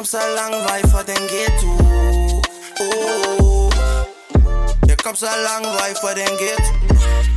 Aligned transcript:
kom 0.00 0.06
så 0.06 0.18
lang 0.36 0.52
vej 0.52 0.82
fra 0.92 1.02
den 1.02 1.22
ghetto 1.32 1.68
oh. 2.80 3.72
Jeg 4.88 4.98
kom 4.98 5.16
så 5.16 5.26
lang 5.48 5.64
vej 5.78 5.92
fra 6.00 6.10
den 6.20 6.34
ghetto 6.40 6.72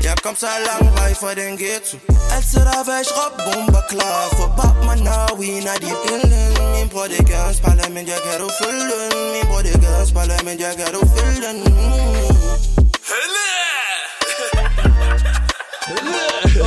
Jeg 0.04 0.15
kom 0.24 0.36
så 0.36 0.47
lang 0.68 0.86
vej 0.97 1.13
fra 1.21 1.34
den 1.34 1.57
ghetto 1.57 1.97
Altid 2.36 2.60
der 2.70 2.83
væk 2.90 3.08
råb 3.18 3.33
bomber 3.46 3.83
klar 3.90 4.22
For 4.37 4.47
bab 4.58 4.76
man 4.87 4.99
now 5.10 5.29
we 5.40 5.49
not 5.68 5.83
i 5.91 5.94
billen 6.04 6.51
Min 6.76 6.90
bror 6.90 7.08
det 7.13 7.28
gør 7.29 7.44
en 7.49 7.55
spejler 7.60 7.90
men 7.90 8.08
jeg 8.08 8.19
kan 8.26 8.36
du 8.41 8.49
følge 8.62 8.86
den 9.01 9.14
Min 9.33 9.45
bror 9.50 9.62
det 9.68 9.76
gør 9.83 9.97
en 10.01 10.08
spejler 10.12 10.40
men 10.47 10.59
jeg 10.59 10.73
kan 10.79 10.90
du 10.95 11.01
følge 11.15 11.41
den 11.47 11.58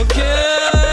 Okay. 0.03 0.86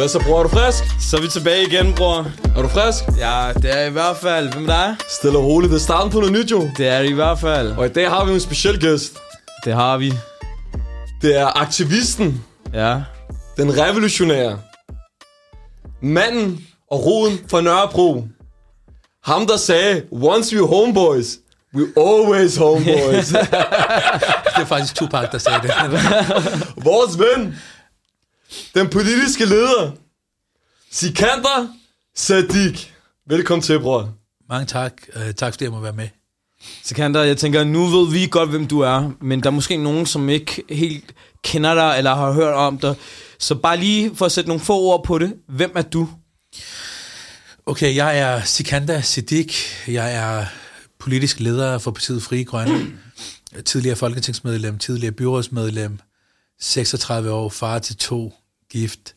Hvad 0.00 0.08
så, 0.08 0.18
bror? 0.18 0.38
Er 0.38 0.42
du 0.42 0.48
frisk? 0.48 0.84
Så 1.00 1.16
er 1.16 1.20
vi 1.20 1.28
tilbage 1.28 1.66
igen, 1.66 1.94
bror. 1.94 2.26
Er 2.56 2.62
du 2.62 2.68
frisk? 2.68 3.04
Ja, 3.18 3.52
det 3.62 3.78
er 3.78 3.84
i 3.86 3.90
hvert 3.90 4.16
fald. 4.16 4.52
Hvem 4.52 4.64
er 4.64 4.66
dig? 4.66 4.96
Stille 5.08 5.38
og 5.38 5.44
roligt. 5.44 5.70
Det 5.70 5.76
er 5.76 5.80
starten 5.80 6.12
på 6.12 6.18
noget 6.18 6.32
nyt, 6.32 6.50
jo. 6.50 6.70
Det 6.76 6.88
er 6.88 7.02
det 7.02 7.10
i 7.10 7.12
hvert 7.12 7.38
fald. 7.38 7.72
Og 7.72 7.86
i 7.86 7.88
dag 7.88 8.10
har 8.10 8.24
vi 8.24 8.32
en 8.32 8.40
speciel 8.40 8.80
gæst. 8.80 9.18
Det 9.64 9.74
har 9.74 9.96
vi. 9.98 10.12
Det 11.22 11.36
er 11.36 11.60
aktivisten. 11.60 12.44
Ja. 12.74 13.00
Den 13.56 13.78
revolutionære. 13.78 14.58
Manden 16.02 16.66
og 16.90 17.06
roden 17.06 17.40
fra 17.50 17.60
Nørrebro. 17.60 18.24
Ham, 19.24 19.46
der 19.46 19.56
sagde, 19.56 20.02
once 20.10 20.56
we 20.56 20.66
homeboys, 20.66 21.38
we 21.74 21.86
always 21.96 22.56
homeboys. 22.56 23.28
Det 24.56 24.62
er 24.62 24.64
faktisk 24.64 24.94
Tupac, 24.94 25.30
der 25.32 25.38
sagde 25.38 25.58
det. 25.62 25.72
Vores 26.76 27.18
ven. 27.18 27.56
Den 28.74 28.88
politiske 28.88 29.44
leder. 29.44 29.92
Sikander 30.90 31.68
Sadik. 32.16 32.94
Velkommen 33.26 33.62
til, 33.62 33.80
bror. 33.80 34.14
Mange 34.48 34.66
tak. 34.66 34.92
Uh, 35.16 35.30
tak 35.36 35.52
fordi 35.52 35.64
jeg 35.64 35.72
må 35.72 35.80
være 35.80 35.92
med. 35.92 36.08
Sikander, 36.82 37.22
jeg 37.22 37.36
tænker, 37.36 37.64
nu 37.64 37.86
ved 37.86 38.12
vi 38.12 38.26
godt, 38.30 38.50
hvem 38.50 38.66
du 38.66 38.80
er, 38.80 39.10
men 39.20 39.42
der 39.42 39.46
er 39.46 39.54
måske 39.54 39.76
nogen, 39.76 40.06
som 40.06 40.28
ikke 40.28 40.62
helt 40.70 41.14
kender 41.44 41.74
dig, 41.74 41.94
eller 41.98 42.14
har 42.14 42.32
hørt 42.32 42.54
om 42.54 42.78
dig. 42.78 42.94
Så 43.38 43.54
bare 43.54 43.76
lige 43.76 44.16
for 44.16 44.26
at 44.26 44.32
sætte 44.32 44.48
nogle 44.48 44.60
få 44.60 44.80
ord 44.80 45.04
på 45.04 45.18
det. 45.18 45.34
Hvem 45.48 45.72
er 45.74 45.82
du? 45.82 46.08
Okay, 47.66 47.96
jeg 47.96 48.18
er 48.18 48.44
Sikanda 48.44 49.00
Siddiq. 49.00 49.54
Jeg 49.88 50.14
er 50.14 50.46
politisk 50.98 51.40
leder 51.40 51.78
for 51.78 51.90
partiet 51.90 52.22
Frie 52.22 52.44
Grønne. 52.44 52.86
tidligere 53.64 53.96
folketingsmedlem, 53.96 54.78
tidligere 54.78 55.12
byrådsmedlem. 55.12 55.98
36 56.60 57.30
år, 57.30 57.48
far 57.48 57.78
til 57.78 57.96
to, 57.96 58.34
gift. 58.70 59.14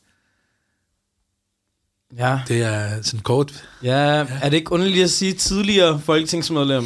Ja. 2.18 2.40
Det 2.48 2.62
er 2.62 3.02
sådan 3.02 3.20
kort. 3.20 3.66
ja. 3.84 3.92
Er 4.42 4.50
det 4.50 4.54
ikke 4.54 4.72
underligt 4.72 5.04
at 5.04 5.10
sige 5.12 5.34
tidligere 5.34 6.00
folketingsmedlem? 6.06 6.84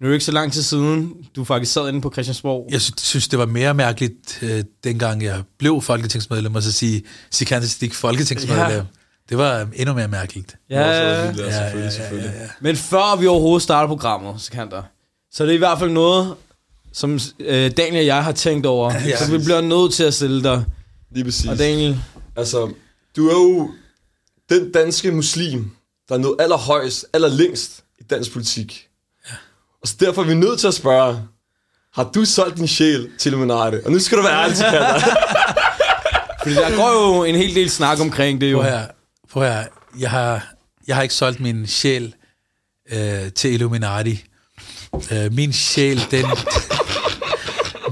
Nu 0.00 0.06
er 0.06 0.08
det 0.08 0.14
ikke 0.14 0.24
så 0.24 0.32
lang 0.32 0.52
tid 0.52 0.62
siden, 0.62 1.12
du 1.36 1.44
faktisk 1.44 1.72
sad 1.72 1.88
inde 1.88 2.00
på 2.00 2.10
Christiansborg. 2.12 2.68
Jeg 2.70 2.80
sy- 2.80 2.90
synes, 2.98 3.28
det 3.28 3.38
var 3.38 3.46
mere 3.46 3.74
mærkeligt, 3.74 4.38
øh, 4.42 4.64
dengang 4.84 5.22
jeg 5.22 5.42
blev 5.58 5.80
folketingsmedlem, 5.82 6.54
og 6.54 6.62
så 6.62 6.72
sige 6.72 7.02
Sikanda 7.30 7.66
Siddiq 7.66 7.94
folketingsmedlem. 7.94 8.70
Ja. 8.70 8.82
Det 9.28 9.38
var 9.38 9.68
endnu 9.74 9.94
mere 9.94 10.08
mærkeligt. 10.08 10.56
Ja, 10.70 11.26
vildt, 11.26 11.38
ja, 11.40 11.52
selvfølgelig, 11.52 11.92
selvfølgelig. 11.92 12.32
ja, 12.36 12.42
ja. 12.42 12.48
men 12.60 12.76
før 12.76 13.16
vi 13.20 13.26
overhovedet 13.26 13.62
starter 13.62 13.88
programmet, 13.88 14.40
Sikander, 14.40 14.82
så 15.32 15.42
er 15.42 15.46
det 15.46 15.54
i 15.54 15.58
hvert 15.58 15.78
fald 15.78 15.90
noget, 15.90 16.34
som 16.92 17.18
øh, 17.38 17.70
Daniel 17.76 17.96
og 18.00 18.06
jeg 18.06 18.24
har 18.24 18.32
tænkt 18.32 18.66
over. 18.66 18.92
Ja. 18.94 19.16
Så 19.24 19.30
vi 19.30 19.44
bliver 19.44 19.60
nødt 19.60 19.94
til 19.94 20.04
at 20.04 20.14
stille 20.14 20.42
dig. 20.42 20.64
Lige 21.10 21.24
præcis. 21.24 21.46
Og 21.46 21.58
Daniel, 21.58 22.02
Altså, 22.36 22.72
du 23.16 23.28
er 23.28 23.32
jo 23.32 23.70
den 24.48 24.72
danske 24.72 25.12
muslim, 25.12 25.70
der 26.08 26.14
er 26.14 26.18
nået 26.18 26.36
allerhøjst, 26.40 27.06
allerlængst 27.12 27.84
i 27.98 28.02
dansk 28.02 28.32
politik. 28.32 28.88
Ja. 29.30 29.34
Og 29.82 29.88
så 29.88 29.96
derfor 30.00 30.22
er 30.22 30.26
vi 30.26 30.34
nødt 30.34 30.60
til 30.60 30.66
at 30.66 30.74
spørge, 30.74 31.20
har 31.94 32.10
du 32.14 32.24
solgt 32.24 32.56
din 32.56 32.68
sjæl 32.68 33.10
til 33.18 33.28
Illuminati? 33.32 33.76
Og 33.84 33.92
nu 33.92 33.98
skal 33.98 34.18
du 34.18 34.22
være 34.22 34.42
ærlig 34.42 34.56
til 34.56 34.66
fordi 36.42 36.54
der 36.54 36.76
går 36.76 37.16
jo 37.16 37.24
en 37.24 37.34
hel 37.34 37.54
del 37.54 37.70
snak 37.70 38.00
omkring 38.00 38.40
det 38.40 38.52
jo. 38.52 38.56
Prøv 38.60 38.70
her, 38.70 38.86
prøv 39.32 39.42
her. 39.42 39.64
Jeg 39.98 40.10
har, 40.10 40.54
jeg 40.86 40.96
har 40.96 41.02
ikke 41.02 41.14
solgt 41.14 41.40
min 41.40 41.66
sjæl 41.66 42.14
øh, 42.92 43.32
til 43.32 43.52
Illuminati. 43.52 44.24
Øh, 45.12 45.32
min 45.32 45.52
sjæl, 45.52 46.00
den... 46.10 46.24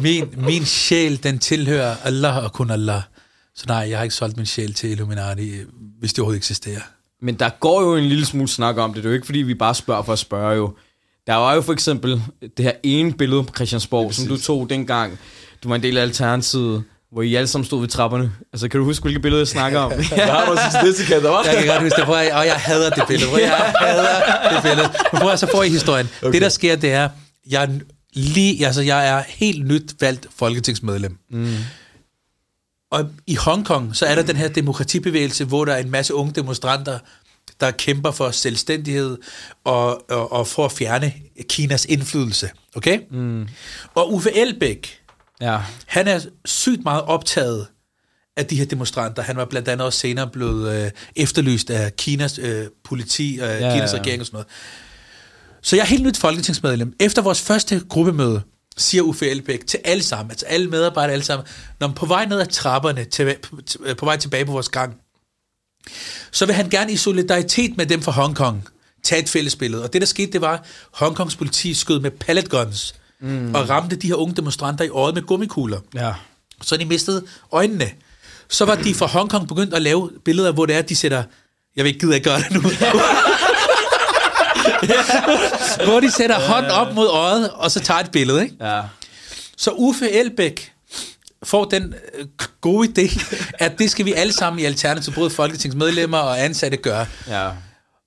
min, 0.00 0.34
min 0.36 0.64
sjæl, 0.64 1.22
den 1.22 1.38
tilhører 1.38 1.96
Allah 2.04 2.44
og 2.44 2.52
kun 2.52 2.70
Allah. 2.70 3.02
Så 3.56 3.64
nej, 3.68 3.76
jeg 3.76 3.98
har 3.98 4.02
ikke 4.02 4.14
solgt 4.14 4.36
min 4.36 4.46
sjæl 4.46 4.74
til 4.74 4.90
Illuminati, 4.90 5.52
hvis 6.00 6.12
det 6.12 6.18
overhovedet 6.18 6.38
eksisterer. 6.38 6.80
Men 7.22 7.34
der 7.34 7.48
går 7.60 7.82
jo 7.82 7.96
en 7.96 8.04
lille 8.04 8.26
smule 8.26 8.48
snak 8.48 8.76
om 8.76 8.94
det. 8.94 9.02
Det 9.02 9.08
er 9.08 9.10
jo 9.10 9.14
ikke, 9.14 9.26
fordi 9.26 9.38
vi 9.38 9.54
bare 9.54 9.74
spørger 9.74 10.02
for 10.02 10.12
at 10.12 10.18
spørge 10.18 10.56
jo. 10.56 10.74
Der 11.26 11.34
var 11.34 11.54
jo 11.54 11.60
for 11.60 11.72
eksempel 11.72 12.22
det 12.56 12.64
her 12.64 12.72
ene 12.82 13.12
billede 13.12 13.44
på 13.44 13.52
Christiansborg, 13.54 14.14
som 14.14 14.26
du 14.26 14.36
tog 14.36 14.70
dengang. 14.70 15.18
Du 15.62 15.68
var 15.68 15.76
en 15.76 15.82
del 15.82 15.98
af 15.98 16.02
Alternativet, 16.02 16.84
hvor 17.12 17.22
I 17.22 17.34
alle 17.34 17.46
sammen 17.46 17.64
stod 17.64 17.80
ved 17.80 17.88
trapperne. 17.88 18.32
Altså, 18.52 18.68
kan 18.68 18.80
du 18.80 18.84
huske, 18.84 19.02
hvilke 19.02 19.20
billeder 19.20 19.40
jeg 19.40 19.48
snakker 19.48 19.78
om? 19.78 19.92
Hvad 19.92 20.18
har 20.18 20.80
til 20.80 20.88
det, 20.88 20.96
til 20.96 21.06
Kander, 21.06 21.40
hva'? 21.40 21.48
Jeg 21.48 21.56
kan 21.58 21.66
godt 21.66 21.82
huske 21.82 21.96
det, 21.96 22.04
prøv 22.04 22.16
at, 22.16 22.32
og 22.32 22.46
jeg 22.46 22.54
hader 22.54 22.90
det 22.90 23.04
billede. 23.08 23.30
Prøv, 23.30 23.40
jeg 23.40 23.74
hader 23.80 24.54
det 24.54 24.62
billede. 24.62 24.88
Men 25.12 25.20
prøv 25.20 25.30
at, 25.30 25.38
så 25.38 25.46
får 25.52 25.62
I 25.62 25.68
historien. 25.68 26.08
Okay. 26.22 26.32
Det, 26.32 26.42
der 26.42 26.48
sker, 26.48 26.76
det 26.76 26.92
er, 26.92 27.08
jeg 27.50 27.62
er 27.62 27.68
lige, 28.14 28.66
altså 28.66 28.82
jeg 28.82 29.08
er 29.08 29.22
helt 29.28 29.66
nyt 29.66 29.94
valgt 30.00 30.26
folketingsmedlem. 30.36 31.18
Mm. 31.30 31.56
Og 32.90 33.10
i 33.26 33.34
Hongkong, 33.34 33.96
så 33.96 34.06
er 34.06 34.14
der 34.14 34.22
den 34.22 34.36
her 34.36 34.48
demokratibevægelse, 34.48 35.44
hvor 35.44 35.64
der 35.64 35.72
er 35.72 35.78
en 35.78 35.90
masse 35.90 36.14
unge 36.14 36.32
demonstranter, 36.32 36.98
der 37.60 37.70
kæmper 37.70 38.10
for 38.10 38.30
selvstændighed 38.30 39.16
og, 39.64 40.10
og, 40.10 40.32
og 40.32 40.46
for 40.46 40.64
at 40.64 40.72
fjerne 40.72 41.12
Kinas 41.48 41.84
indflydelse. 41.84 42.50
Okay? 42.74 42.98
Mm. 43.10 43.48
Og 43.94 44.12
Uffe 44.12 44.36
Elbæk, 44.36 45.00
ja. 45.40 45.60
han 45.86 46.08
er 46.08 46.20
sygt 46.44 46.84
meget 46.84 47.02
optaget 47.02 47.66
af 48.36 48.46
de 48.46 48.56
her 48.56 48.64
demonstranter. 48.64 49.22
Han 49.22 49.36
var 49.36 49.44
blandt 49.44 49.68
andet 49.68 49.86
også 49.86 49.98
senere 49.98 50.28
blevet 50.28 50.84
øh, 50.84 50.90
efterlyst 51.16 51.70
af 51.70 51.96
Kinas 51.96 52.38
øh, 52.38 52.66
politi 52.84 53.38
og 53.42 53.48
Ja, 53.48 53.54
ja, 53.54 53.74
Kinas 53.74 53.92
ja, 53.92 53.96
ja. 53.96 54.02
regering 54.02 54.20
og 54.20 54.26
sådan 54.26 54.36
noget. 54.36 54.46
Så 55.64 55.76
jeg 55.76 55.82
er 55.82 55.86
helt 55.86 56.02
nyt 56.02 56.16
folketingsmedlem. 56.16 56.96
Efter 57.00 57.22
vores 57.22 57.40
første 57.40 57.82
gruppemøde, 57.88 58.42
siger 58.76 59.02
Uffe 59.02 59.30
Elbæk 59.30 59.66
til 59.66 59.80
alle 59.84 60.02
sammen, 60.02 60.30
altså 60.30 60.46
alle 60.46 60.70
medarbejdere 60.70 61.12
alle 61.12 61.24
sammen, 61.24 61.46
når 61.80 61.86
man 61.86 61.94
på 61.94 62.06
vej 62.06 62.26
ned 62.26 62.40
ad 62.40 62.46
trapperne, 62.46 63.04
til, 63.04 63.36
på, 63.98 64.04
vej 64.06 64.16
tilbage 64.16 64.44
på 64.44 64.52
vores 64.52 64.68
gang, 64.68 64.96
så 66.32 66.46
vil 66.46 66.54
han 66.54 66.70
gerne 66.70 66.92
i 66.92 66.96
solidaritet 66.96 67.76
med 67.76 67.86
dem 67.86 68.02
fra 68.02 68.12
Hongkong 68.12 68.68
tage 69.02 69.22
et 69.22 69.28
fælles 69.28 69.56
billede. 69.56 69.82
Og 69.82 69.92
det, 69.92 70.00
der 70.00 70.06
skete, 70.06 70.32
det 70.32 70.40
var, 70.40 70.64
Hongkongs 70.92 71.36
politi 71.36 71.74
skød 71.74 72.00
med 72.00 72.10
pellet 72.10 72.50
guns 72.50 72.94
mm. 73.20 73.54
og 73.54 73.68
ramte 73.70 73.96
de 73.96 74.06
her 74.06 74.14
unge 74.14 74.34
demonstranter 74.36 74.84
i 74.84 74.88
øjet 74.88 75.14
med 75.14 75.22
gummikugler 75.22 75.80
Ja. 75.94 76.12
så 76.62 76.76
de 76.76 76.84
mistede 76.84 77.24
øjnene. 77.52 77.90
Så 78.48 78.64
var 78.64 78.74
de 78.74 78.94
fra 78.94 79.06
Hongkong 79.06 79.48
begyndt 79.48 79.74
at 79.74 79.82
lave 79.82 80.10
billeder, 80.24 80.52
hvor 80.52 80.66
det 80.66 80.76
er, 80.76 80.82
de 80.82 80.96
sætter... 80.96 81.22
Jeg 81.76 81.84
vil 81.84 81.88
ikke 81.88 82.00
gide 82.00 82.16
at 82.16 82.22
gøre 82.22 82.38
det 82.40 82.52
nu. 82.52 82.62
hvor 85.86 86.00
de 86.00 86.10
sætter 86.10 86.40
hånd 86.40 86.66
op 86.66 86.94
mod 86.94 87.08
øjet, 87.08 87.50
og 87.50 87.70
så 87.70 87.80
tager 87.80 88.00
et 88.00 88.10
billede. 88.10 88.42
Ikke? 88.42 88.56
Ja. 88.60 88.80
Så 89.56 89.70
Uffe 89.70 90.10
Elbæk 90.10 90.72
får 91.44 91.64
den 91.64 91.94
øh, 92.18 92.26
gode 92.60 92.88
idé, 92.88 93.24
at 93.58 93.78
det 93.78 93.90
skal 93.90 94.04
vi 94.04 94.12
alle 94.12 94.32
sammen 94.32 94.60
i 94.60 94.64
Alternativ, 94.64 95.14
både 95.14 95.30
folketingsmedlemmer 95.30 96.18
og 96.18 96.44
ansatte 96.44 96.76
gøre. 96.76 97.06
Ja. 97.28 97.48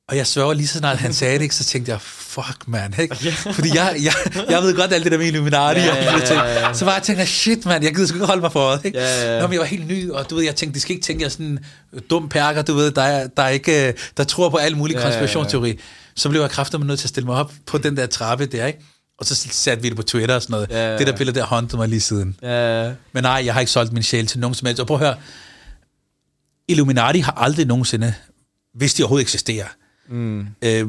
Og 0.10 0.18
jeg 0.18 0.28
sværger 0.28 0.54
lige 0.54 0.68
så 0.68 0.78
snart 0.78 0.98
han 0.98 1.14
sagde 1.14 1.34
det, 1.34 1.42
ikke, 1.42 1.56
så 1.56 1.64
tænkte 1.64 1.92
jeg, 1.92 2.02
fuck 2.02 2.68
man, 2.68 2.94
ikke? 3.00 3.16
Fordi 3.54 3.70
jeg, 3.76 3.96
jeg, 4.04 4.14
jeg 4.50 4.62
ved 4.62 4.76
godt 4.76 4.94
alt 4.94 5.04
det 5.04 5.12
der 5.12 5.18
med 5.18 5.26
Illuminati 5.28 5.80
der 5.80 6.20
ting. 6.26 6.40
ja, 6.40 6.68
ja. 6.68 6.74
Så 6.74 6.86
var 6.86 6.94
jeg 6.94 7.04
tænkt, 7.04 7.28
shit 7.28 7.66
man, 7.66 7.84
jeg 7.84 7.96
gider 7.96 8.08
sgu 8.08 8.16
ikke 8.16 8.26
holde 8.26 8.42
mig 8.42 8.52
for 8.52 8.60
øjet, 8.60 8.86
ikke? 8.86 9.00
Ja, 9.00 9.34
ja. 9.34 9.42
Nå, 9.42 9.48
men 9.48 9.54
jeg 9.54 9.60
var 9.60 9.66
helt 9.66 9.88
ny, 9.88 10.12
og 10.12 10.30
du 10.30 10.36
ved, 10.36 10.44
jeg 10.44 10.56
tænkte, 10.56 10.76
de 10.76 10.82
skal 10.82 10.96
ikke 10.96 11.06
tænke, 11.06 11.22
jeg 11.22 11.26
er 11.26 11.32
sådan 11.32 11.46
en 11.46 11.60
dum 12.10 12.30
perker, 12.30 12.62
du 12.62 12.74
ved, 12.74 12.92
der, 12.92 13.02
er, 13.02 13.28
der, 13.38 13.44
er 13.44 13.50
ikke, 13.50 13.94
der 14.18 14.24
tror 14.24 14.50
på 14.50 14.58
alle 14.58 14.78
mulige 14.78 14.98
Ja, 14.98 15.02
ja, 15.02 15.08
ja. 15.08 15.12
konspirationsteori. 15.14 15.80
Så 16.18 16.30
blev 16.30 16.42
jeg 16.42 16.50
kraftigt 16.50 16.86
nødt 16.86 17.00
til 17.00 17.06
at 17.06 17.10
stille 17.10 17.28
mig 17.28 17.36
op 17.36 17.52
på 17.66 17.78
den 17.78 17.98
der 17.98 18.06
trappe 18.06 18.46
der, 18.46 18.66
ikke? 18.66 18.80
Og 19.20 19.26
så 19.26 19.36
satte 19.36 19.84
vi 19.84 19.90
det 19.90 19.98
på 19.98 20.04
Twitter 20.04 20.36
og 20.36 20.42
sådan 20.42 20.54
noget. 20.54 20.70
Ja, 20.70 20.78
ja, 20.78 20.92
ja. 20.92 20.98
Det 20.98 21.08
der 21.08 21.18
billede 21.18 21.40
der 21.40 21.46
håndtede 21.46 21.78
mig 21.78 21.90
lige 21.90 22.02
siden. 22.02 22.36
Ja. 22.42 22.92
Men 23.12 23.24
nej, 23.24 23.42
jeg 23.46 23.54
har 23.54 23.60
ikke 23.60 23.72
solgt 23.72 23.94
min 23.94 24.04
sjæl 24.04 24.28
til 24.28 24.40
nogen 24.40 24.54
som 24.54 24.66
helst. 24.66 24.80
Og 24.80 24.88
prøv 24.88 24.98
at 24.98 25.04
høre, 25.04 25.16
Illuminati 26.68 27.20
har 27.20 27.32
aldrig 27.32 27.66
nogensinde, 27.66 28.14
hvis 28.74 28.94
de 28.94 29.04
overhovedet 29.04 29.24
eksisterer, 29.24 29.66
mm. 30.10 30.48
øh, 30.62 30.88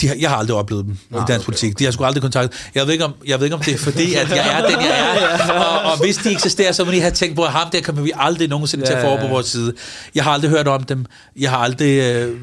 de 0.00 0.08
har, 0.08 0.14
jeg 0.14 0.30
har 0.30 0.36
aldrig 0.36 0.56
oplevet 0.56 0.84
dem 0.84 0.98
i 1.10 1.22
dansk 1.28 1.44
politik. 1.44 1.78
De 1.78 1.84
har 1.84 1.90
sgu 1.90 2.04
aldrig 2.04 2.22
kontakt. 2.22 2.70
Jeg 2.74 2.86
ved, 2.86 2.92
ikke 2.92 3.04
om, 3.04 3.14
jeg 3.26 3.38
ved 3.38 3.46
ikke, 3.46 3.56
om 3.56 3.62
det 3.62 3.74
er 3.74 3.78
fordi, 3.78 4.14
at 4.14 4.30
jeg 4.30 4.58
er 4.58 4.68
den, 4.68 4.80
jeg 4.80 5.16
er. 5.48 5.52
Og, 5.64 5.92
og 5.92 5.98
hvis 5.98 6.16
de 6.16 6.32
eksisterer, 6.32 6.72
så 6.72 6.84
må 6.84 6.90
de 6.90 7.00
have 7.00 7.10
tænkt 7.10 7.36
på, 7.36 7.44
at 7.44 7.52
ham 7.52 7.70
der 7.70 7.80
kommer 7.80 8.02
vi 8.02 8.12
aldrig 8.14 8.48
nogensinde 8.48 8.86
til 8.86 8.92
at 8.92 9.02
få 9.02 9.16
på 9.16 9.26
vores 9.26 9.46
side. 9.46 9.74
Jeg 10.14 10.24
har 10.24 10.30
aldrig 10.30 10.50
hørt 10.50 10.68
om 10.68 10.82
dem. 10.82 11.06
Jeg 11.36 11.50
har 11.50 11.58
aldrig 11.58 12.00
øh, 12.00 12.36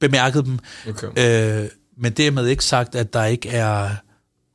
bemærket 0.00 0.44
dem. 0.44 0.58
Okay. 0.88 1.62
Øh, 1.62 1.68
men 1.98 2.12
dermed 2.12 2.46
ikke 2.46 2.64
sagt, 2.64 2.94
at 2.94 3.12
der 3.12 3.24
ikke 3.24 3.48
er 3.48 3.90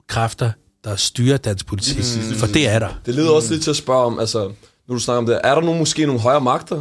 kræfter, 0.08 0.52
der 0.84 0.96
styrer 0.96 1.38
dansk 1.38 1.66
politik. 1.66 1.98
Mm. 1.98 2.36
For 2.36 2.48
det 2.48 2.68
er 2.68 2.80
der. 2.80 3.02
Det 3.06 3.16
leder 3.16 3.32
også 3.32 3.52
lidt 3.52 3.64
til 3.64 3.70
at 3.70 3.76
spørge 3.76 4.06
om, 4.06 4.20
altså, 4.20 4.54
når 4.88 4.96
du 4.96 5.00
snakker 5.00 5.18
om 5.18 5.26
det, 5.26 5.42
er 5.44 5.56
der 5.56 5.62
nogle, 5.62 5.80
måske 5.80 6.06
nogle 6.06 6.22
højere 6.22 6.42
magter, 6.42 6.76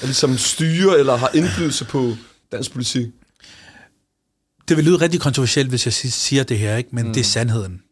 der 0.00 0.06
ligesom 0.06 0.38
styrer 0.38 0.94
eller 0.94 1.16
har 1.16 1.30
indflydelse 1.34 1.84
på 1.84 2.12
dansk 2.52 2.72
politik? 2.72 3.06
det 4.68 4.76
vil 4.76 4.84
lyde 4.84 4.96
rigtig 4.96 5.20
kontroversielt, 5.20 5.68
hvis 5.68 5.86
jeg 5.86 5.92
si- 5.92 6.10
siger 6.10 6.42
det 6.42 6.58
her, 6.58 6.76
ikke? 6.76 6.90
men 6.92 7.06
mm. 7.06 7.12
det 7.12 7.20
er 7.20 7.24
sandheden. 7.24 7.82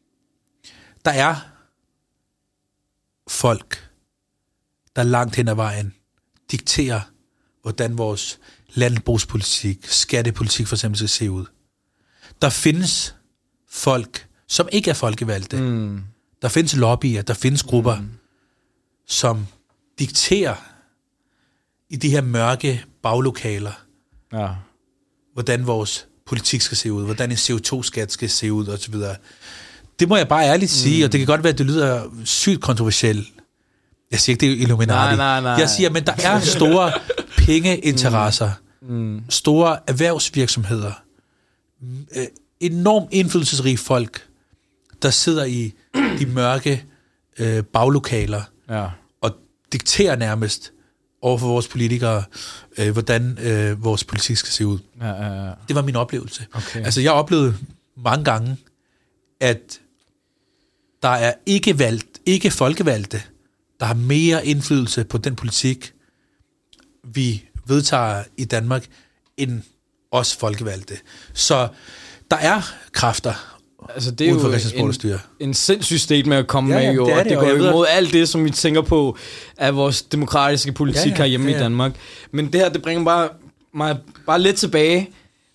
Der 1.05 1.11
er 1.11 1.37
folk, 3.29 3.89
der 4.97 5.03
langt 5.03 5.37
hen 5.37 5.49
ad 5.49 5.55
vejen 5.55 5.95
dikterer, 6.51 7.01
hvordan 7.63 7.99
vores 7.99 8.39
landbrugspolitik, 8.75 9.79
skattepolitik 9.89 10.67
for 10.67 10.77
eksempel 10.77 10.99
skal 10.99 11.09
se 11.09 11.31
ud. 11.31 11.45
Der 12.43 12.51
findes 12.51 13.15
folk, 13.71 14.27
som 14.49 14.69
ikke 14.73 14.91
er 14.91 14.95
folkevalgte. 14.95 15.57
Mm. 15.61 16.01
Der 16.43 16.49
findes 16.49 16.77
lobbyer, 16.77 17.23
der 17.23 17.35
findes 17.35 17.63
grupper, 17.63 17.97
mm. 17.97 18.09
som 19.09 19.47
dikterer 19.99 20.55
i 21.91 21.97
de 21.97 22.09
her 22.11 22.21
mørke 22.21 22.85
baglokaler, 23.03 23.73
Ja. 24.33 24.49
hvordan 25.33 25.67
vores 25.67 26.07
politik 26.27 26.61
skal 26.61 26.77
se 26.77 26.93
ud, 26.93 27.05
hvordan 27.05 27.31
en 27.31 27.37
CO2-skat 27.37 28.13
skal 28.13 28.31
se 28.31 28.53
ud, 28.53 28.69
osv. 28.69 28.95
Det 30.01 30.09
må 30.09 30.17
jeg 30.17 30.29
bare 30.29 30.45
ærligt 30.45 30.71
sige, 30.71 30.99
mm. 31.03 31.05
og 31.05 31.13
det 31.13 31.21
kan 31.21 31.27
godt 31.27 31.43
være, 31.45 31.53
at 31.53 31.59
det 31.59 31.67
lyder 31.67 32.03
sygt 32.25 32.61
kontroversielt. 32.61 33.29
Jeg 34.11 34.21
siger 34.21 34.35
ikke, 34.35 34.41
det 34.47 34.53
er 34.53 34.57
Illuminati. 34.63 35.17
Nej, 35.17 35.17
nej, 35.17 35.41
nej. 35.41 35.53
Jeg 35.53 35.71
siger, 35.71 35.91
men 35.91 36.07
der 36.07 36.13
er 36.25 36.41
store 36.41 36.93
pengeinteresser, 37.47 38.51
mm. 38.89 39.23
store 39.29 39.79
erhvervsvirksomheder, 39.87 40.93
øh, 42.17 42.27
enormt 42.61 43.09
indflydelsesrige 43.13 43.79
folk, 43.79 44.29
der 45.03 45.11
sidder 45.11 45.45
i 45.45 45.73
de 46.19 46.27
mørke 46.27 46.85
øh, 47.39 47.65
baglokaler 47.65 48.43
Ja. 48.69 48.89
og 49.21 49.31
dikterer 49.73 50.17
nærmest 50.17 50.73
over 51.23 51.39
for 51.39 51.47
vores 51.47 51.69
politikere, 51.69 52.25
øh, 52.79 52.91
hvordan 52.93 53.39
øh, 53.43 53.85
vores 53.85 54.05
politik 54.05 54.37
skal 54.37 54.53
se 54.53 54.67
ud. 54.67 54.79
Ja, 55.01 55.09
ja, 55.09 55.45
ja. 55.47 55.53
Det 55.69 55.77
var 55.77 55.83
min 55.83 55.97
oplevelse. 55.97 56.47
Okay. 56.53 56.85
Altså, 56.85 57.01
jeg 57.01 57.13
oplevede 57.13 57.57
mange 57.97 58.25
gange, 58.25 58.57
at 59.41 59.81
der 61.03 61.09
er 61.09 61.33
ikke 61.47 61.79
valgt, 61.79 62.21
ikke 62.27 62.51
folkevalgte, 62.51 63.23
der 63.81 63.87
har 63.87 63.95
mere 63.95 64.47
indflydelse 64.47 65.05
på 65.05 65.19
den 65.19 65.37
politik, 65.37 65.93
vi 67.05 67.45
vedtager 67.67 68.23
i 68.37 68.45
Danmark, 68.45 68.85
end 69.37 69.63
os 70.13 70.37
folkevalgte. 70.37 70.95
Så 71.35 71.69
der 72.31 72.37
er 72.37 72.73
kræfter 72.93 73.53
Altså, 73.95 74.11
det 74.11 74.29
er 74.29 74.33
uden 74.33 74.41
for 74.41 75.09
jo 75.09 75.15
en, 75.41 75.49
en 75.49 75.55
sindssyg 75.55 76.01
statement 76.01 76.39
at 76.39 76.47
komme 76.47 76.75
Ja, 76.75 76.81
med, 76.81 76.87
ja, 76.89 76.93
jo, 76.93 77.07
det 77.07 77.15
og 77.15 77.25
det, 77.25 77.31
det 77.31 77.39
går 77.39 77.49
jo 77.49 77.69
imod 77.69 77.87
alt 77.89 78.13
det, 78.13 78.29
som 78.29 78.45
vi 78.45 78.51
tænker 78.51 78.81
på 78.81 79.17
af 79.59 79.77
vores 79.77 80.03
demokratiske 80.03 80.73
politik 80.73 81.07
Ja, 81.07 81.11
ja, 81.11 81.17
herhjemme 81.17 81.47
ja, 81.47 81.53
ja. 81.53 81.59
i 81.59 81.63
Danmark. 81.63 81.93
Men 82.33 82.53
det 82.53 82.61
her, 82.61 82.69
det 82.69 82.83
bringer 82.83 83.05
bare, 83.05 83.29
mig 83.75 83.97
bare 84.27 84.41
lidt 84.41 84.57
tilbage, 84.57 85.11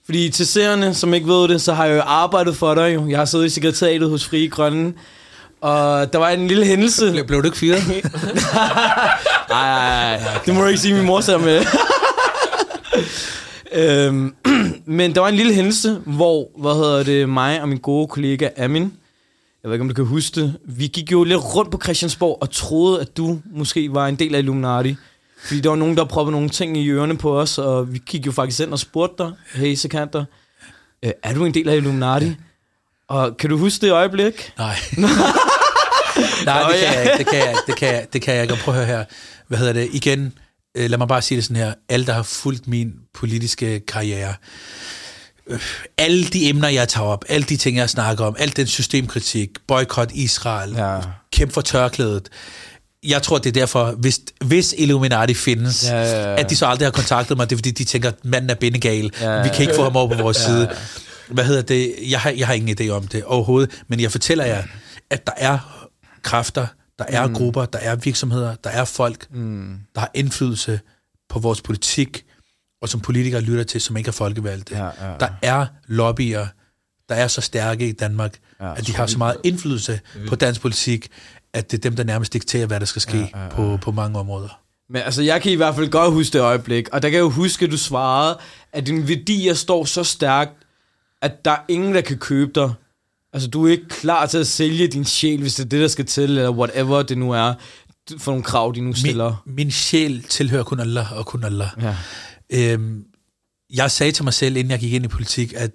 fordi 0.05 0.29
til 0.29 0.47
seerne, 0.47 0.93
som 0.93 1.13
ikke 1.13 1.27
ved 1.27 1.47
det, 1.47 1.61
så 1.61 1.73
har 1.73 1.85
jeg 1.85 1.95
jo 1.95 2.01
arbejdet 2.01 2.55
for 2.55 2.75
dig 2.75 2.93
jo. 2.95 3.07
Jeg 3.09 3.17
har 3.17 3.25
siddet 3.25 3.45
i 3.45 3.49
sekretariatet 3.49 4.09
hos 4.09 4.25
Frie 4.25 4.49
Grønne, 4.49 4.93
og 5.61 6.13
der 6.13 6.19
var 6.19 6.29
en 6.29 6.47
lille 6.47 6.65
hændelse. 6.65 7.11
Blev, 7.11 7.27
blev 7.27 7.41
du 7.41 7.45
ikke 7.45 7.57
fyret? 7.57 7.87
Nej, 9.49 10.21
det 10.45 10.55
må 10.55 10.61
du 10.61 10.67
ikke 10.67 10.79
sige, 10.79 10.93
min 10.93 11.05
mor 11.05 11.21
ser 11.21 11.37
med. 11.37 11.65
øhm, 13.81 14.35
men 14.85 15.15
der 15.15 15.21
var 15.21 15.27
en 15.27 15.35
lille 15.35 15.53
hændelse, 15.53 16.01
hvor, 16.05 16.49
hvad 16.57 16.73
hedder 16.73 17.03
det, 17.03 17.29
mig 17.29 17.61
og 17.61 17.69
min 17.69 17.77
gode 17.77 18.07
kollega 18.07 18.49
Amin, 18.57 18.93
jeg 19.63 19.69
ved 19.69 19.73
ikke, 19.73 19.81
om 19.81 19.89
du 19.89 19.95
kan 19.95 20.05
huske 20.05 20.41
det, 20.41 20.57
vi 20.65 20.87
gik 20.87 21.11
jo 21.11 21.23
lidt 21.23 21.55
rundt 21.55 21.71
på 21.71 21.79
Christiansborg 21.83 22.37
og 22.41 22.51
troede, 22.51 23.01
at 23.01 23.17
du 23.17 23.39
måske 23.51 23.93
var 23.93 24.07
en 24.07 24.15
del 24.15 24.35
af 24.35 24.39
Illuminati. 24.39 24.95
Fordi 25.45 25.59
der 25.59 25.69
var 25.69 25.75
nogen, 25.75 25.97
der 25.97 26.05
proppede 26.05 26.31
nogle 26.31 26.49
ting 26.49 26.77
i 26.77 26.89
ørerne 26.89 27.17
på 27.17 27.39
os, 27.39 27.57
og 27.57 27.93
vi 27.93 27.97
kiggede 27.97 28.25
jo 28.25 28.31
faktisk 28.31 28.59
ind 28.59 28.71
og 28.71 28.79
spurgte 28.79 29.23
dig, 29.23 29.31
hey 29.53 29.75
Sekanter, 29.75 30.25
øh, 31.05 31.11
er 31.23 31.33
du 31.33 31.45
en 31.45 31.53
del 31.53 31.69
af 31.69 31.75
Illuminati? 31.75 32.35
Og 33.07 33.37
kan 33.37 33.49
du 33.49 33.57
huske 33.57 33.85
det 33.85 33.91
øjeblik? 33.91 34.53
Nej. 34.57 34.75
Nej, 36.45 36.71
det 36.71 36.79
kan 36.79 36.87
jeg 36.93 37.03
ikke. 37.03 37.17
Det 37.17 37.27
kan 37.27 37.37
jeg, 37.39 37.55
det 37.67 37.75
kan 37.75 37.87
jeg, 37.87 38.07
det 38.13 38.21
kan 38.21 38.33
jeg 38.33 38.43
ikke. 38.43 38.53
Og 38.53 38.57
prøv 38.57 38.75
at 38.75 38.85
høre 38.85 38.97
her. 38.97 39.05
Hvad 39.47 39.57
hedder 39.57 39.73
det? 39.73 39.89
Igen, 39.91 40.33
øh, 40.77 40.89
lad 40.89 40.97
mig 40.97 41.07
bare 41.07 41.21
sige 41.21 41.35
det 41.35 41.43
sådan 41.43 41.55
her. 41.57 41.73
Alle, 41.89 42.05
der 42.05 42.13
har 42.13 42.23
fulgt 42.23 42.67
min 42.67 42.93
politiske 43.13 43.79
karriere, 43.79 44.33
øh, 45.47 45.59
alle 45.97 46.23
de 46.25 46.49
emner, 46.49 46.67
jeg 46.67 46.87
tager 46.87 47.07
op, 47.07 47.25
alle 47.29 47.43
de 47.43 47.57
ting, 47.57 47.77
jeg 47.77 47.89
snakker 47.89 48.25
om, 48.25 48.35
al 48.39 48.55
den 48.55 48.67
systemkritik, 48.67 49.49
boykot 49.67 50.11
Israel, 50.13 50.73
Ja. 50.75 50.99
kæmpe 51.33 51.53
for 51.53 51.61
tørklædet. 51.61 52.29
Jeg 53.03 53.21
tror, 53.23 53.37
det 53.37 53.45
er 53.49 53.53
derfor, 53.53 53.91
hvis, 53.91 54.19
hvis 54.45 54.75
Illuminati 54.77 55.33
findes, 55.33 55.83
Ja, 55.89 55.95
ja, 56.01 56.31
ja. 56.31 56.39
at 56.41 56.49
de 56.49 56.55
så 56.55 56.65
aldrig 56.65 56.85
har 56.85 56.91
kontaktet 56.91 57.37
mig, 57.37 57.49
det 57.49 57.55
er 57.55 57.57
fordi, 57.57 57.71
de 57.71 57.83
tænker, 57.83 58.09
at 58.09 58.15
manden 58.25 58.49
er 58.49 58.55
bindegal. 58.55 59.11
Ja, 59.21 59.35
ja, 59.35 59.43
Vi 59.43 59.49
kan 59.53 59.61
ikke 59.61 59.75
få 59.75 59.83
ham 59.83 59.95
over 59.95 60.15
på 60.15 60.21
vores 60.23 60.37
side. 60.37 60.69
Hvad 61.27 61.43
hedder 61.45 61.61
det? 61.61 61.93
Jeg 62.09 62.19
har, 62.19 62.29
jeg 62.29 62.47
har 62.47 62.53
ingen 62.53 62.77
idé 62.81 62.89
om 62.89 63.07
det 63.07 63.23
overhovedet, 63.23 63.81
men 63.87 63.99
jeg 63.99 64.11
fortæller 64.11 64.45
jer, 64.45 64.63
at 65.09 65.27
der 65.27 65.33
er 65.37 65.87
kræfter, 66.23 66.67
der 66.99 67.05
er 67.07 67.27
mm. 67.27 67.33
grupper, 67.33 67.65
der 67.65 67.79
er 67.79 67.95
virksomheder, 67.95 68.55
der 68.55 68.69
er 68.69 68.85
folk, 68.85 69.27
mm. 69.31 69.79
der 69.95 69.99
har 69.99 70.11
indflydelse 70.13 70.79
på 71.29 71.39
vores 71.39 71.61
politik, 71.61 72.25
og 72.81 72.89
som 72.89 72.99
politikere 72.99 73.41
lytter 73.41 73.63
til, 73.63 73.81
som 73.81 73.97
ikke 73.97 74.07
er 74.07 74.11
folkevalgte. 74.11 74.77
Ja, 74.77 74.85
ja, 74.85 75.11
ja. 75.11 75.17
Der 75.19 75.29
er 75.41 75.65
lobbyer, 75.87 76.47
der 77.09 77.15
er 77.15 77.27
så 77.27 77.41
stærke 77.41 77.89
i 77.89 77.91
Danmark, 77.91 78.37
Ja, 78.61 78.73
at 78.75 78.87
de 78.87 78.95
har 78.95 79.07
så 79.07 79.17
meget 79.17 79.37
indflydelse 79.43 79.99
på 80.27 80.35
dansk 80.35 80.61
politik, 80.61 81.07
at 81.53 81.71
det 81.71 81.77
er 81.77 81.81
dem, 81.81 81.95
der 81.95 82.03
nærmest 82.03 82.33
dikterer, 82.33 82.65
hvad 82.65 82.79
der 82.79 82.85
skal 82.85 83.01
ske 83.01 83.17
ja, 83.17 83.29
ja, 83.33 83.43
ja. 83.43 83.49
På, 83.49 83.77
på 83.81 83.91
mange 83.91 84.19
områder. 84.19 84.61
Men 84.89 85.01
altså, 85.01 85.21
jeg 85.21 85.41
kan 85.41 85.51
i 85.51 85.55
hvert 85.55 85.75
fald 85.75 85.89
godt 85.89 86.13
huske 86.13 86.33
det 86.33 86.41
øjeblik, 86.41 86.89
og 86.89 87.01
der 87.01 87.09
kan 87.09 87.15
jeg 87.15 87.21
jo 87.21 87.29
huske, 87.29 87.65
at 87.65 87.71
du 87.71 87.77
svarede, 87.77 88.39
at 88.73 88.87
din 88.87 89.07
værdier 89.07 89.53
står 89.53 89.85
så 89.85 90.03
stærkt, 90.03 90.53
at 91.21 91.45
der 91.45 91.51
er 91.51 91.63
ingen, 91.67 91.95
der 91.95 92.01
kan 92.01 92.17
købe 92.17 92.51
dig. 92.55 92.73
Altså, 93.33 93.49
du 93.49 93.67
er 93.67 93.71
ikke 93.71 93.87
klar 93.89 94.25
til 94.25 94.37
at 94.37 94.47
sælge 94.47 94.87
din 94.87 95.05
sjæl, 95.05 95.39
hvis 95.41 95.55
det 95.55 95.65
er 95.65 95.69
det, 95.69 95.81
der 95.81 95.87
skal 95.87 96.05
til, 96.05 96.23
eller 96.23 96.49
whatever 96.51 97.01
det 97.01 97.17
nu 97.17 97.31
er, 97.31 97.53
for 98.17 98.31
nogle 98.31 98.43
krav, 98.43 98.71
de 98.75 98.79
nu 98.81 98.85
Min, 98.85 98.95
stiller. 98.95 99.43
min 99.45 99.71
sjæl 99.71 100.23
tilhører 100.23 100.63
kun 100.63 100.79
Allah 100.79 101.13
og 101.17 101.25
kun 101.25 101.43
Allah. 101.43 101.69
Ja. 101.81 101.95
Øhm, 102.49 103.03
jeg 103.73 103.91
sagde 103.91 104.11
til 104.11 104.23
mig 104.23 104.33
selv, 104.33 104.57
inden 104.57 104.71
jeg 104.71 104.79
gik 104.79 104.93
ind 104.93 105.05
i 105.05 105.07
politik, 105.07 105.53
at 105.53 105.71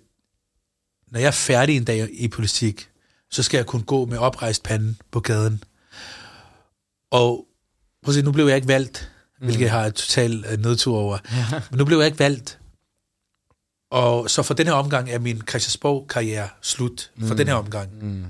når 1.12 1.20
jeg 1.20 1.26
er 1.26 1.30
færdig 1.30 1.76
en 1.76 1.84
dag 1.84 2.08
i 2.12 2.28
politik, 2.28 2.88
så 3.30 3.42
skal 3.42 3.58
jeg 3.58 3.66
kunne 3.66 3.82
gå 3.82 4.04
med 4.06 4.18
oprejst 4.18 4.62
pande 4.62 4.94
på 5.10 5.20
gaden. 5.20 5.64
Og 7.10 7.46
prøv 8.04 8.10
at 8.10 8.14
se, 8.14 8.22
nu 8.22 8.32
blev 8.32 8.46
jeg 8.46 8.56
ikke 8.56 8.68
valgt, 8.68 9.10
mm. 9.40 9.44
hvilket 9.46 9.64
jeg 9.64 9.72
har 9.72 9.86
et 9.86 9.94
total 9.94 10.44
øh, 10.52 10.58
nedtur 10.58 10.98
over. 10.98 11.18
Men 11.70 11.78
nu 11.78 11.84
blev 11.84 11.98
jeg 11.98 12.06
ikke 12.06 12.18
valgt. 12.18 12.58
Og 13.92 14.30
så 14.30 14.42
for 14.42 14.54
den 14.54 14.66
her 14.66 14.72
omgang 14.72 15.10
er 15.10 15.18
min 15.18 15.42
Christiansborg-karriere 15.48 16.48
slut. 16.62 17.10
For 17.26 17.34
den 17.34 17.46
her 17.46 17.54
omgang. 17.54 17.88
Mm. 18.00 18.24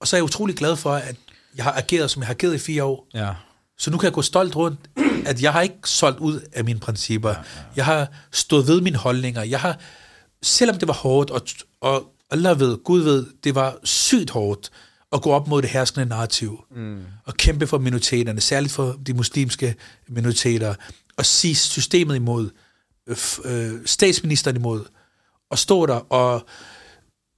Og 0.00 0.08
så 0.08 0.16
er 0.16 0.18
jeg 0.18 0.24
utrolig 0.24 0.56
glad 0.56 0.76
for, 0.76 0.92
at 0.92 1.16
jeg 1.56 1.64
har 1.64 1.72
ageret, 1.72 2.10
som 2.10 2.22
jeg 2.22 2.26
har 2.26 2.34
ageret 2.34 2.54
i 2.54 2.58
fire 2.58 2.84
år. 2.84 3.08
Ja. 3.14 3.30
Så 3.78 3.90
nu 3.90 3.98
kan 3.98 4.04
jeg 4.04 4.12
gå 4.12 4.22
stolt 4.22 4.56
rundt, 4.56 4.80
at 5.30 5.42
jeg 5.42 5.52
har 5.52 5.60
ikke 5.60 5.76
solgt 5.84 6.18
ud 6.18 6.40
af 6.52 6.64
mine 6.64 6.78
principper. 6.78 7.28
Ja, 7.28 7.36
ja. 7.36 7.62
Jeg 7.76 7.84
har 7.84 8.08
stået 8.32 8.68
ved 8.68 8.80
mine 8.80 8.96
holdninger. 8.96 9.42
Jeg 9.42 9.60
har, 9.60 9.78
selvom 10.42 10.78
det 10.78 10.88
var 10.88 10.94
hårdt, 10.94 11.30
og, 11.30 11.40
og 11.80 12.12
Allah 12.30 12.60
ved, 12.60 12.78
Gud 12.84 13.00
ved, 13.00 13.26
det 13.44 13.54
var 13.54 13.76
sygt 13.84 14.30
hårdt 14.30 14.70
at 15.12 15.22
gå 15.22 15.30
op 15.30 15.48
mod 15.48 15.62
det 15.62 15.70
herskende 15.70 16.06
narrativ. 16.06 16.64
Mm. 16.76 17.02
Og 17.24 17.34
kæmpe 17.34 17.66
for 17.66 17.78
minoriteterne, 17.78 18.40
særligt 18.40 18.72
for 18.72 18.96
de 19.06 19.14
muslimske 19.14 19.74
minoriteter. 20.08 20.74
Og 21.16 21.26
sige 21.26 21.54
systemet 21.54 22.16
imod, 22.16 22.50
øh, 23.44 23.72
statsministeren 23.86 24.56
imod. 24.56 24.84
Og 25.50 25.58
stå 25.58 25.86
der, 25.86 26.12
og 26.12 26.46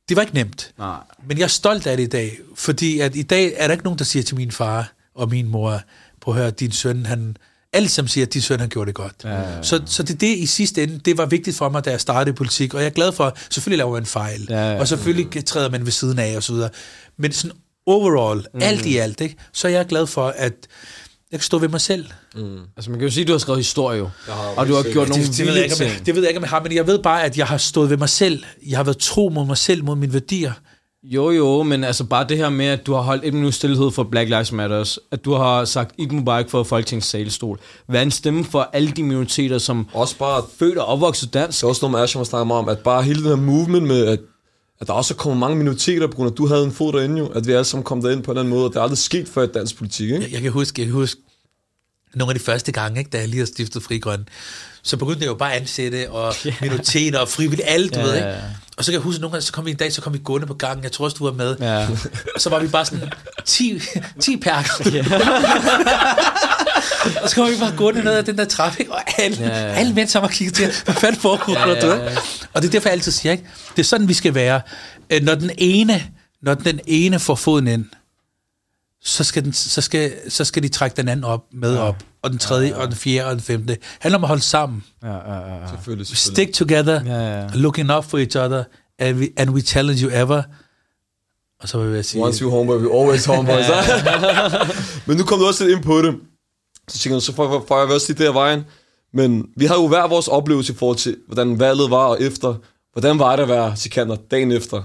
det 0.09 0.17
var 0.17 0.23
ikke 0.23 0.35
nemt. 0.35 0.73
Nej. 0.79 0.99
Men 1.29 1.39
jeg 1.39 1.45
er 1.45 1.49
stolt 1.49 1.87
af 1.87 1.97
det 1.97 2.05
i 2.05 2.09
dag, 2.09 2.39
fordi 2.55 3.01
at 3.01 3.17
i 3.17 3.23
dag 3.23 3.53
er 3.57 3.67
der 3.67 3.73
ikke 3.73 3.85
nogen, 3.85 3.99
der 3.99 4.05
siger 4.05 4.23
til 4.23 4.37
min 4.37 4.53
far 4.53 4.93
og 5.15 5.29
min 5.29 5.49
mor, 5.49 5.81
på 6.21 6.31
at 6.31 6.37
høre, 6.37 6.51
din 6.51 6.73
søn, 6.73 7.07
han, 7.07 7.37
alle 7.73 7.89
som 7.89 8.09
siger, 8.09 8.27
at 8.27 8.35
din 8.35 8.43
søn, 8.43 8.61
han 8.61 8.69
gjorde 8.69 8.87
det 8.89 8.95
godt. 8.95 9.15
Ja, 9.25 9.31
ja, 9.31 9.57
ja. 9.57 9.63
Så, 9.63 9.83
så 9.87 10.03
det 10.03 10.21
det 10.21 10.37
i 10.37 10.47
sidste 10.47 10.83
ende, 10.83 10.99
det 10.99 11.19
var 11.19 11.27
vigtigt 11.27 11.57
for 11.57 11.69
mig, 11.69 11.85
da 11.85 11.91
jeg 11.91 12.01
startede 12.01 12.35
i 12.35 12.37
politik, 12.37 12.75
og 12.75 12.81
jeg 12.81 12.87
er 12.87 12.91
glad 12.91 13.13
for, 13.13 13.37
selvfølgelig 13.51 13.79
laver 13.79 13.93
man 13.93 14.07
fejl, 14.07 14.47
Ja, 14.51 14.73
ja. 14.73 14.81
og 14.81 14.89
selvfølgelig 14.89 15.45
træder 15.45 15.71
man 15.71 15.85
ved 15.85 15.93
siden 15.93 16.19
af, 16.19 16.37
og 16.37 16.43
så 16.43 16.53
videre. 16.53 16.71
Men 17.17 17.33
sådan 17.33 17.57
overall, 17.87 18.47
mm. 18.55 18.61
alt 18.63 18.87
i 18.87 18.97
alt, 18.97 19.21
ikke, 19.21 19.37
så 19.53 19.69
er 19.69 19.73
jeg 19.73 19.87
glad 19.87 20.07
for, 20.07 20.29
at 20.37 20.55
jeg 21.37 21.41
kan 21.41 21.45
stå 21.45 21.59
ved 21.59 21.69
mig 21.69 21.81
selv. 21.81 22.07
Altså, 22.77 22.91
man 22.91 22.99
kan 23.01 23.09
jo 23.09 23.15
sige, 23.15 23.23
at 23.23 23.29
du 23.29 23.33
har 23.33 23.39
skrevet 23.39 23.59
historie 23.59 23.99
jo. 23.99 24.09
Har 24.29 24.55
Og 24.57 24.69
du 24.69 24.75
har 24.75 24.83
gjort 24.83 25.09
nogle 25.09 25.25
det, 25.25 25.39
det, 25.39 25.47
ved 25.47 25.55
jeg 25.55 25.65
ikke, 25.65 25.77
om 25.85 26.05
det 26.07 26.15
ved 26.15 26.23
jeg 26.23 26.31
ikke, 26.31 26.39
om 26.39 26.43
jeg 26.43 26.51
har, 26.51 26.63
men 26.63 26.75
jeg 26.75 26.87
ved 26.87 26.99
bare, 26.99 27.25
at 27.25 27.39
jeg 27.39 27.47
har 27.47 27.57
stået 27.57 27.91
ved 27.91 27.97
mig 27.97 28.09
selv. 28.09 28.45
Jeg 28.67 28.79
har 28.79 28.85
været 28.85 28.99
tro 28.99 29.29
mod 29.29 29.47
mig 29.47 29.57
selv, 29.57 29.85
mod 29.85 29.97
mine 29.97 30.13
værdier. 30.13 30.53
Jo, 31.03 31.31
jo, 31.31 31.63
men 31.63 31.85
altså 31.85 32.05
bare 32.05 32.27
det 32.29 32.37
her 32.37 32.49
med, 32.49 32.67
at 32.67 32.87
du 32.87 32.95
har 32.95 33.01
holdt 33.01 33.25
et 33.25 33.35
minut 33.35 33.55
stillhed 33.55 33.91
for 33.91 34.03
Black 34.03 34.29
Lives 34.29 34.53
Matters, 34.53 34.99
at 35.13 35.25
du 35.25 35.33
har 35.33 35.65
sagt 35.65 35.95
Eid 35.99 36.11
Mubarak 36.11 36.51
for 36.51 36.63
Folketingets 36.63 37.07
salestol. 37.07 37.59
Hvad 37.89 38.03
en 38.03 38.11
stemme 38.11 38.45
for 38.45 38.71
alle 38.73 38.91
de 38.91 39.03
minoriteter, 39.03 39.59
som 39.59 39.87
Også 39.93 40.19
bare, 40.19 40.43
født 40.59 40.79
og 40.79 40.87
opvokset 40.87 41.35
dansk. 41.35 41.59
det 41.59 41.65
er 41.65 41.69
også 41.69 41.83
noget 41.83 41.93
med 41.93 42.01
Asham 42.01 42.47
meget 42.47 42.59
om, 42.63 42.69
at 42.69 42.79
bare 42.79 43.03
hele 43.03 43.21
den 43.21 43.29
her 43.29 43.37
movement 43.37 43.87
med, 43.87 44.07
at, 44.07 44.19
at 44.81 44.87
der 44.87 44.93
også 44.93 45.15
er 45.15 45.19
kommet 45.19 45.41
mange 45.41 45.57
minoriteter, 45.57 46.07
på 46.07 46.13
grund 46.17 46.29
af, 46.29 46.33
at 46.33 46.39
du 46.39 46.47
havde 46.47 46.65
en 46.65 46.73
fod 46.73 46.93
derinde 46.93 47.19
jo, 47.19 47.27
at 47.27 47.47
vi 47.47 47.53
alle 47.53 47.65
sammen 47.65 47.85
kom 47.85 48.03
derind 48.03 48.23
på 48.23 48.33
en 48.33 48.39
anden 48.39 48.51
måde, 48.51 48.65
og 48.65 48.71
det 48.71 48.77
er 48.77 48.83
aldrig 48.83 48.99
sket 48.99 49.29
før 49.29 49.43
i 49.43 49.47
dansk 49.47 49.79
politik, 49.79 50.11
ikke? 50.11 50.23
Jeg, 50.23 50.33
jeg 50.33 50.43
kan 50.43 50.53
huske, 50.53 50.81
jeg 50.81 50.87
kan 50.87 50.95
huske 50.95 51.21
nogle 52.17 52.33
af 52.35 52.39
de 52.39 52.45
første 52.45 52.73
gange, 52.73 52.99
ikke, 52.99 53.11
da 53.11 53.19
jeg 53.19 53.29
lige 53.29 53.39
har 53.39 53.47
stiftet 53.47 53.83
Frigrøn, 53.83 54.29
så 54.83 54.97
begyndte 54.97 55.21
jeg 55.21 55.27
jo 55.29 55.35
bare 55.35 55.53
at 55.55 55.61
ansætte 55.61 56.11
og 56.11 56.35
minoriteter 56.61 57.19
og 57.19 57.29
frivillige, 57.29 57.67
alle, 57.69 57.89
du 57.89 57.99
Ja, 57.99 58.05
ved, 58.05 58.15
ikke? 58.15 58.35
Og 58.77 58.85
så 58.85 58.91
kan 58.91 58.99
jeg 58.99 59.03
huske, 59.03 59.17
at 59.17 59.21
nogle 59.21 59.33
gange, 59.33 59.43
så 59.47 59.53
kom 59.53 59.67
vi 59.67 59.71
en 59.71 59.77
dag, 59.77 59.93
så 59.93 60.01
kom 60.01 60.15
vi 60.15 60.21
gående 60.25 60.47
på 60.47 60.55
gangen. 60.55 60.85
Jeg 60.85 60.93
tror 60.93 61.05
også, 61.05 61.17
du 61.19 61.25
var 61.25 61.33
med. 61.33 61.57
Ja. 61.61 61.87
Og 62.35 62.41
så 62.41 62.51
var 62.51 62.59
vi 62.59 62.69
bare 62.69 62.85
sådan 62.85 63.13
10, 63.45 63.81
10 64.21 64.37
perker. 64.37 64.73
og 67.23 67.29
så 67.31 67.35
kom 67.37 67.51
vi 67.51 67.57
bare 67.61 67.73
gående 67.77 68.05
ned 68.05 68.13
ad 68.13 68.23
den 68.23 68.39
der 68.39 68.45
trafik, 68.45 68.89
og 68.89 69.03
alle, 69.23 69.37
ja. 69.41 69.49
alle 69.51 69.95
mænd 69.95 70.09
sammen 70.09 70.29
og 70.29 70.33
kiggede 70.35 70.57
til, 70.57 70.73
hvad 70.85 70.95
fanden 70.95 71.21
foregår 71.21 71.69
Ja, 71.69 71.75
der, 71.81 71.97
ja. 72.05 72.17
Og 72.53 72.63
det 72.63 72.69
er 72.69 72.73
derfor, 72.73 72.89
jeg 72.89 72.93
altid 72.97 73.13
siger, 73.13 73.33
ikke? 73.33 73.45
det 73.77 73.83
er 73.83 73.87
sådan, 73.87 74.09
vi 74.09 74.15
skal 74.15 74.35
være. 74.35 74.61
Øh, 75.11 75.23
Når 75.23 75.35
den 75.35 75.51
ene, 75.59 76.05
når 76.43 76.55
den 76.55 76.81
ene 76.87 77.19
får 77.19 77.35
foden 77.35 77.67
ind, 77.67 77.85
så 79.07 79.25
skal, 79.25 79.45
den, 79.45 79.53
så 79.53 79.81
skal, 79.81 80.13
så 80.29 80.45
skal 80.45 80.63
de 80.63 80.69
trække 80.69 80.97
den 80.97 81.09
anden 81.09 81.25
op, 81.25 81.45
med 81.53 81.75
ja. 81.75 81.81
op. 81.81 81.97
Og 82.23 82.31
den 82.31 82.39
tredje, 82.39 82.69
ja, 82.69 82.75
ja. 82.75 82.83
og 82.83 82.89
den 82.89 82.97
fjerde, 82.97 83.29
og 83.29 83.33
den 83.33 83.41
femte. 83.41 83.75
Det 83.75 83.83
handler 84.01 84.19
om 84.19 84.25
at 84.25 84.29
holde 84.29 84.43
sammen. 84.43 84.85
Ja, 85.03 85.09
ja, 85.09 85.15
ja. 85.15 85.69
Selvfølgelig, 85.71 86.07
selvfølgelig. 86.07 86.17
Stick 86.17 86.55
together, 86.55 87.05
Ja, 87.05 87.41
ja. 87.41 87.49
looking 87.55 87.93
up 87.93 88.05
for 88.05 88.19
each 88.19 88.37
other, 88.37 88.65
and 88.99 89.19
we, 89.19 89.29
and 89.37 89.51
we 89.51 89.61
challenge 89.61 90.03
you 90.03 90.11
ever. 90.13 90.43
Og 91.61 91.69
så 91.69 91.79
vil 91.79 91.95
jeg 91.95 92.05
sige... 92.05 92.25
Once 92.25 92.41
you 92.41 92.51
homeboy, 92.51 92.77
we 92.77 93.01
always 93.01 93.25
homeboys. 93.25 93.65
Men 95.07 95.17
nu 95.17 95.25
kom 95.25 95.39
du 95.39 95.47
også 95.47 95.65
lidt 95.65 95.77
ind 95.77 95.85
på 95.85 96.03
det. 96.03 96.15
Så 96.89 96.99
tænker 96.99 97.17
jeg, 97.17 97.23
så 97.23 97.35
får, 97.35 97.81
jeg 97.81 97.95
også 97.95 98.13
lige 98.13 98.29
af 98.29 98.35
vejen. 98.35 98.65
Men 99.13 99.47
vi 99.57 99.65
har 99.65 99.75
jo 99.75 99.89
hver 99.89 100.09
vores 100.09 100.29
oplevelse 100.29 100.73
i 100.73 100.77
forhold 100.77 100.97
til, 100.97 101.17
hvordan 101.27 101.61
valget 101.61 101.91
var 101.91 102.07
og 102.07 102.23
efter. 102.23 102.55
Hvordan 102.93 103.19
var 103.19 103.37
det 103.37 103.43
at 103.43 103.49
være 103.49 103.77
sikander 103.77 104.17
dagen 104.31 104.53
efter? 104.53 104.83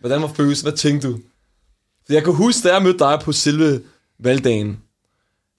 Hvordan 0.00 0.22
var 0.22 0.28
følelsen? 0.28 0.64
Hvad 0.64 0.78
tænkte 0.78 1.08
du? 1.08 1.18
Jeg 2.08 2.24
kan 2.24 2.34
huske, 2.34 2.68
da 2.68 2.74
jeg 2.74 2.82
mødte 2.82 2.98
dig 2.98 3.20
på 3.24 3.32
selve 3.32 3.82
valgdagen. 4.18 4.82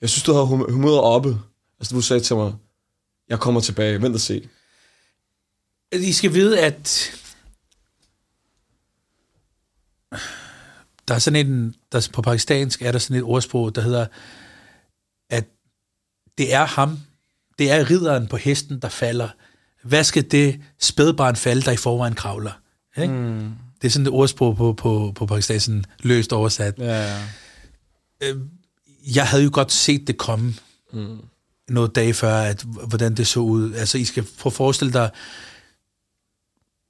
Jeg 0.02 0.10
synes, 0.10 0.24
du 0.24 0.34
havde 0.34 0.46
hum- 0.46 0.72
humøret 0.72 1.00
oppe. 1.00 1.38
Altså, 1.80 1.96
du 1.96 2.02
sagde 2.02 2.24
til 2.24 2.36
mig, 2.36 2.54
jeg 3.30 3.40
kommer 3.40 3.62
tilbage, 3.62 4.02
vent 4.02 4.16
og 4.16 4.22
se. 4.22 4.50
I 5.92 6.14
skal 6.14 6.34
vide, 6.34 6.60
at 6.60 7.12
der 11.08 11.16
er 11.16 11.20
sådan 11.20 11.48
en, 11.48 11.76
der 11.92 12.10
på 12.14 12.22
pakistansk 12.22 12.82
er 12.82 12.92
der 12.92 13.00
sådan 13.00 13.18
et 13.18 13.24
ordsprog, 13.24 13.76
der 13.76 13.82
hedder, 13.82 14.08
at 15.30 15.46
det 16.38 16.54
er 16.54 16.66
ham, 16.66 17.00
det 17.60 17.72
er 17.72 17.90
ridderen 17.90 18.28
på 18.28 18.38
hesten, 18.38 18.80
der 18.82 18.90
falder. 18.90 19.30
Hvad 19.84 20.04
skal 20.04 20.32
det 20.32 20.62
spædbarn 20.80 21.36
falde, 21.36 21.62
der 21.62 21.72
i 21.72 21.78
forvejen 21.78 22.16
kravler? 22.16 22.52
Ikke? 22.98 23.14
Mm. 23.14 23.52
Det 23.82 23.88
er 23.88 23.92
sådan 23.92 24.06
et 24.06 24.14
ordsprog 24.14 24.58
på, 24.58 24.74
på, 24.74 25.12
på 25.16 25.26
pakistansk, 25.26 25.66
sådan 25.66 25.86
løst 26.00 26.34
oversat. 26.34 26.80
Ja, 26.80 27.20
ja. 28.22 28.34
jeg 29.16 29.28
havde 29.28 29.44
jo 29.44 29.50
godt 29.54 29.72
set 29.72 30.08
det 30.08 30.18
komme 30.18 30.54
mm. 30.94 31.18
noget 31.70 31.96
dage 31.96 32.14
før, 32.14 32.34
at 32.34 32.66
hvordan 32.88 33.16
det 33.16 33.28
så 33.28 33.40
ud. 33.40 33.74
Altså, 33.74 33.98
I 33.98 34.06
skal 34.06 34.24
prøve 34.40 34.52
at 34.52 34.56
forestille 34.56 34.94
dig, 34.94 35.10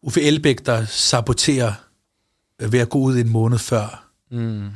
Uffe 0.02 0.22
Elbæk, 0.22 0.66
der 0.66 0.86
saboterer 0.86 1.74
øh, 2.62 2.72
ved 2.72 2.80
at 2.80 2.90
gå 2.90 3.00
ud 3.00 3.18
en 3.18 3.30
måned 3.30 3.58
før. 3.58 4.10
Mm. 4.32 4.70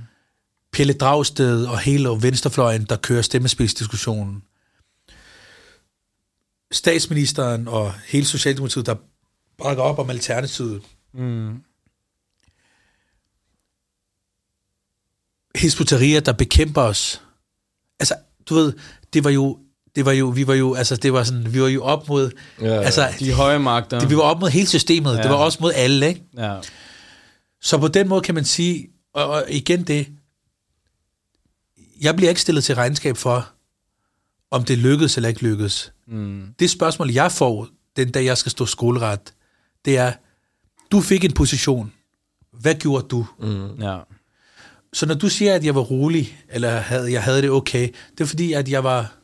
Pelle 0.71 0.93
Dragsted 0.93 1.65
og 1.65 1.79
hele 1.79 2.09
venstrefløjen, 2.09 2.83
der 2.83 2.95
kører 2.95 3.21
stemmespidsdiskussionen. 3.21 4.43
Statsministeren 6.71 7.67
og 7.67 7.93
hele 8.07 8.25
Socialdemokratiet, 8.25 8.85
der 8.85 8.95
bakker 9.57 9.83
op 9.83 9.99
om 9.99 10.09
Alternativet. 10.09 10.81
Mm. 11.13 11.63
Hizbut-Tahrir, 15.57 16.19
der 16.19 16.31
bekæmper 16.31 16.81
os. 16.81 17.21
Altså, 17.99 18.15
du 18.49 18.55
ved, 18.55 18.73
det 19.13 19.23
var 19.23 19.29
jo, 19.29 19.59
det 19.95 20.05
var 20.05 20.11
jo, 20.11 20.27
vi 20.27 20.47
var 20.47 20.53
jo, 20.53 20.73
altså, 20.73 20.95
det 20.95 21.13
var 21.13 21.23
sådan, 21.23 21.53
vi 21.53 21.61
var 21.61 21.67
jo 21.67 21.83
op 21.83 22.07
mod, 22.09 22.31
Ja, 22.61 22.81
altså, 22.81 23.07
De 23.19 23.33
høje 23.33 23.59
magter. 23.59 23.99
det, 23.99 24.09
vi 24.09 24.15
var 24.15 24.21
op 24.21 24.39
mod 24.39 24.49
hele 24.49 24.67
systemet, 24.67 25.17
ja. 25.17 25.21
det 25.21 25.29
var 25.29 25.35
også 25.35 25.57
mod 25.61 25.71
alle, 25.75 26.07
ikke? 26.07 26.23
Ja. 26.37 26.57
Så 27.61 27.77
på 27.77 27.87
den 27.87 28.07
måde 28.07 28.21
kan 28.21 28.35
man 28.35 28.45
sige, 28.45 28.87
og, 29.13 29.29
og 29.29 29.45
igen 29.49 29.83
det, 29.83 30.07
jeg 32.01 32.15
bliver 32.15 32.29
ikke 32.29 32.41
stillet 32.41 32.63
til 32.63 32.75
regnskab 32.75 33.17
for, 33.17 33.49
om 34.51 34.63
det 34.63 34.77
lykkedes 34.77 35.15
eller 35.17 35.29
ikke 35.29 35.41
lykkedes. 35.43 35.93
Mm. 36.07 36.53
Det 36.59 36.69
spørgsmål, 36.69 37.11
jeg 37.11 37.31
får, 37.31 37.67
den 37.95 38.11
dag 38.11 38.25
jeg 38.25 38.37
skal 38.37 38.51
stå 38.51 38.65
skoleret, 38.65 39.33
det 39.85 39.97
er, 39.97 40.13
du 40.91 41.01
fik 41.01 41.23
en 41.25 41.33
position. 41.33 41.93
Hvad 42.53 42.75
gjorde 42.75 43.07
du? 43.07 43.25
Ja. 43.81 43.97
Så 44.93 45.05
når 45.05 45.15
du 45.15 45.29
siger, 45.29 45.55
at 45.55 45.65
jeg 45.65 45.75
var 45.75 45.81
rolig, 45.81 46.37
eller 46.49 46.69
havde, 46.69 47.11
jeg 47.11 47.23
havde 47.23 47.41
det 47.41 47.49
okay, 47.49 47.89
det 48.11 48.21
er 48.23 48.25
fordi, 48.25 48.53
at 48.53 48.69
jeg 48.69 48.83
var, 48.83 49.15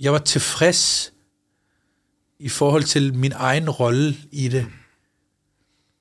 jeg 0.00 0.12
var 0.12 0.18
tilfreds 0.18 1.12
i 2.38 2.48
forhold 2.48 2.82
til 2.82 3.14
min 3.14 3.32
egen 3.32 3.70
rolle 3.70 4.16
i 4.32 4.48
det. 4.48 4.66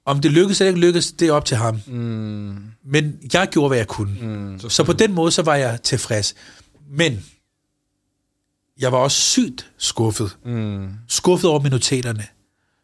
Om 0.06 0.22
det 0.22 0.32
lykkedes 0.32 0.62
eller 0.62 0.70
ikke 0.70 0.80
lykkedes, 0.80 1.12
det 1.12 1.28
er 1.28 1.32
op 1.32 1.46
til 1.46 1.58
ham. 1.58 1.80
Mm. 1.88 2.64
Men 2.84 3.20
jeg 3.34 3.48
gjorde, 3.52 3.68
hvad 3.68 3.78
jeg 3.78 3.88
kunne. 3.88 4.18
Mm. 4.22 4.60
Så 4.70 4.84
på 4.84 4.94
den 4.94 5.14
måde, 5.14 5.32
så 5.32 5.42
var 5.42 5.56
jeg 5.56 5.82
tilfreds. 5.84 6.36
Men 6.90 7.26
jeg 8.80 8.92
var 8.92 8.98
også 8.98 9.22
sygt 9.22 9.72
skuffet. 9.78 10.38
Mm. 10.46 10.90
Skuffet 11.08 11.50
over 11.50 11.60
minoriteterne. 11.60 12.28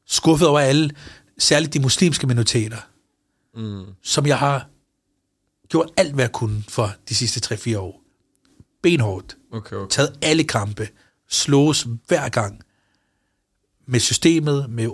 Skuffet 0.08 0.48
over 0.48 0.60
alle, 0.60 0.92
særligt 1.38 1.74
de 1.74 1.80
muslimske 1.80 2.28
minoriteter. 2.28 2.78
Mm. 3.56 3.86
Som 4.04 4.26
jeg 4.28 4.38
har 4.38 4.70
gjort 5.74 5.90
alt, 5.98 6.14
hvad 6.14 6.24
jeg 6.24 6.32
kunne 6.32 6.64
for 6.70 6.92
de 7.10 7.16
sidste 7.16 7.56
3-4 7.56 7.78
år. 7.78 8.02
Benhårdt. 8.84 9.38
Okay, 9.52 9.76
okay. 9.76 9.90
Taget 9.90 10.14
alle 10.22 10.44
kampe. 10.44 10.88
Slås 11.30 11.88
hver 12.08 12.30
gang. 12.30 12.62
Med 13.88 14.00
systemet, 14.00 14.70
med 14.70 14.90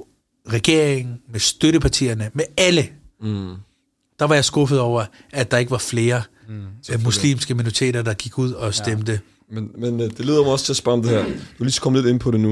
regeringen, 0.50 1.21
med 1.31 1.39
støttepartierne, 1.39 2.31
med 2.33 2.45
alle. 2.57 2.89
Mm. 3.21 3.55
Der 4.19 4.25
var 4.25 4.36
jeg 4.36 4.45
skuffet 4.45 4.79
over, 4.79 5.05
at 5.31 5.51
der 5.51 5.57
ikke 5.57 5.71
var 5.71 5.77
flere 5.77 6.21
mm. 6.48 7.03
muslimske 7.03 7.53
minoriteter, 7.53 8.01
der 8.01 8.13
gik 8.13 8.38
ud 8.38 8.51
og 8.51 8.74
stemte. 8.74 9.12
Ja. 9.12 9.19
Men, 9.55 9.71
men 9.77 10.00
øh, 10.00 10.09
det 10.09 10.25
leder 10.25 10.43
mig 10.43 10.51
også 10.51 10.65
til 10.65 10.74
at 10.74 10.77
spørge 10.77 10.98
om 10.98 11.01
det 11.01 11.12
her. 11.12 11.24
Du 11.24 11.29
er 11.29 11.63
lige 11.63 11.71
så 11.71 11.81
kommet 11.81 12.03
lidt 12.03 12.12
ind 12.12 12.19
på 12.19 12.31
det 12.31 12.39
nu. 12.39 12.50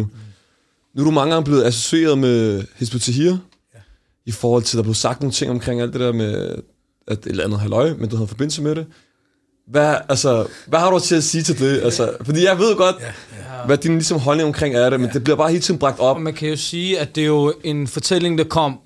Nu 0.94 1.02
er 1.02 1.04
du 1.04 1.12
mange 1.12 1.34
gange 1.34 1.46
blevet 1.46 1.64
associeret 1.64 2.18
med 2.18 2.64
Hizbut 2.76 3.02
Tahrir, 3.02 3.38
ja. 3.74 3.80
i 4.26 4.32
forhold 4.32 4.64
til, 4.64 4.78
at 4.78 4.78
der 4.78 4.84
blev 4.84 4.96
sagt 4.96 5.22
nogle 5.22 5.34
ting 5.34 5.52
omkring 5.52 5.82
alt 5.82 5.94
det 5.94 6.02
der 6.02 6.14
med, 6.14 6.62
at 7.08 7.18
et 7.18 7.26
eller 7.26 7.44
andet 7.44 7.60
halvøje, 7.60 7.96
men 8.00 8.10
du 8.10 8.16
havde 8.16 8.28
forbindelse 8.28 8.62
med 8.62 8.76
det. 8.76 8.86
Hvad, 9.72 9.96
altså, 10.10 10.48
hvad 10.68 10.80
har 10.80 10.92
du 10.92 11.00
til 11.00 11.16
at 11.16 11.24
sige 11.24 11.44
til 11.44 11.60
det? 11.60 11.82
Altså, 11.84 12.12
fordi 12.26 12.44
jeg 12.44 12.60
ved 12.60 12.76
godt, 12.76 12.96
ja, 13.00 13.06
ja. 13.06 13.66
hvad 13.66 13.78
din 13.78 13.92
ligesom, 13.94 14.20
holdning 14.20 14.48
omkring 14.48 14.76
er 14.76 14.90
det, 14.90 15.00
men 15.00 15.10
det 15.14 15.24
bliver 15.24 15.38
bare 15.38 15.50
hele 15.50 15.62
tiden 15.62 15.80
bragt 15.80 16.00
op. 16.00 16.16
Og 16.16 16.22
man 16.22 16.34
kan 16.34 16.50
jo 16.50 16.56
sige, 16.56 17.00
at 17.00 17.16
det 17.16 17.22
er 17.22 17.26
jo 17.28 17.54
en 17.64 17.88
fortælling, 17.88 18.38
der 18.38 18.44
kom 18.44 18.80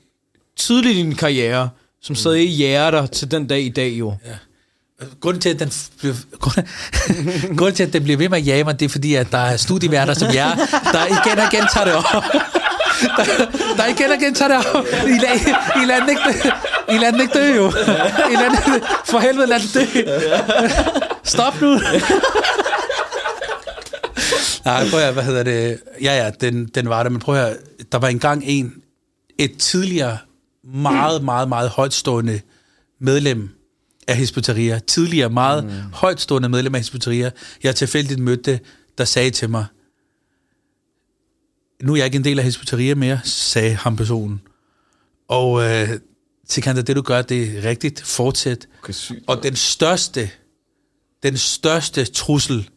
tidligt 0.58 0.98
i 0.98 1.02
din 1.02 1.16
karriere, 1.16 1.70
som 2.02 2.16
stadig 2.16 2.50
jæger 2.50 2.92
dig 2.92 3.12
til 3.12 3.32
den 3.32 3.48
dag 3.48 3.62
i 3.62 3.70
dag 3.70 3.90
jo. 3.90 4.14
Ja. 4.26 4.32
Grunden 5.20 5.42
til, 5.42 5.50
at 5.50 5.60
den, 5.60 5.72
bliver- 6.00 6.16
grund- 6.40 6.68
grunden 7.58 7.76
til, 7.76 7.84
at 7.84 7.94
den 7.94 8.04
bliver 8.04 8.18
ved 8.18 8.30
med 8.30 8.38
at 8.38 8.48
jage 8.48 8.64
mig, 8.64 8.80
det 8.80 8.86
er 8.86 8.90
fordi, 8.90 9.16
at 9.16 9.32
der 9.32 9.38
er 9.38 9.58
studieværter 9.58 10.14
som 10.14 10.28
jer, 10.34 10.56
der 10.94 11.06
igen 11.06 11.40
og 11.40 11.54
igen 11.54 11.64
tager 11.74 11.86
det 11.86 11.94
op. 11.96 12.24
Der, 13.18 13.26
der 13.78 13.86
igen 13.88 14.10
og 14.12 14.16
igen 14.22 14.34
tager 14.34 14.58
det 14.58 14.68
op. 14.76 14.86
I, 15.08 15.18
la- 15.18 15.82
I 15.82 15.86
lader 15.86 16.00
den 16.00 16.10
ikke 16.10 16.22
dø. 16.26 16.50
I 16.94 16.98
lader 16.98 17.12
den 17.12 17.22
ikke 17.22 17.34
dø, 17.34 17.56
jo. 17.56 17.68
I 18.32 18.36
lader 18.36 18.50
den, 18.50 18.82
for 19.06 19.20
helvede, 19.20 19.48
lad 19.48 19.60
den 19.60 19.70
dø. 19.74 20.02
Stop 21.24 21.62
nu. 21.62 21.80
Nej, 24.66 24.90
prøv 24.90 25.00
at 25.00 25.14
hvad 25.14 25.24
hedder 25.24 25.44
det? 25.44 25.80
Ja, 26.02 26.24
ja, 26.24 26.30
den, 26.42 26.66
den 26.66 26.90
var 26.90 27.04
der, 27.04 27.10
men 27.10 27.20
prøv 27.20 27.36
at 27.36 27.58
der 27.92 27.98
var 27.98 28.08
engang 28.08 28.44
en, 28.46 28.74
et 29.40 29.58
tidligere 29.58 30.18
meget, 30.74 31.24
meget, 31.24 31.50
meget 31.50 31.70
højtstående 31.70 32.42
medlem 33.00 33.50
af 34.08 34.16
Hizbut 34.16 34.44
Tahrir, 34.44 34.80
tidligere 34.80 35.30
meget 35.30 35.64
mm. 35.64 35.72
højtstående 35.94 36.50
medlem 36.50 36.76
af 36.76 36.82
Hizbut 36.82 37.02
Tahrir, 37.02 37.30
jeg 37.64 37.76
tilfældigt 37.76 38.20
mødte, 38.20 38.60
der 38.98 39.06
sagde 39.06 39.30
til 39.30 39.50
mig, 39.50 39.66
nu 41.84 41.94
er 41.94 41.98
jeg 41.98 42.06
ikke 42.06 42.16
en 42.16 42.24
del 42.24 42.40
af 42.40 42.54
Tahrir 42.54 42.96
mere, 42.96 43.20
sagde 43.24 43.74
ham 43.74 43.96
personen. 43.96 44.42
Og 45.28 45.64
øh, 45.64 45.90
Sikander, 46.50 46.82
det 46.82 46.96
du 46.96 47.02
gør, 47.02 47.22
det 47.22 47.58
er 47.58 47.70
rigtigt. 47.70 48.02
Fortsæt. 48.02 48.68
Okay, 48.84 48.94
sygt. 48.94 49.20
Og 49.28 49.44
den 49.44 49.56
største, 49.56 50.30
den 51.24 51.38
største 51.38 52.06
trussel, 52.06 52.70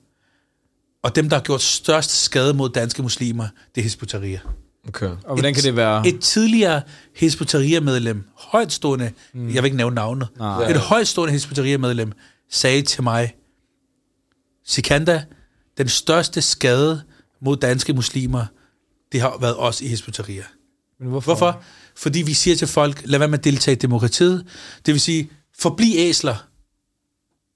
og 1.02 1.16
dem, 1.16 1.28
der 1.28 1.36
har 1.36 1.42
gjort 1.42 1.62
størst 1.62 2.10
skade 2.10 2.54
mod 2.54 2.70
danske 2.70 3.02
muslimer, 3.02 3.48
det 3.74 3.80
er 3.80 3.82
Hizbut 3.82 4.08
Tahrir. 4.08 4.38
Okay. 4.88 5.06
Og 5.06 5.34
hvordan 5.34 5.54
kan 5.54 5.62
det 5.62 5.76
være? 5.76 6.08
Et 6.08 6.20
tidligere 6.20 6.82
Hizbut 7.16 7.46
Tahrir-medlem, 7.46 8.24
højtstående, 8.36 9.12
mm. 9.34 9.46
jeg 9.46 9.62
vil 9.62 9.64
ikke 9.64 9.76
nævne 9.76 9.94
navnet, 9.94 10.28
Nej. 10.38 10.70
et 10.70 10.76
højtstående 10.76 11.32
Hizbut 11.32 11.56
Tahrir-medlem, 11.56 12.12
sagde 12.50 12.82
til 12.82 13.02
mig, 13.02 13.34
Sikanda, 14.66 15.24
den 15.78 15.88
største 15.88 16.42
skade 16.42 17.02
mod 17.40 17.56
danske 17.56 17.92
muslimer, 17.92 18.46
det 19.14 19.22
har 19.22 19.38
været 19.40 19.56
os 19.58 19.80
i 19.80 19.96
Tahrir. 19.96 20.42
Men 21.00 21.08
hvorfor? 21.08 21.34
Hvorfor? 21.34 21.62
Fordi 21.96 22.22
vi 22.22 22.34
siger 22.34 22.56
til 22.56 22.68
folk, 22.68 23.02
lad 23.04 23.18
være 23.18 23.28
med 23.28 23.38
at 23.38 23.44
deltage 23.44 23.72
i 23.72 23.78
demokratiet. 23.78 24.46
Det 24.86 24.94
vil 24.94 25.00
sige, 25.00 25.30
forbliv 25.58 25.92
æsler. 25.96 26.46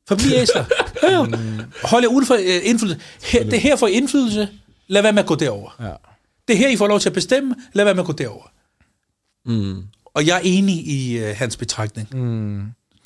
Forbliv 0.08 0.32
æsler. 0.42 0.64
Jo. 1.12 1.26
Hold 1.84 2.02
jer 2.04 2.08
uden 2.08 2.26
for 2.26 2.34
øh, 2.34 2.60
indflydelse. 2.62 3.00
Her, 3.22 3.44
det 3.44 3.54
er 3.54 3.58
her 3.60 3.76
for 3.76 3.86
indflydelse. 3.86 4.48
Lad 4.88 5.02
være 5.02 5.12
med 5.12 5.22
at 5.22 5.26
gå 5.26 5.34
derover. 5.34 5.70
Ja. 5.80 5.92
Det 6.48 6.54
er 6.54 6.58
her, 6.58 6.68
I 6.68 6.76
får 6.76 6.86
lov 6.88 7.00
til 7.00 7.08
at 7.08 7.12
bestemme. 7.12 7.54
Lad 7.72 7.84
være 7.84 7.94
med 7.94 8.02
at 8.02 8.06
gå 8.06 8.12
derover. 8.12 8.50
Mm. 9.46 9.82
Og 10.04 10.26
jeg 10.26 10.36
er 10.36 10.40
enig 10.44 10.86
i 10.88 11.18
uh, 11.30 11.36
hans 11.36 11.56
betragtning. 11.56 12.08
Mm. 12.16 12.62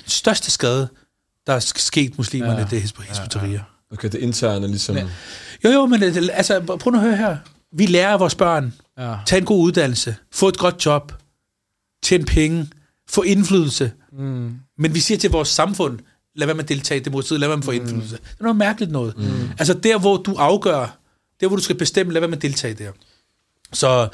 Største 0.07 0.51
skade, 0.51 0.89
der 1.47 1.53
er 1.53 1.61
sk- 1.61 1.79
sket 1.87 2.19
muslimerne, 2.19 2.59
ja. 2.59 2.67
det 2.71 2.79
er 2.79 2.83
Hizb- 2.83 3.43
ja, 3.43 3.47
ja. 3.47 3.61
Okay, 3.93 4.09
det 4.13 4.19
interne 4.19 4.67
ligesom... 4.67 4.97
Ja. 4.97 5.07
Jo, 5.65 5.71
jo, 5.71 5.87
men 5.87 6.03
øh, 6.03 6.17
altså, 6.33 6.61
prøv 6.61 6.91
nu 6.93 6.99
at 6.99 7.05
høre 7.05 7.17
her. 7.17 7.37
Vi 7.73 7.87
lærer 7.87 8.19
vores 8.19 8.35
børn. 8.35 8.75
Ja. 8.99 9.17
Tag 9.27 9.39
en 9.39 9.45
god 9.45 9.65
uddannelse. 9.65 10.17
Få 10.33 10.49
et 10.49 10.59
godt 10.59 10.87
job. 10.87 11.13
Tjene 12.03 12.25
penge. 12.25 12.69
Få 13.09 13.23
indflydelse. 13.23 13.93
Mm. 14.13 14.55
Men 14.79 14.95
vi 14.95 15.01
siger 15.01 15.19
til 15.19 15.31
vores 15.31 15.49
samfund, 15.49 15.99
lad 16.35 16.47
være 16.47 16.55
med 16.55 16.65
at 16.65 16.69
deltage 16.69 17.01
i 17.01 17.05
demokratiet, 17.05 17.41
lad 17.41 17.49
være 17.49 17.57
med 17.57 17.63
at 17.63 17.65
få 17.65 17.71
indflydelse. 17.71 18.17
Det 18.17 18.39
er 18.39 18.43
noget 18.43 18.57
mærkeligt 18.57 18.93
noget. 18.93 19.17
Mm. 19.17 19.51
Altså 19.59 19.75
der, 19.75 19.99
hvor 19.99 20.17
du 20.17 20.35
afgør, 20.35 20.99
der, 21.41 21.49
hvor 21.49 21.57
du 21.57 21.63
skal 21.63 21.77
bestemme, 21.77 22.13
lad 22.13 22.21
være 22.21 22.29
med 22.29 22.37
at 22.37 22.43
deltage 22.43 22.75
der. 22.75 22.93
Så, 23.73 24.09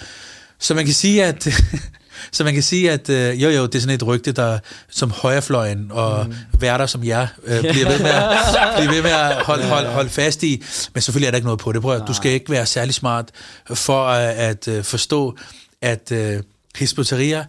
så 0.58 0.74
man 0.74 0.84
kan 0.84 0.94
sige, 0.94 1.24
at... 1.24 1.48
Så 2.32 2.44
man 2.44 2.54
kan 2.54 2.62
sige, 2.62 2.90
at 2.90 3.08
øh, 3.08 3.42
jo 3.42 3.50
jo, 3.50 3.66
det 3.66 3.74
er 3.74 3.80
sådan 3.80 3.94
et 3.94 4.06
rygte, 4.06 4.32
der 4.32 4.58
som 4.90 5.10
højrefløjen 5.10 5.90
og 5.90 6.26
mm. 6.26 6.34
værter 6.60 6.86
som 6.86 7.04
jer 7.04 7.26
øh, 7.44 7.60
bliver, 7.72 7.88
ved 7.88 7.98
med 7.98 8.10
at, 8.10 8.28
bliver 8.76 8.92
ved 8.92 9.02
med 9.02 9.10
at 9.10 9.42
holde, 9.44 9.64
holde, 9.64 9.88
holde 9.88 10.10
fast 10.10 10.42
i. 10.42 10.62
Men 10.94 11.02
selvfølgelig 11.02 11.26
er 11.26 11.30
der 11.30 11.36
ikke 11.36 11.46
noget 11.46 11.60
på 11.60 11.72
det. 11.72 11.82
Prøv, 11.82 12.06
du 12.06 12.14
skal 12.14 12.32
ikke 12.32 12.50
være 12.50 12.66
særlig 12.66 12.94
smart 12.94 13.30
for 13.74 14.06
at, 14.06 14.36
at 14.36 14.68
øh, 14.68 14.84
forstå, 14.84 15.36
at 15.82 16.12
øh, 16.12 16.42
Hizb 16.76 16.98
ut-Tahrir 16.98 17.44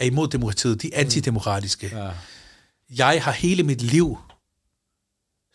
er 0.00 0.04
imod 0.04 0.28
demokratiet. 0.28 0.82
De 0.82 0.90
er 0.94 1.00
antidemokratiske. 1.00 1.90
Ja. 1.96 2.08
Jeg 2.96 3.22
har 3.22 3.32
hele 3.32 3.62
mit 3.62 3.82
liv 3.82 4.18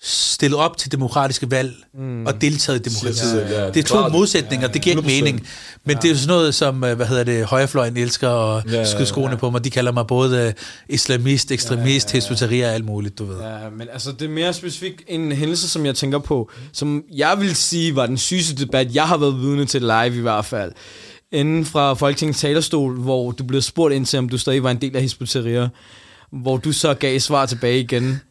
stillet 0.03 0.59
op 0.59 0.77
til 0.77 0.91
demokratiske 0.91 1.51
valg 1.51 1.73
mm. 1.93 2.25
og 2.25 2.41
deltaget 2.41 2.79
i 2.79 2.89
demokratiet. 2.89 3.41
Ja, 3.41 3.49
ja, 3.49 3.63
ja. 3.63 3.71
Det 3.71 3.77
er 3.77 3.83
to 3.83 4.09
modsætninger, 4.09 4.67
det 4.67 4.81
giver 4.81 4.97
ikke 4.97 5.09
100%. 5.09 5.13
mening. 5.13 5.47
Men 5.85 5.97
det 5.97 6.05
er 6.05 6.09
jo 6.09 6.15
sådan 6.15 6.27
noget, 6.27 6.55
som, 6.55 6.83
øh, 6.83 6.95
hvad 6.95 7.05
hedder 7.05 7.23
det, 7.23 7.45
højrefløjen 7.45 7.97
elsker 7.97 8.27
og 8.27 8.63
Ja, 8.67 8.77
ja, 8.77 8.85
skyde 8.85 9.05
skoene 9.05 9.37
på 9.37 9.49
mig. 9.49 9.63
De 9.63 9.69
kalder 9.69 9.91
mig 9.91 10.07
både 10.07 10.47
øh, 10.47 10.53
islamist, 10.89 11.51
ekstremist, 11.51 12.13
ja, 12.13 12.19
ja, 12.41 12.55
ja. 12.55 12.67
og 12.67 12.73
alt 12.73 12.85
muligt, 12.85 13.19
du 13.19 13.25
ved. 13.25 13.39
Ja, 13.39 13.69
men 13.77 13.87
altså, 13.93 14.11
det 14.11 14.21
er 14.21 14.29
mere 14.29 14.53
specifikt 14.53 15.01
en 15.07 15.31
hændelse, 15.31 15.69
som 15.69 15.85
jeg 15.85 15.95
tænker 15.95 16.19
på, 16.19 16.51
som 16.73 17.03
jeg 17.11 17.35
vil 17.39 17.55
sige 17.55 17.95
var 17.95 18.05
den 18.05 18.17
sygeste 18.17 18.55
debat, 18.55 18.95
jeg 18.95 19.07
har 19.07 19.17
været 19.17 19.41
vidne 19.41 19.65
til 19.65 19.81
live 19.81 20.15
i 20.15 20.21
hvert 20.21 20.45
fald. 20.45 20.71
Inden 21.31 21.65
fra 21.65 21.93
Folketingets 21.93 22.39
talerstol, 22.39 22.99
hvor 22.99 23.31
du 23.31 23.43
blev 23.43 23.61
spurgt 23.61 23.93
ind 23.93 24.05
til, 24.05 24.19
om 24.19 24.29
du 24.29 24.37
stadig 24.37 24.63
var 24.63 24.71
en 24.71 24.81
del 24.81 24.95
af 24.95 25.01
Hizb 25.01 25.23
hvor 26.31 26.57
du 26.57 26.71
så 26.71 26.93
gav 26.93 27.19
svar 27.19 27.45
tilbage 27.45 27.79
igen. 27.79 28.21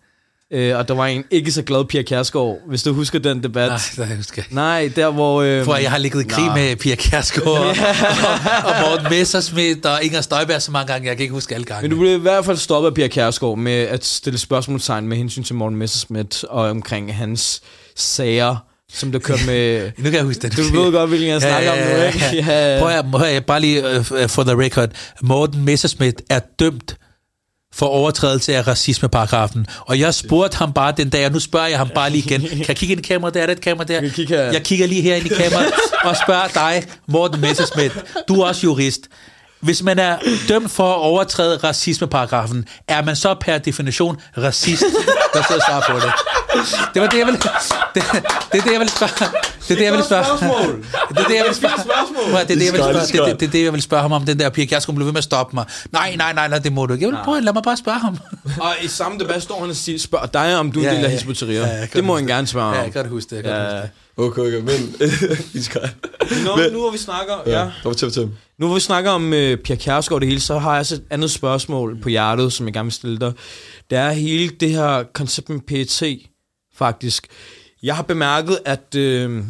Øh, 0.52 0.76
og 0.78 0.88
der 0.88 0.94
var 0.94 1.06
en 1.06 1.24
ikke 1.30 1.52
så 1.52 1.62
glad 1.62 1.84
Pia 1.84 2.02
Kærsgaard, 2.02 2.58
hvis 2.68 2.82
du 2.82 2.92
husker 2.92 3.18
den 3.18 3.42
debat. 3.42 3.68
Nej, 3.98 4.08
jeg 4.08 4.16
husker 4.16 4.42
jeg. 4.42 4.54
Nej, 4.54 4.90
der 4.96 5.10
hvor... 5.10 5.42
Øh, 5.42 5.64
For 5.64 5.76
jeg 5.76 5.90
har 5.90 5.98
ligget 5.98 6.24
i 6.24 6.28
krig 6.28 6.46
Nå. 6.46 6.54
med 6.54 6.76
Pia 6.76 6.94
Kjærsgaard 6.94 7.48
og, 7.48 7.66
og 8.68 8.74
Morten 8.80 9.06
Messersmith 9.10 9.80
og 9.84 10.02
Inger 10.02 10.20
Støjberg 10.20 10.62
så 10.62 10.70
mange 10.70 10.92
gange, 10.92 11.08
jeg 11.08 11.16
kan 11.16 11.22
ikke 11.22 11.32
huske 11.32 11.54
alle 11.54 11.64
gange. 11.64 11.82
Men 11.82 11.90
du 11.90 11.96
blev 12.00 12.18
i 12.18 12.20
hvert 12.20 12.44
fald 12.44 12.56
stoppet 12.56 12.88
af 12.88 12.94
Pia 12.94 13.08
Kærsgaard 13.08 13.58
med 13.58 13.72
at 13.72 14.04
stille 14.04 14.38
spørgsmålstegn 14.38 15.06
med 15.06 15.16
hensyn 15.16 15.42
til 15.42 15.54
Morten 15.54 15.78
Messerschmidt 15.78 16.44
og 16.44 16.70
omkring 16.70 17.16
hans 17.16 17.62
sager, 17.96 18.56
som 18.92 19.12
der 19.12 19.18
kørte 19.18 19.46
med... 19.46 19.82
Nu 19.98 20.04
kan 20.04 20.14
jeg 20.14 20.22
huske 20.22 20.42
det. 20.42 20.56
Du 20.56 20.62
ved 20.62 20.92
godt, 20.92 21.08
hvilken 21.08 21.28
jeg 21.28 21.40
snakker 21.40 21.72
om 21.72 21.78
nu, 21.78 22.06
ikke? 22.06 22.36
Ja. 22.52 22.78
Prøv 22.80 22.90
at, 22.90 23.04
prøv 23.12 23.26
at, 23.26 23.46
bare 23.46 23.60
lige 23.60 23.98
uh, 23.98 24.04
for 24.28 24.42
the 24.42 24.64
record. 24.64 24.88
Morten 25.22 25.64
Messerschmidt 25.64 26.22
er 26.30 26.40
dømt 26.58 26.96
for 27.74 27.86
overtrædelse 27.86 28.56
af 28.56 28.66
racismeparagrafen. 28.66 29.66
Og 29.80 29.98
jeg 29.98 30.14
spurgte 30.14 30.56
ham 30.56 30.72
bare 30.72 30.92
den 30.96 31.08
dag, 31.10 31.26
og 31.26 31.32
nu 31.32 31.38
spørger 31.38 31.66
jeg 31.66 31.78
ham 31.78 31.88
bare 31.94 32.10
lige 32.10 32.24
igen. 32.26 32.40
Kan 32.48 32.64
jeg 32.68 32.76
kigge 32.76 32.92
ind 32.92 33.04
i 33.04 33.08
kameraet? 33.08 33.34
Der 33.34 33.42
er 33.42 33.46
der 33.46 33.52
et 33.52 33.60
kamera 33.60 33.84
der. 33.84 34.00
Jeg 34.52 34.62
kigger 34.62 34.86
lige 34.86 35.02
her 35.02 35.14
ind 35.16 35.26
i 35.26 35.28
kameraet 35.28 35.72
og 36.04 36.16
spørger 36.16 36.48
dig, 36.48 36.84
Morten 37.06 37.40
Messerschmidt. 37.40 38.04
Du 38.28 38.40
er 38.40 38.46
også 38.46 38.66
jurist. 38.66 39.00
Hvis 39.60 39.82
man 39.82 39.98
er 39.98 40.16
dømt 40.48 40.70
for 40.70 40.90
at 40.92 40.96
overtræde 40.96 41.56
racismeparagrafen, 41.64 42.64
er 42.88 43.02
man 43.04 43.16
så 43.16 43.34
per 43.40 43.58
definition 43.58 44.16
racist? 44.38 44.80
Skal 45.32 45.44
jeg 45.50 45.60
svare 45.68 45.82
på 45.90 45.96
det? 46.06 46.12
Det 46.94 47.02
var 47.02 47.08
det, 47.08 47.18
jeg 47.18 47.26
ville... 47.26 47.40
Det, 47.94 48.02
det 48.52 48.58
er 48.58 48.62
det, 48.62 48.72
jeg 48.72 48.80
ville 48.80 48.90
spørge. 48.92 49.30
Det 49.68 49.74
er 49.74 49.78
det, 49.78 49.84
jeg 49.84 49.92
ville 49.92 50.04
spørge. 50.04 50.24
spørgsmål. 50.24 50.84
Det 51.08 51.18
er 51.18 51.24
det, 51.28 51.34
jeg 51.36 51.44
vil 51.46 51.54
spørge. 51.54 51.74
Det 52.46 52.50
er 52.50 52.58
det, 52.58 52.64
jeg 52.66 52.72
vil 52.72 53.06
spørge. 53.08 53.30
Det, 53.30 53.40
det, 53.40 53.40
det, 53.40 53.46
er 53.46 53.50
det, 53.50 53.64
jeg 53.64 53.72
vil 53.72 53.82
spørge 53.82 54.02
ham 54.02 54.12
om. 54.12 54.24
Den 54.26 54.38
der 54.40 54.50
Pia 54.50 54.64
Kjærsgaard 54.64 54.94
blev 54.96 55.06
ved 55.06 55.12
med 55.12 55.18
at 55.18 55.24
stoppe 55.24 55.56
mig. 55.56 55.64
Nej, 55.92 56.14
nej, 56.16 56.32
nej, 56.32 56.48
nej, 56.48 56.58
det 56.58 56.72
må 56.72 56.86
du 56.86 56.92
ikke. 56.94 57.06
Jeg 57.06 57.12
vil 57.12 57.18
prøve, 57.24 57.40
lad 57.40 57.52
mig 57.52 57.62
bare 57.62 57.76
spørge 57.76 57.98
ham. 57.98 58.18
Og 58.60 58.72
i 58.82 58.88
samme 58.88 59.18
debat 59.18 59.42
står 59.42 59.60
han 59.60 59.70
og 59.70 59.76
siger, 59.76 59.98
spørger 59.98 60.26
dig, 60.26 60.56
om 60.58 60.72
du 60.72 60.80
er 60.80 60.84
Ja, 60.84 60.90
en 60.90 60.96
del 60.96 61.04
af 61.04 61.42
ja. 61.42 61.66
Ja, 61.80 61.86
det 61.94 62.04
må 62.04 62.14
han 62.16 62.26
gerne 62.26 62.46
svare 62.46 62.72
Ja, 62.72 62.78
om. 62.78 62.84
jeg 62.84 62.92
kan 62.92 63.02
godt 63.02 63.12
huske 63.12 63.30
det. 63.30 63.36
Jeg 63.36 63.44
kan 63.44 63.52
godt 63.52 63.62
huske 63.64 63.76
Ja. 63.76 63.82
det. 63.82 63.90
Okay, 64.20 64.40
okay, 64.42 64.60
men... 64.60 64.94
vi 65.54 65.62
skal... 65.62 65.80
Nå, 66.44 66.56
Men- 66.56 66.72
nu 66.72 66.80
hvor 66.80 66.90
vi 66.90 66.98
snakker, 66.98 67.34
Ja, 67.46 67.60
ja. 67.64 67.70
var 67.84 67.92
til 67.92 68.10
til. 68.10 68.30
Nu 68.58 68.66
hvor 68.66 68.74
vi 68.74 68.80
snakker 68.80 69.10
om 69.10 69.24
uh, 69.24 69.30
Pia 69.64 69.76
Kjærsgaard 69.76 70.16
og 70.16 70.20
det 70.20 70.28
hele, 70.28 70.40
så 70.40 70.58
har 70.58 70.72
jeg 70.72 70.80
også 70.80 70.94
et 70.94 71.04
andet 71.10 71.30
spørgsmål 71.30 71.98
på 72.00 72.08
hjertet, 72.08 72.52
som 72.52 72.66
jeg 72.66 72.72
gerne 72.74 72.86
vil 72.86 72.92
stille 72.92 73.18
dig. 73.18 73.32
Det 73.90 73.98
er 73.98 74.10
hele 74.10 74.48
det 74.48 74.70
her 74.70 75.02
koncept 75.02 75.48
med 75.48 75.60
PET, 75.60 76.02
faktisk. 76.74 77.26
Jeg 77.82 77.96
har 77.96 78.02
bemærket, 78.02 78.58
at 78.64 78.94
øh, 78.96 79.44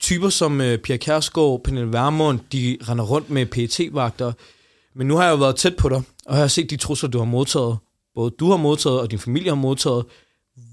typer 0.00 0.28
som 0.28 0.60
øh, 0.60 0.78
Pia 0.78 0.96
Kjærsgaard, 0.96 1.60
Pernille 1.64 1.92
Vermund, 1.92 2.38
de 2.52 2.78
render 2.88 3.04
rundt 3.04 3.30
med 3.30 3.46
PET-vagter. 3.46 4.32
Men 4.94 5.06
nu 5.06 5.16
har 5.16 5.24
jeg 5.24 5.30
jo 5.32 5.36
været 5.36 5.56
tæt 5.56 5.76
på 5.76 5.88
dig, 5.88 6.02
og 6.26 6.34
jeg 6.34 6.40
har 6.42 6.48
set 6.48 6.70
de 6.70 6.76
trusler, 6.76 7.10
du 7.10 7.18
har 7.18 7.24
modtaget. 7.24 7.76
Både 8.14 8.30
du 8.40 8.50
har 8.50 8.56
modtaget, 8.56 9.00
og 9.00 9.10
din 9.10 9.18
familie 9.18 9.48
har 9.50 9.54
modtaget. 9.56 10.04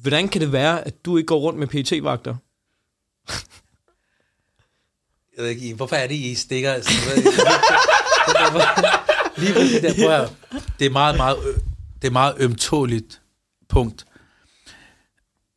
Hvordan 0.02 0.28
kan 0.28 0.42
det 0.42 0.52
være, 0.52 0.88
at 0.88 1.06
du 1.06 1.18
ikke 1.18 1.28
går 1.28 1.40
rundt 1.40 1.60
med 1.60 1.68
PET-vagter? 1.68 2.36
Jeg 5.38 5.44
ved 5.44 5.50
ikke, 5.50 5.74
hvorfor 5.74 5.96
er 5.96 6.08
det, 6.08 6.16
I 6.16 6.36
stikker? 6.36 6.72
noget? 6.72 8.68
Lige 9.38 9.54
præcis 9.54 9.82
der, 9.82 9.94
prøv 10.06 10.12
at, 10.12 10.32
det 10.80 10.86
er 10.86 10.90
meget, 10.90 11.18
meget, 11.18 11.38
det 12.02 12.08
er 12.08 12.12
meget 12.12 12.34
ømtåligt 12.38 13.22
punkt. 13.70 14.06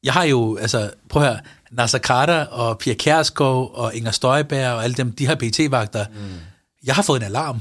Jeg 0.04 0.12
har 0.12 0.24
jo, 0.24 0.56
altså, 0.56 0.90
prøv 1.08 1.22
at 1.22 1.28
høre, 1.28 1.40
Nasser 1.70 1.98
Carter 1.98 2.44
og 2.44 2.78
Pia 2.78 2.94
Kjærsgaard 2.94 3.70
og 3.74 3.94
Inger 3.94 4.10
Støjberg 4.10 4.72
og 4.72 4.84
alle 4.84 4.94
dem, 4.94 5.12
de 5.12 5.26
har 5.26 5.34
PT-vagter. 5.34 6.06
Mm. 6.08 6.16
Jeg 6.84 6.94
har 6.94 7.02
fået 7.02 7.20
en 7.20 7.26
alarm. 7.26 7.60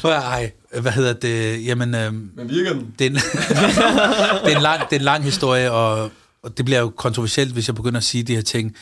prøv 0.00 0.10
at, 0.10 0.22
høre, 0.22 0.30
ej, 0.32 0.52
hvad 0.80 0.92
hedder 0.92 1.12
det? 1.12 1.66
Jamen, 1.66 1.94
øhm, 1.94 2.30
Men 2.36 2.50
virker 2.50 2.72
den? 2.72 2.94
det 2.98 3.06
er 3.06 3.10
en, 3.10 3.16
det 4.44 4.52
er 4.52 4.56
en, 4.56 4.62
lang, 4.62 4.80
det 4.90 4.96
er 4.96 5.00
en 5.00 5.04
lang 5.04 5.24
historie, 5.24 5.72
og, 5.72 6.10
og 6.42 6.56
det 6.56 6.64
bliver 6.64 6.80
jo 6.80 6.90
kontroversielt, 6.90 7.52
hvis 7.52 7.68
jeg 7.68 7.74
begynder 7.74 7.98
at 7.98 8.04
sige 8.04 8.22
de 8.22 8.34
her 8.34 8.42
ting. 8.42 8.76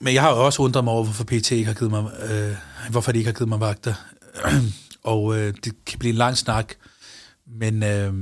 Men 0.00 0.14
jeg 0.14 0.22
har 0.22 0.30
jo 0.30 0.44
også 0.44 0.62
undret 0.62 0.84
mig 0.84 0.92
over, 0.92 1.04
hvorfor 1.04 1.24
PT 1.24 1.50
ikke 1.50 1.64
har 1.64 1.74
givet 1.74 1.90
mig, 1.90 2.12
øh, 2.30 2.56
hvorfor 2.90 3.12
de 3.12 3.18
ikke 3.18 3.28
har 3.28 3.38
givet 3.38 3.48
mig 3.48 3.60
vagter. 3.60 3.94
og 5.02 5.38
øh, 5.38 5.54
det 5.64 5.84
kan 5.84 5.98
blive 5.98 6.10
en 6.10 6.16
lang 6.18 6.36
snak. 6.36 6.74
Men 7.46 7.82
øh, 7.82 8.14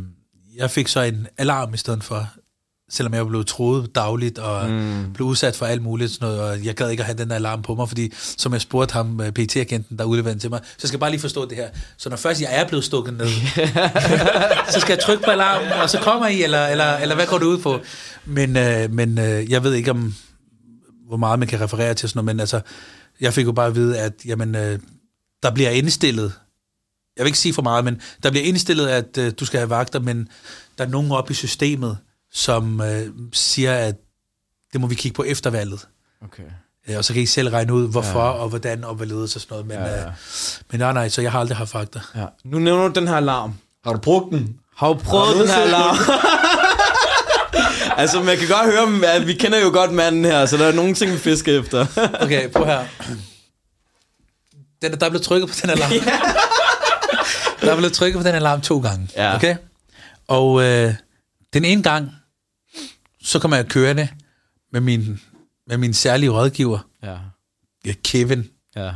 jeg 0.57 0.71
fik 0.71 0.89
så 0.89 1.01
en 1.01 1.27
alarm 1.37 1.75
i 1.75 1.77
stedet 1.77 2.05
for, 2.05 2.29
selvom 2.91 3.15
jeg 3.15 3.27
blev 3.27 3.45
troet 3.45 3.95
dagligt 3.95 4.39
og 4.39 4.71
mm. 4.71 5.13
blev 5.13 5.27
udsat 5.27 5.57
for 5.57 5.67
alt 5.67 5.83
muligt. 5.83 6.13
Sådan 6.13 6.29
noget, 6.29 6.41
og 6.41 6.65
jeg 6.65 6.75
gad 6.75 6.91
ikke 6.91 7.01
at 7.01 7.07
have 7.07 7.19
den 7.19 7.31
der 7.31 7.37
alarm 7.37 7.63
på 7.63 7.75
mig, 7.75 7.89
fordi 7.89 8.13
som 8.15 8.53
jeg 8.53 8.61
spurgte 8.61 8.93
ham, 8.93 9.21
øh, 9.21 9.33
PT-agenten, 9.33 9.99
der 9.99 10.05
udleverede 10.05 10.39
til 10.39 10.51
mig, 10.51 10.61
så 10.65 10.77
jeg 10.83 10.89
skal 10.89 11.01
bare 11.01 11.11
lige 11.11 11.21
forstå 11.21 11.49
det 11.49 11.57
her. 11.57 11.69
Så 11.97 12.09
når 12.09 12.17
først 12.17 12.41
jeg 12.41 12.49
er 12.53 12.69
blevet 12.69 12.85
stukket 12.85 13.15
ned, 13.15 13.29
så 14.73 14.81
skal 14.81 14.93
jeg 14.93 14.99
trykke 15.03 15.25
på 15.25 15.31
alarmen, 15.31 15.73
og 15.73 15.91
så 15.91 15.99
kommer 15.99 16.29
I, 16.29 16.43
eller, 16.43 16.67
eller, 16.67 16.97
eller 16.97 17.15
hvad 17.15 17.27
går 17.27 17.39
det 17.39 17.47
ud 17.47 17.59
på? 17.59 17.81
Men, 18.25 18.57
øh, 18.57 18.93
men 18.93 19.19
øh, 19.19 19.51
jeg 19.51 19.65
ved 19.65 19.75
ikke, 19.75 19.91
om 19.91 20.15
hvor 21.09 21.17
meget 21.17 21.39
man 21.39 21.49
kan 21.49 21.61
referere 21.61 21.95
til 21.95 22.09
sådan 22.09 22.19
noget, 22.19 22.37
men 22.37 22.41
altså, 22.41 22.61
jeg 23.21 23.35
fik 23.35 23.47
jo 23.47 23.53
bare 23.53 23.67
at 23.67 23.75
vide, 23.75 23.99
at 23.99 24.13
jamen, 24.25 24.55
øh, 24.55 24.79
der 25.43 25.51
bliver 25.55 25.71
indstillet, 25.71 26.33
jeg 27.17 27.25
vil 27.25 27.29
ikke 27.29 27.39
sige 27.39 27.55
for 27.55 27.63
meget, 27.63 27.85
men 27.85 28.01
der 28.23 28.31
bliver 28.31 28.45
indstillet, 28.45 28.89
at 28.89 29.19
øh, 29.19 29.33
du 29.41 29.45
skal 29.45 29.61
have 29.61 29.71
vagter, 29.71 30.01
men 30.01 30.29
der 30.79 30.85
er 30.85 30.89
nogen 30.89 31.13
oppe 31.13 31.31
i 31.31 31.35
systemet, 31.35 31.99
som 32.33 32.81
øh, 32.81 33.07
siger, 33.33 33.75
at 33.75 33.95
det 34.73 34.81
må 34.81 34.87
vi 34.87 34.95
kigge 34.95 35.17
på 35.17 35.25
efter 35.25 35.51
valget. 35.51 35.89
Okay. 36.25 36.43
Øh, 36.89 36.97
og 36.97 37.05
så 37.05 37.13
kan 37.13 37.23
I 37.23 37.27
selv 37.27 37.49
regne 37.49 37.75
ud, 37.75 37.89
hvorfor 37.91 38.21
ja. 38.25 38.31
og 38.31 38.49
hvordan 38.49 38.85
og 38.85 38.95
hvorledes 38.95 39.35
og 39.35 39.41
sådan 39.41 39.55
noget. 39.55 39.67
Men, 39.67 39.77
Ja, 39.77 39.87
ja, 39.87 40.01
ja. 40.01 40.07
Øh, 40.07 40.13
men 40.71 40.81
nej, 40.81 40.93
nej, 40.93 41.09
så 41.09 41.23
jeg 41.23 41.33
har 41.33 41.41
aldrig 41.41 41.57
haft 41.57 41.75
vagter. 41.75 42.01
Ja. 42.17 42.25
Nu 42.45 42.59
nævner 42.59 42.89
du 42.89 43.01
den 43.01 43.09
her 43.09 43.17
alarm. 43.17 43.55
Har 43.85 43.93
du 43.93 43.99
brugt 43.99 44.33
den? 44.33 44.57
Har 44.77 44.89
du 44.89 44.95
prøvet 44.95 45.37
den 45.37 45.49
her 45.49 45.63
alarm? 45.63 45.97
altså, 48.01 48.23
man 48.23 48.39
kan 48.39 48.49
godt 48.49 48.67
høre, 48.67 49.13
at 49.15 49.27
vi 49.27 49.35
kender 49.35 49.59
jo 49.59 49.71
godt 49.73 49.93
manden 49.93 50.25
her, 50.25 50.47
så 50.47 50.57
der 50.57 50.67
er 50.67 50.73
nogle 50.73 50.95
ting, 50.95 51.13
vi 51.13 51.19
fisker 51.19 51.61
efter. 51.61 51.87
Okay, 52.25 52.49
prøv 52.51 52.65
her. 52.67 52.85
Den, 54.83 55.01
der 55.01 55.07
er 55.07 55.11
blevet 55.11 55.27
trykket 55.27 55.49
på 55.49 55.55
den 55.63 55.71
alarm. 55.71 55.91
der 57.61 57.73
er 57.73 57.77
blevet 57.77 57.93
trykket 57.93 58.23
på 58.23 58.29
den 58.29 58.35
alarm 58.35 58.61
to 58.61 58.81
gange. 58.81 59.09
Ja. 59.17 59.35
Okay? 59.35 59.57
Og 60.29 60.63
øh, 60.63 60.95
den 61.53 61.65
ene 61.65 61.83
gang, 61.83 62.11
så 63.23 63.39
kommer 63.39 63.57
jeg 63.57 63.67
kørende 63.69 64.09
med 64.73 64.81
min, 64.81 65.21
med 65.67 65.77
min 65.79 65.95
særlige 65.95 66.31
rådgiver, 66.31 66.79
ja. 67.03 67.19
Kevin. 68.05 68.51
Ja. 68.77 68.89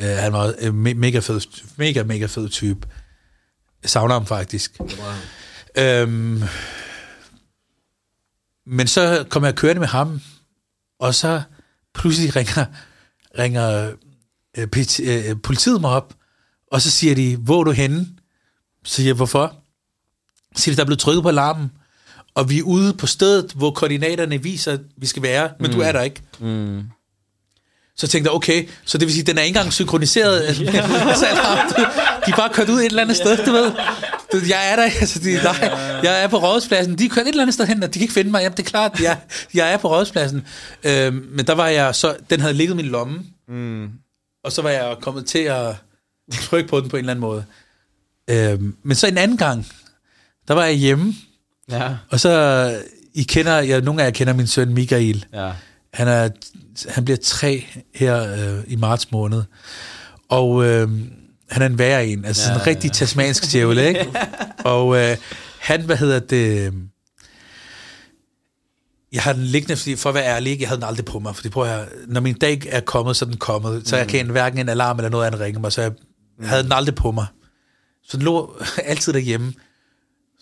Uh, 0.00 0.06
han 0.06 0.32
var 0.32 0.46
uh, 0.46 0.68
me- 0.68 0.94
mega 0.94 1.18
fed, 1.18 1.40
mega, 1.76 2.02
mega 2.02 2.26
fed 2.26 2.48
type. 2.48 2.88
Jeg 3.82 3.90
savner 3.90 4.14
ham 4.14 4.26
faktisk. 4.26 4.80
Øhm, 5.78 6.42
men 8.66 8.86
så 8.86 9.26
kommer 9.30 9.46
jeg 9.48 9.56
kørende 9.56 9.80
med 9.80 9.88
ham, 9.88 10.20
og 10.98 11.14
så 11.14 11.42
pludselig 11.94 12.36
ringer, 12.36 12.66
ringer 13.38 13.92
øh, 14.58 14.66
PT, 14.66 15.00
øh, 15.00 15.42
politiet 15.42 15.80
mig 15.80 15.90
op, 15.90 16.14
og 16.72 16.82
så 16.82 16.90
siger 16.90 17.14
de, 17.14 17.36
hvor 17.36 17.60
er 17.60 17.64
du 17.64 17.70
henne? 17.70 18.06
Så 18.84 18.94
siger 18.94 19.06
jeg, 19.08 19.14
hvorfor? 19.16 19.63
Så 20.56 20.62
siger 20.62 20.72
de, 20.72 20.76
der 20.76 20.82
er 20.82 20.86
blevet 20.86 20.98
trykket 21.00 21.22
på 21.22 21.28
alarmen, 21.28 21.70
og 22.34 22.50
vi 22.50 22.58
er 22.58 22.62
ude 22.62 22.92
på 22.94 23.06
stedet, 23.06 23.52
hvor 23.54 23.70
koordinaterne 23.70 24.42
viser, 24.42 24.72
at 24.72 24.80
vi 24.96 25.06
skal 25.06 25.22
være, 25.22 25.50
men 25.60 25.70
mm. 25.70 25.76
du 25.76 25.82
er 25.82 25.92
der 25.92 26.02
ikke. 26.02 26.22
Mm. 26.40 26.82
Så 27.96 28.06
tænkte 28.08 28.28
jeg, 28.28 28.34
okay, 28.36 28.68
så 28.84 28.98
det 28.98 29.06
vil 29.06 29.14
sige, 29.14 29.24
den 29.24 29.38
er 29.38 29.42
ikke 29.42 29.56
engang 29.58 29.72
synkroniseret. 29.72 30.40
altså, 30.46 30.56
de 32.26 32.30
er 32.32 32.36
bare 32.36 32.50
kørt 32.52 32.68
ud 32.68 32.78
et 32.78 32.84
eller 32.84 33.02
andet 33.02 33.16
sted, 33.16 33.44
du 33.46 33.52
ved. 33.52 33.72
Du, 34.32 34.38
jeg 34.48 34.72
er 34.72 34.76
der, 34.76 34.82
altså, 34.82 35.18
de, 35.18 35.34
nej, 35.42 35.70
jeg 36.02 36.22
er 36.24 36.28
på 36.28 36.38
rådspladsen. 36.38 36.98
De 36.98 37.04
er 37.04 37.08
kørt 37.08 37.22
et 37.22 37.28
eller 37.28 37.42
andet 37.42 37.54
sted 37.54 37.66
hen, 37.66 37.82
og 37.82 37.88
de 37.88 37.98
kan 37.98 38.02
ikke 38.02 38.14
finde 38.14 38.30
mig. 38.30 38.40
Jamen, 38.42 38.56
det 38.56 38.66
er 38.66 38.70
klart, 38.70 39.00
jeg, 39.00 39.18
jeg 39.54 39.72
er 39.72 39.76
på 39.76 39.88
rådspladsen. 39.88 40.46
Øhm, 40.84 41.26
men 41.30 41.46
der 41.46 41.54
var 41.54 41.68
jeg 41.68 41.94
så, 41.94 42.16
den 42.30 42.40
havde 42.40 42.54
ligget 42.54 42.74
i 42.74 42.76
min 42.76 42.86
lomme, 42.86 43.22
Mm. 43.48 43.88
og 44.44 44.52
så 44.52 44.62
var 44.62 44.70
jeg 44.70 44.96
kommet 45.02 45.26
til 45.26 45.38
at 45.38 45.74
trykke 46.42 46.68
på 46.68 46.80
den 46.80 46.88
på 46.88 46.96
en 46.96 47.00
eller 47.00 47.10
anden 47.12 47.20
måde. 47.20 47.44
Øhm, 48.30 48.76
men 48.82 48.96
så 48.96 49.06
en 49.06 49.18
anden 49.18 49.36
gang, 49.36 49.66
der 50.48 50.54
var 50.54 50.64
jeg 50.64 50.74
hjemme, 50.74 51.14
Ja. 51.70 51.96
og 52.10 52.20
så, 52.20 52.82
I 53.14 53.22
kender, 53.22 53.58
jeg, 53.58 53.80
nogle 53.80 54.02
af 54.02 54.06
jer 54.06 54.10
kender 54.12 54.32
min 54.32 54.46
søn 54.46 54.74
Michael. 54.74 55.26
Ja. 55.32 55.52
Han, 55.94 56.08
er, 56.08 56.28
han 56.88 57.04
bliver 57.04 57.18
tre 57.22 57.66
her 57.94 58.32
øh, 58.56 58.64
i 58.66 58.76
marts 58.76 59.10
måned. 59.12 59.42
Og 60.28 60.64
øh, 60.64 60.88
han 61.50 61.62
er 61.62 61.66
en 61.66 61.78
værre 61.78 62.06
en. 62.06 62.24
Altså 62.24 62.42
sådan 62.42 62.56
en 62.56 62.60
Ja, 62.60 62.70
rigtig 62.70 62.92
tasmansk 62.92 63.52
djævel, 63.52 63.78
ikke? 63.78 64.06
Og 64.64 64.96
øh, 64.96 65.16
han, 65.58 65.82
hvad 65.82 65.96
hedder 65.96 66.18
det... 66.18 66.72
Jeg 69.12 69.22
har 69.22 69.32
den 69.32 69.42
liggende, 69.44 69.76
fordi 69.76 69.96
for 69.96 70.08
at 70.08 70.14
være 70.14 70.24
ærlig, 70.24 70.60
jeg 70.60 70.68
havde 70.68 70.80
den 70.80 70.88
aldrig 70.88 71.04
på 71.04 71.18
mig. 71.18 71.36
Fordi 71.36 71.48
prøv 71.48 71.66
høre, 71.66 71.86
når 72.06 72.20
min 72.20 72.34
dag 72.34 72.62
er 72.68 72.80
kommet, 72.80 73.16
så 73.16 73.24
er 73.24 73.28
den 73.28 73.38
kommet. 73.38 73.88
Så 73.88 73.96
jeg 73.96 74.08
kan 74.08 74.30
hverken 74.30 74.58
en 74.58 74.68
alarm 74.68 74.96
eller 74.98 75.08
noget 75.10 75.26
andet 75.26 75.40
ringe 75.40 75.60
mig, 75.60 75.72
så 75.72 75.82
jeg 75.82 75.92
havde 76.42 76.62
den 76.62 76.72
aldrig 76.72 76.94
på 76.94 77.10
mig. 77.10 77.26
Så 78.08 78.16
den 78.16 78.24
lå 78.24 78.56
altid 78.84 79.12
derhjemme. 79.12 79.52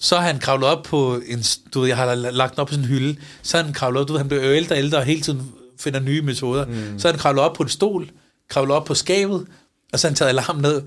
Så 0.03 0.17
har 0.17 0.27
han 0.27 0.39
kravlet 0.39 0.69
op 0.69 0.83
på 0.83 1.21
en, 1.27 1.45
du 1.75 1.81
ved, 1.81 1.89
jeg 1.89 1.97
har 1.97 2.15
lagt 2.15 2.55
den 2.55 2.61
op 2.61 2.67
på 2.67 2.73
sådan 2.73 2.85
en 2.85 2.89
hylde, 2.89 3.17
så 3.43 3.57
har 3.57 3.65
han 3.65 3.73
kravlet 3.73 4.01
op, 4.01 4.09
du 4.09 4.13
ved, 4.13 4.21
han 4.21 4.29
bliver 4.29 4.45
ældre 4.45 4.75
og 4.75 4.79
ældre, 4.79 4.99
og 4.99 5.05
hele 5.05 5.21
tiden 5.21 5.53
finder 5.81 6.01
nye 6.01 6.23
metoder. 6.23 6.67
Mm. 6.67 6.99
Så 6.99 7.09
har 7.09 7.13
han 7.13 7.21
kravlet 7.21 7.45
op 7.45 7.55
på 7.55 7.63
en 7.63 7.69
stol, 7.69 8.11
kravlet 8.49 8.77
op 8.77 8.85
på 8.85 8.95
skabet, 8.95 9.47
og 9.93 10.01
så 10.01 10.07
har 10.07 10.11
han 10.11 10.17
taget 10.17 10.29
alarmen 10.29 10.63
ned, 10.63 10.83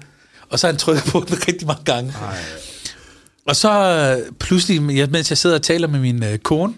og 0.49 0.59
så 0.59 0.67
har 0.67 0.71
han 0.73 0.79
trykket 0.79 1.03
på 1.11 1.25
den 1.27 1.47
rigtig 1.47 1.67
mange 1.67 1.83
gange. 1.83 2.13
Ej. 2.21 2.37
Og 3.47 3.55
så 3.55 3.71
øh, 3.71 4.31
pludselig, 4.31 4.83
mens 4.83 5.29
jeg 5.31 5.37
sidder 5.37 5.55
og 5.55 5.63
taler 5.63 5.87
med 5.87 5.99
min 5.99 6.23
øh, 6.23 6.37
kone, 6.37 6.73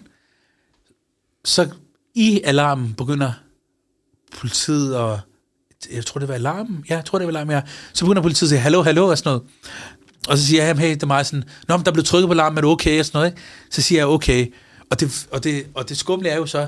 så 1.44 1.68
i 2.14 2.40
alarmen 2.44 2.94
begynder 2.94 3.32
politiet 4.38 4.96
og 4.96 5.20
jeg 5.92 6.06
tror, 6.06 6.18
det 6.18 6.28
var 6.28 6.34
alarmen. 6.34 6.84
Ja, 6.90 6.96
jeg 6.96 7.04
tror, 7.04 7.18
det 7.18 7.26
var 7.26 7.32
alarmen, 7.32 7.54
ja. 7.54 7.62
Så 7.92 8.04
begynder 8.04 8.22
politiet 8.22 8.46
at 8.46 8.48
sige, 8.48 8.58
hallo, 8.58 8.82
hallo, 8.82 9.06
og 9.06 9.18
sådan 9.18 9.30
noget. 9.30 9.42
Og 10.28 10.38
så 10.38 10.46
siger 10.46 10.64
jeg, 10.64 10.76
hey, 10.78 10.90
det 10.94 11.02
er 11.02 11.06
mig 11.06 11.26
sådan, 11.26 11.44
Nå, 11.68 11.76
men 11.76 11.86
der 11.86 11.92
blev 11.92 12.04
trykket 12.04 12.28
på 12.28 12.32
alarmen, 12.32 12.58
er 12.58 12.62
du 12.62 12.70
okay, 12.70 12.98
og 13.00 13.04
sådan 13.06 13.18
noget, 13.18 13.30
ikke? 13.30 13.42
Så 13.70 13.82
siger 13.82 13.98
jeg, 13.98 14.06
okay. 14.06 14.46
Og 14.90 15.00
det, 15.00 15.26
og 15.32 15.44
det, 15.44 15.66
og 15.74 15.88
det 15.88 15.96
skumle 15.98 16.28
er 16.28 16.36
jo 16.36 16.46
så, 16.46 16.66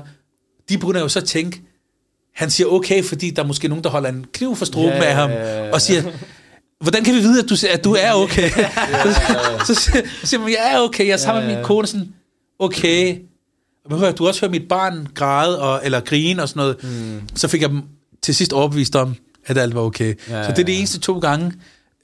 de 0.69 0.77
begynder 0.77 1.01
jo 1.01 1.07
så 1.07 1.19
at 1.19 1.25
tænke, 1.25 1.61
han 2.35 2.49
siger 2.49 2.67
okay, 2.67 3.03
fordi 3.03 3.29
der 3.29 3.43
er 3.43 3.47
måske 3.47 3.67
nogen, 3.67 3.83
der 3.83 3.89
holder 3.89 4.09
en 4.09 4.25
kniv 4.33 4.55
for 4.55 4.65
struben 4.65 4.89
Ja, 4.89 5.03
af 5.03 5.15
ham, 5.15 5.31
og 5.73 5.81
siger, 5.81 6.01
hvordan 6.81 7.03
kan 7.03 7.15
vi 7.15 7.19
vide, 7.19 7.43
at 7.43 7.49
du, 7.49 7.55
at 7.69 7.83
du 7.83 7.93
er 7.99 8.13
okay? 8.13 8.49
så, 9.03 9.65
så, 9.65 9.73
siger- 9.75 10.03
så 10.21 10.27
siger 10.27 10.39
man, 10.41 10.49
jeg 10.49 10.73
er 10.73 10.79
okay, 10.79 11.05
jeg 11.07 11.13
er 11.13 11.17
sammen 11.17 11.47
med 11.47 11.55
min 11.55 11.63
kone, 11.65 11.87
sådan, 11.87 12.13
okay. 12.59 13.17
Men 13.89 13.99
hør, 13.99 14.11
du 14.11 14.27
også 14.27 14.41
hørt 14.41 14.51
mit 14.51 14.67
barn 14.69 15.07
græde, 15.13 15.61
og, 15.61 15.81
eller 15.83 15.99
grine 15.99 16.41
og 16.41 16.49
sådan 16.49 16.59
noget. 16.59 16.83
Mm. 16.83 17.21
Så 17.35 17.47
fik 17.47 17.61
jeg 17.61 17.69
dem 17.69 17.81
til 18.21 18.35
sidst 18.35 18.53
overbevist 18.53 18.95
om, 18.95 19.15
at 19.45 19.57
alt 19.57 19.75
var 19.75 19.81
okay. 19.81 20.15
Ja, 20.29 20.43
så 20.43 20.51
det 20.51 20.59
er 20.59 20.63
de 20.63 20.71
ja. 20.71 20.77
eneste 20.77 20.99
to 20.99 21.19
gange, 21.19 21.53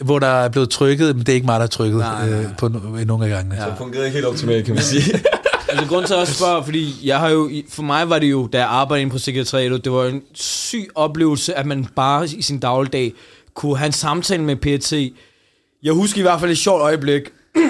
hvor 0.03 0.19
der 0.19 0.27
er 0.27 0.49
blevet 0.49 0.69
trykket, 0.69 1.15
men 1.15 1.19
det 1.25 1.29
er 1.29 1.33
ikke 1.33 1.45
mig, 1.45 1.53
der 1.53 1.59
har 1.59 1.67
trykket 1.67 1.99
Nej, 1.99 2.29
nej. 2.29 2.39
Øh, 2.39 2.45
på 2.57 2.65
no- 2.65 3.03
nogle 3.05 3.25
af 3.25 3.29
gangene. 3.31 3.55
Ja. 3.55 3.65
Det 3.69 3.73
fungerede 3.77 4.05
ikke 4.05 4.15
helt 4.15 4.25
optimalt, 4.25 4.65
kan 4.65 4.73
man 4.75 4.83
sige. 4.83 5.03
Altså, 5.69 5.85
grund 5.85 6.05
til 6.05 6.13
at 6.13 6.19
også 6.19 6.33
spørger, 6.33 6.63
fordi 6.63 6.95
jeg 7.03 7.19
har 7.19 7.29
jo, 7.29 7.49
for 7.69 7.83
mig 7.83 8.09
var 8.09 8.19
det 8.19 8.31
jo, 8.31 8.47
da 8.53 8.57
jeg 8.57 8.67
arbejdede 8.67 9.01
inde 9.01 9.11
på 9.11 9.17
sekretariatet, 9.17 9.83
det 9.83 9.91
var 9.91 10.05
en 10.05 10.21
syg 10.33 10.87
oplevelse, 10.95 11.57
at 11.57 11.65
man 11.65 11.87
bare 11.95 12.25
i 12.25 12.41
sin 12.41 12.59
dagligdag 12.59 13.13
kunne 13.53 13.77
have 13.77 13.85
en 13.85 13.91
samtale 13.91 14.43
med 14.43 14.55
PET. 14.55 15.11
Jeg 15.83 15.93
husker 15.93 16.19
i 16.19 16.21
hvert 16.21 16.39
fald 16.39 16.51
et 16.51 16.57
sjovt 16.57 16.81
øjeblik. 16.81 17.21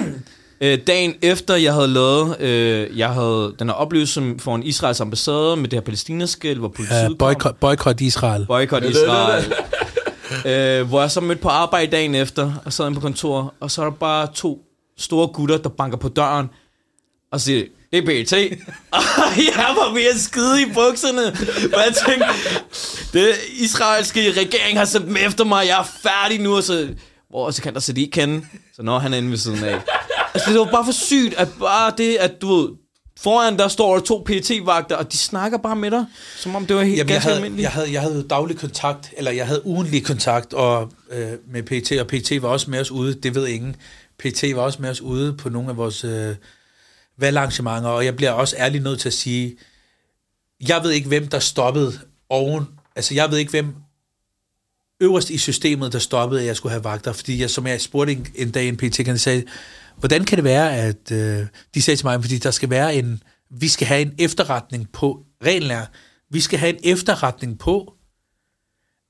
Øh, 0.60 0.78
Dagen 0.86 1.14
efter 1.22 1.56
jeg 1.56 1.72
havde 1.74 1.88
lavet, 1.88 2.40
øh, 2.40 2.98
jeg 2.98 3.08
havde 3.08 3.54
den 3.58 3.68
her 3.68 3.74
oplevelse 3.74 4.34
for 4.38 4.54
en 4.54 4.62
Israels 4.62 5.00
ambassade 5.00 5.56
med 5.56 5.64
det 5.68 5.72
her 5.76 5.80
palæstinaskæld, 5.80 6.58
hvor 6.58 6.68
politiet 6.68 6.96
Ja, 7.02 7.06
kom. 7.08 7.16
boykot, 7.16 7.56
boykot 7.60 8.00
Israel. 8.00 8.46
Boykot 8.46 8.84
Israel 8.84 9.44
øh, 10.46 10.88
hvor 10.88 11.00
jeg 11.00 11.10
så 11.10 11.20
mødte 11.20 11.42
på 11.42 11.48
arbejde 11.48 11.92
dagen 11.92 12.14
efter, 12.14 12.52
og 12.64 12.72
sad 12.72 12.86
inde 12.86 12.94
på 12.94 13.00
kontor, 13.00 13.54
og 13.60 13.70
så 13.70 13.80
er 13.82 13.84
der 13.84 13.96
bare 13.96 14.28
to 14.34 14.64
store 14.98 15.28
gutter, 15.28 15.58
der 15.58 15.68
banker 15.68 15.98
på 15.98 16.08
døren, 16.08 16.46
og 17.32 17.40
siger, 17.40 17.64
det 17.92 17.98
er 17.98 18.02
BT. 18.02 18.32
og 18.92 19.36
jeg 19.36 19.74
var 19.76 19.94
ved 19.94 20.04
at 20.14 20.20
skide 20.20 20.62
i 20.62 20.66
bukserne, 20.74 21.26
og 21.74 21.80
jeg 21.86 21.94
tænkte, 22.06 22.28
det 23.12 23.34
israelske 23.52 24.32
regering 24.32 24.78
har 24.78 24.84
sendt 24.84 25.06
dem 25.06 25.16
efter 25.16 25.44
mig, 25.44 25.66
jeg 25.66 25.80
er 25.80 25.90
færdig 26.02 26.40
nu, 26.40 26.56
og 26.56 26.62
så, 26.62 26.88
hvor 27.30 27.50
så 27.50 27.62
kan 27.62 27.74
der 27.74 27.80
så 27.80 27.92
de 27.92 28.00
ikke 28.00 28.20
kende, 28.20 28.46
så 28.74 28.82
når 28.82 28.98
han 28.98 29.12
er 29.12 29.18
inde 29.18 29.30
ved 29.30 29.38
siden 29.38 29.64
af. 29.64 29.80
Altså, 30.34 30.50
det 30.50 30.60
var 30.60 30.70
bare 30.70 30.84
for 30.84 30.92
sygt, 30.92 31.34
at 31.34 31.48
bare 31.60 31.92
det, 31.98 32.16
at 32.16 32.40
du 32.40 32.56
ved, 32.56 32.68
foran 33.20 33.58
der 33.58 33.68
står 33.68 33.94
der 33.94 34.04
to 34.04 34.26
PT-vagter, 34.26 34.96
og 34.96 35.12
de 35.12 35.18
snakker 35.18 35.58
bare 35.58 35.76
med 35.76 35.90
dig, 35.90 36.06
som 36.36 36.56
om 36.56 36.66
det 36.66 36.76
var 36.76 36.82
helt 36.82 36.96
Jamen, 36.96 37.08
jeg, 37.08 37.14
ganske 37.14 37.24
havde, 37.28 37.36
almindeligt. 37.36 37.62
jeg, 37.62 37.72
havde, 37.72 37.92
jeg 37.92 38.02
havde 38.02 38.26
daglig 38.30 38.58
kontakt, 38.58 39.12
eller 39.16 39.30
jeg 39.30 39.46
havde 39.46 39.66
ugenlig 39.66 40.04
kontakt 40.04 40.54
og, 40.54 40.92
øh, 41.10 41.32
med 41.50 41.62
PT, 41.62 41.92
og 41.92 42.06
PT 42.06 42.42
var 42.42 42.48
også 42.48 42.70
med 42.70 42.80
os 42.80 42.90
ude, 42.90 43.14
det 43.14 43.34
ved 43.34 43.46
ingen. 43.46 43.76
PT 44.18 44.44
var 44.54 44.62
også 44.62 44.82
med 44.82 44.90
os 44.90 45.00
ude 45.00 45.32
på 45.32 45.48
nogle 45.48 45.70
af 45.70 45.76
vores 45.76 46.04
øh, 46.04 46.34
valgarrangementer, 47.18 47.88
og 47.88 48.04
jeg 48.04 48.16
bliver 48.16 48.30
også 48.30 48.56
ærlig 48.58 48.80
nødt 48.80 49.00
til 49.00 49.08
at 49.08 49.12
sige, 49.12 49.56
jeg 50.68 50.80
ved 50.82 50.90
ikke, 50.90 51.08
hvem 51.08 51.28
der 51.28 51.38
stoppede 51.38 51.92
oven, 52.28 52.68
altså 52.96 53.14
jeg 53.14 53.30
ved 53.30 53.38
ikke, 53.38 53.50
hvem 53.50 53.74
øverst 55.00 55.30
i 55.30 55.38
systemet, 55.38 55.92
der 55.92 55.98
stoppede, 55.98 56.40
at 56.40 56.46
jeg 56.46 56.56
skulle 56.56 56.72
have 56.72 56.84
vagter, 56.84 57.12
fordi 57.12 57.40
jeg, 57.40 57.50
som 57.50 57.66
jeg 57.66 57.80
spurgte 57.80 58.12
en, 58.12 58.26
en 58.34 58.50
dag 58.50 58.68
en 58.68 58.76
PT, 58.76 59.04
kan 59.04 59.18
sagde, 59.18 59.44
hvordan 59.98 60.24
kan 60.24 60.36
det 60.36 60.44
være, 60.44 60.76
at 60.76 61.12
øh, 61.12 61.46
de 61.74 61.82
sagde 61.82 61.96
til 61.96 62.06
mig, 62.06 62.22
fordi 62.22 62.38
der 62.38 62.50
skal 62.50 62.70
være 62.70 62.94
en, 62.94 63.22
vi 63.50 63.68
skal 63.68 63.86
have 63.86 64.00
en 64.00 64.14
efterretning 64.18 64.92
på, 64.92 65.24
reglen 65.44 65.70
er, 65.70 65.86
vi 66.30 66.40
skal 66.40 66.58
have 66.58 66.74
en 66.74 66.80
efterretning 66.84 67.58
på, 67.58 67.94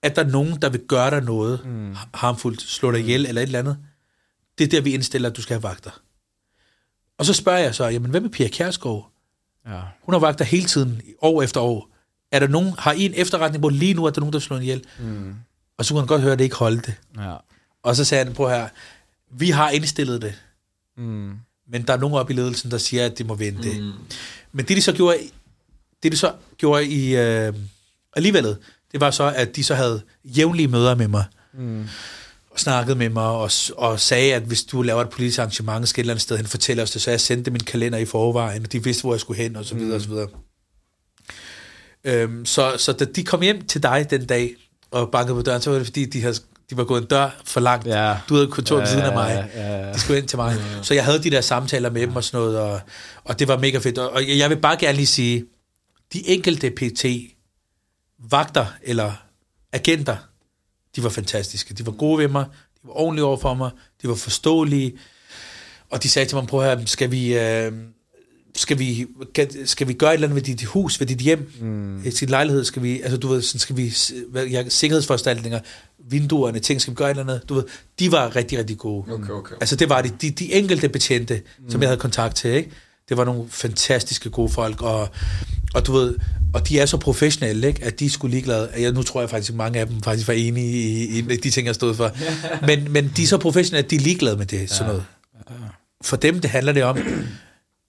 at 0.02 0.16
der 0.16 0.24
er 0.24 0.28
nogen, 0.28 0.62
der 0.62 0.68
vil 0.68 0.80
gøre 0.88 1.10
dig 1.10 1.22
noget 1.22 1.60
mm. 1.64 1.96
harmfuldt, 2.14 2.62
slå 2.62 2.92
dig 2.92 3.00
ihjel 3.00 3.26
eller 3.26 3.42
et 3.42 3.46
eller 3.46 3.58
andet. 3.58 3.78
Det 4.58 4.64
er 4.64 4.68
der, 4.68 4.80
vi 4.80 4.94
indstiller, 4.94 5.30
at 5.30 5.36
du 5.36 5.42
skal 5.42 5.54
have 5.54 5.62
vagter. 5.62 5.90
Og 7.18 7.26
så 7.26 7.32
spørger 7.32 7.58
jeg 7.58 7.74
så, 7.74 7.86
jamen 7.86 8.10
hvad 8.10 8.20
med 8.20 8.30
Pia 8.30 8.48
Kjærsgaard? 8.48 9.12
Ja. 9.66 9.80
Hun 10.02 10.14
har 10.14 10.18
vagter 10.18 10.44
hele 10.44 10.66
tiden, 10.66 11.02
år 11.22 11.42
efter 11.42 11.60
år. 11.60 11.90
Er 12.32 12.38
der 12.38 12.48
nogen, 12.48 12.74
har 12.78 12.92
I 12.92 13.04
en 13.04 13.12
efterretning 13.16 13.62
på 13.62 13.68
lige 13.68 13.94
nu, 13.94 14.06
at 14.06 14.14
der 14.14 14.20
er 14.20 14.22
nogen, 14.22 14.32
der 14.32 14.38
slår 14.38 14.58
ihjel? 14.58 14.84
Mm. 14.98 15.34
Og 15.78 15.84
så 15.84 15.94
kunne 15.94 16.00
han 16.00 16.06
godt 16.06 16.22
høre, 16.22 16.32
at 16.32 16.38
det 16.38 16.44
ikke 16.44 16.56
holdt 16.56 16.86
det. 16.86 16.94
Ja. 17.16 17.36
Og 17.82 17.96
så 17.96 18.04
sagde 18.04 18.24
han, 18.24 18.34
på 18.34 18.48
her, 18.48 18.68
vi 19.30 19.50
har 19.50 19.70
indstillet 19.70 20.22
det, 20.22 20.42
Mm. 20.98 21.32
men 21.70 21.82
der 21.86 21.92
er 21.92 21.96
nogen 21.98 22.14
oppe 22.16 22.32
i 22.32 22.36
ledelsen, 22.36 22.70
der 22.70 22.78
siger, 22.78 23.06
at 23.06 23.18
det 23.18 23.26
må 23.26 23.34
vente. 23.34 23.80
Mm. 23.80 23.92
Men 24.52 24.64
det, 24.66 24.76
de 24.76 24.82
så 24.82 24.92
gjorde, 24.92 25.18
det, 26.02 26.12
de 26.12 26.16
så 26.16 26.32
gjorde 26.58 26.86
i 26.86 27.16
øh, 27.16 27.52
alligevel, 28.16 28.56
det 28.92 29.00
var 29.00 29.10
så, 29.10 29.32
at 29.36 29.56
de 29.56 29.64
så 29.64 29.74
havde 29.74 30.02
jævnlige 30.24 30.68
møder 30.68 30.94
med 30.94 31.08
mig, 31.08 31.24
Mm. 31.52 31.84
og 32.50 32.60
snakkede 32.60 32.96
med 32.96 33.08
mig, 33.08 33.22
og, 33.26 33.50
og 33.76 34.00
sagde, 34.00 34.34
at 34.34 34.42
hvis 34.42 34.62
du 34.64 34.82
laver 34.82 35.00
et 35.02 35.10
politisk 35.10 35.38
arrangement, 35.38 35.88
skal 35.88 36.00
et 36.00 36.04
eller 36.04 36.12
andet 36.12 36.22
sted 36.22 36.36
hen, 36.36 36.46
fortælle 36.46 36.82
os 36.82 36.90
det, 36.90 37.02
så 37.02 37.10
jeg 37.10 37.20
sendte 37.20 37.50
min 37.50 37.60
kalender 37.60 37.98
i 37.98 38.04
forvejen, 38.04 38.62
og 38.62 38.72
de 38.72 38.84
vidste, 38.84 39.02
hvor 39.02 39.12
jeg 39.14 39.20
skulle 39.20 39.42
hen, 39.42 39.56
og 39.56 39.64
så 39.64 39.74
videre, 39.74 39.94
og 39.96 40.00
så 40.02 40.08
videre. 40.08 40.28
Øhm, 42.04 42.44
så, 42.46 42.74
så 42.78 42.92
da 42.92 43.04
de 43.04 43.24
kom 43.24 43.40
hjem 43.42 43.66
til 43.66 43.82
dig 43.82 44.06
den 44.10 44.26
dag, 44.26 44.54
og 44.90 45.10
bankede 45.10 45.34
på 45.34 45.42
døren, 45.42 45.62
så 45.62 45.70
var 45.70 45.78
det 45.78 45.86
fordi, 45.86 46.04
de, 46.04 46.20
havde, 46.20 46.34
de 46.70 46.76
var 46.76 46.84
gået 46.84 47.00
en 47.02 47.06
dør 47.06 47.30
for 47.44 47.60
langt. 47.60 47.86
Ja. 47.86 48.16
Du 48.28 48.34
havde 48.34 48.48
kontor 48.48 48.76
ved 48.76 48.86
siden 48.86 49.02
af 49.04 49.12
mig. 49.12 49.50
Ja, 49.54 49.62
ja, 49.62 49.86
ja. 49.86 49.92
De 49.92 50.00
skulle 50.00 50.18
ind 50.18 50.28
til 50.28 50.36
mig. 50.36 50.56
Så 50.82 50.94
jeg 50.94 51.04
havde 51.04 51.22
de 51.22 51.30
der 51.30 51.40
samtaler 51.40 51.90
med 51.90 52.00
dem 52.00 52.16
og 52.16 52.24
sådan 52.24 52.40
noget, 52.44 52.58
og, 52.58 52.80
og 53.24 53.38
det 53.38 53.48
var 53.48 53.58
mega 53.58 53.78
fedt. 53.78 53.98
Og, 53.98 54.10
og 54.10 54.38
jeg 54.38 54.50
vil 54.50 54.60
bare 54.60 54.76
gerne 54.76 54.96
lige 54.96 55.06
sige, 55.06 55.44
de 56.12 56.28
enkelte 56.28 56.70
PT, 56.70 57.04
vagter 58.30 58.66
eller 58.82 59.12
agenter, 59.72 60.16
de 60.96 61.02
var 61.02 61.08
fantastiske. 61.08 61.74
De 61.74 61.86
var 61.86 61.92
gode 61.92 62.18
ved 62.18 62.28
mig, 62.28 62.44
de 62.74 62.80
var 62.84 62.92
ordentlige 62.92 63.24
over 63.24 63.36
for 63.36 63.54
mig, 63.54 63.70
de 64.02 64.08
var 64.08 64.14
forståelige, 64.14 64.98
og 65.90 66.02
de 66.02 66.08
sagde 66.08 66.28
til 66.28 66.36
mig, 66.36 66.46
prøv 66.46 66.62
høre, 66.62 66.86
skal 66.86 67.10
vi, 67.10 67.38
øh, 67.38 67.72
skal 68.58 68.78
vi, 68.78 69.06
skal 69.64 69.88
vi 69.88 69.92
gøre 69.92 70.10
et 70.10 70.14
eller 70.14 70.28
andet 70.28 70.36
ved 70.36 70.56
dit 70.56 70.64
hus, 70.64 71.00
ved 71.00 71.06
dit 71.06 71.18
hjem, 71.18 71.52
mm. 71.60 72.10
sin 72.10 72.28
lejlighed, 72.28 72.64
skal 72.64 72.82
vi, 72.82 73.00
altså 73.00 73.16
du 73.16 73.28
ved, 73.28 73.42
sådan 73.42 73.58
skal 73.58 73.76
vi, 73.76 73.94
ja, 74.50 74.68
sikkerhedsforanstaltninger, 74.68 75.60
vinduerne, 76.10 76.58
ting, 76.58 76.80
skal 76.80 76.90
vi 76.90 76.94
gøre 76.94 77.10
et 77.10 77.18
eller 77.18 77.22
andet, 77.22 77.48
du 77.48 77.54
ved, 77.54 77.64
de 77.98 78.12
var 78.12 78.36
rigtig, 78.36 78.58
rigtig 78.58 78.78
gode. 78.78 79.12
Okay, 79.12 79.30
okay. 79.30 79.54
Altså 79.60 79.76
det 79.76 79.88
var 79.88 80.02
de, 80.02 80.08
de, 80.20 80.30
de 80.30 80.52
enkelte 80.52 80.88
betjente, 80.88 81.42
mm. 81.58 81.70
som 81.70 81.80
jeg 81.80 81.88
havde 81.88 82.00
kontakt 82.00 82.36
til, 82.36 82.50
ikke? 82.50 82.70
Det 83.08 83.16
var 83.16 83.24
nogle 83.24 83.44
fantastiske 83.48 84.30
gode 84.30 84.48
folk, 84.48 84.82
og, 84.82 85.08
og 85.74 85.86
du 85.86 85.92
ved, 85.92 86.14
og 86.54 86.68
de 86.68 86.80
er 86.80 86.86
så 86.86 86.96
professionelle, 86.96 87.68
ikke, 87.68 87.84
at 87.84 88.00
de 88.00 88.10
skulle 88.10 88.30
ligeglade. 88.30 88.70
Jeg, 88.78 88.92
nu 88.92 89.02
tror 89.02 89.20
jeg 89.20 89.30
faktisk, 89.30 89.50
at 89.50 89.56
mange 89.56 89.80
af 89.80 89.86
dem 89.86 90.02
faktisk 90.02 90.28
var 90.28 90.34
enige 90.34 90.72
i, 90.72 91.04
i, 91.04 91.18
i 91.18 91.36
de 91.36 91.50
ting, 91.50 91.66
jeg 91.66 91.74
stod 91.74 91.94
for. 91.94 92.10
Men, 92.66 92.92
men 92.92 93.12
de 93.16 93.22
er 93.22 93.26
så 93.26 93.38
professionelle, 93.38 93.84
at 93.84 93.90
de 93.90 93.96
er 93.96 94.00
ligeglade 94.00 94.36
med 94.36 94.46
det, 94.46 94.70
sådan 94.70 94.86
noget. 94.86 95.04
For 96.02 96.16
dem, 96.16 96.40
det 96.40 96.50
handler 96.50 96.72
det 96.72 96.84
om, 96.84 96.98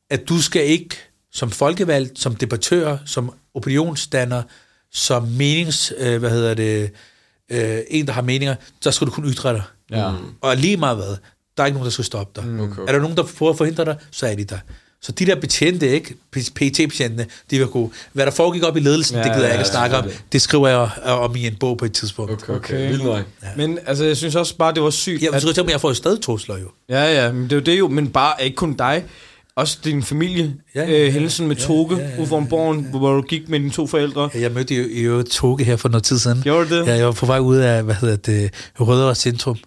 at 0.10 0.30
du 0.30 0.41
skal 0.41 0.65
ikke 0.65 0.95
som 1.34 1.52
folkevalgt, 1.52 2.19
som 2.19 2.36
debattør, 2.36 2.98
som 3.06 3.34
opinionsdanner, 3.54 4.43
som 4.91 5.24
menings, 5.28 5.93
øh, 5.98 6.19
hvad 6.19 6.30
hedder 6.30 6.54
det, 6.54 6.91
øh, 7.52 7.78
en, 7.89 8.08
der 8.08 8.13
har 8.13 8.22
meninger, 8.22 8.56
så 8.82 8.91
skal 8.91 9.08
du 9.08 9.12
kun 9.12 9.26
ytre 9.26 9.54
dig. 9.54 9.63
Ja. 9.91 10.12
Og 10.41 10.58
lige 10.58 10.78
meget 10.78 10.98
hvad, 10.98 11.15
der 11.58 11.63
er 11.63 11.65
ikke 11.65 11.74
nogen, 11.76 11.86
der 11.86 11.91
skal 11.91 12.06
stoppe 12.06 12.41
dig. 12.41 12.60
Okay. 12.62 12.82
Er 12.88 12.91
der 12.91 13.00
nogen, 13.00 13.17
der 13.17 13.24
prøver 13.38 13.52
at 13.52 13.58
forhindre 13.58 13.86
dig, 13.86 13.95
så 14.12 14.28
er 14.28 14.36
de 14.36 14.43
der. 14.43 14.58
Så 15.02 15.12
de 15.12 15.26
der 15.26 15.36
betjente, 15.36 15.89
ikke? 15.89 16.15
PT-betjentene, 16.32 17.26
de 17.52 17.60
var 17.62 17.65
gode. 17.67 17.91
Hvad 18.13 18.26
der 18.26 18.32
foregik 18.32 18.63
op 18.63 18.78
i 18.78 18.80
ledelsen, 18.80 19.15
ja, 19.15 19.19
Ja, 19.22 19.26
det 19.28 19.34
gider 19.34 19.48
jeg 19.48 19.54
ja, 19.54 19.60
ikke 19.60 19.65
at 19.67 19.72
snakke 19.72 19.98
om. 19.98 20.06
Det 20.32 20.41
skriver 20.41 20.67
jeg 20.67 20.80
om 21.04 21.36
i 21.36 21.48
en 21.48 21.56
bog 21.56 21.78
på 21.78 21.86
et 21.86 21.93
tidspunkt. 21.93 22.32
Okay, 22.32 22.43
okay. 22.54 22.56
Okay. 22.76 22.88
Vildt 22.89 23.04
nok. 23.04 23.26
Men 23.58 23.80
altså, 23.86 24.04
jeg 24.06 24.17
synes 24.17 24.36
også 24.36 24.56
bare, 24.58 24.74
det 24.74 24.84
var 24.84 24.89
sygt. 24.89 25.22
Jeg 25.22 25.34
at- 25.34 25.41
tror 25.41 25.63
at 25.63 25.69
jeg 25.72 25.82
får 25.82 25.89
jo 25.89 25.93
stadig 25.93 26.22
trusler 26.22 26.58
jo. 26.58 26.67
Ja, 26.89 27.24
ja, 27.26 27.32
men 27.32 27.43
det 27.43 27.52
er 27.52 27.56
jo 27.56 27.62
det 27.62 27.80
jo, 27.80 27.88
men 27.88 28.10
bare 28.10 28.43
ikke 28.43 28.56
kun 28.56 28.74
dig. 28.74 29.04
Også 29.60 29.78
din 29.84 30.04
familie. 30.04 30.54
Ja, 30.76 30.82
Ja, 30.82 30.89
ja, 30.91 30.98
ja. 30.98 31.06
øh, 31.08 31.13
hændelsen 31.13 31.48
med 31.48 31.56
Ja, 31.56 31.63
Toge 31.63 31.98
ja, 31.98 32.08
ja, 32.10 32.19
ude 32.19 32.28
foran 32.28 32.48
borgen, 32.48 32.88
hvor 32.89 33.13
du 33.15 33.22
gik 33.22 33.50
med 33.50 33.60
dine 33.60 33.72
to 33.72 33.88
forældre. 33.88 34.30
Jeg 34.36 34.52
mødte 34.52 34.76
jo 34.76 34.84
i 34.91 35.00
øvrigt 35.02 35.30
Toge 35.30 35.63
her 35.63 35.76
for 35.76 35.89
noget 35.89 36.04
tid 36.04 36.19
siden. 36.19 36.41
Gjorde 36.41 36.80
det? 36.80 36.88
Ja, 36.88 36.93
jeg 36.95 37.06
var 37.06 37.12
på 37.12 37.26
vej 37.26 37.39
ud 37.39 37.58
af, 37.58 37.84
hvad 37.84 37.95
hedder 37.95 38.15
det, 38.15 38.54
Rødovre 38.80 39.15
Centrum. 39.15 39.58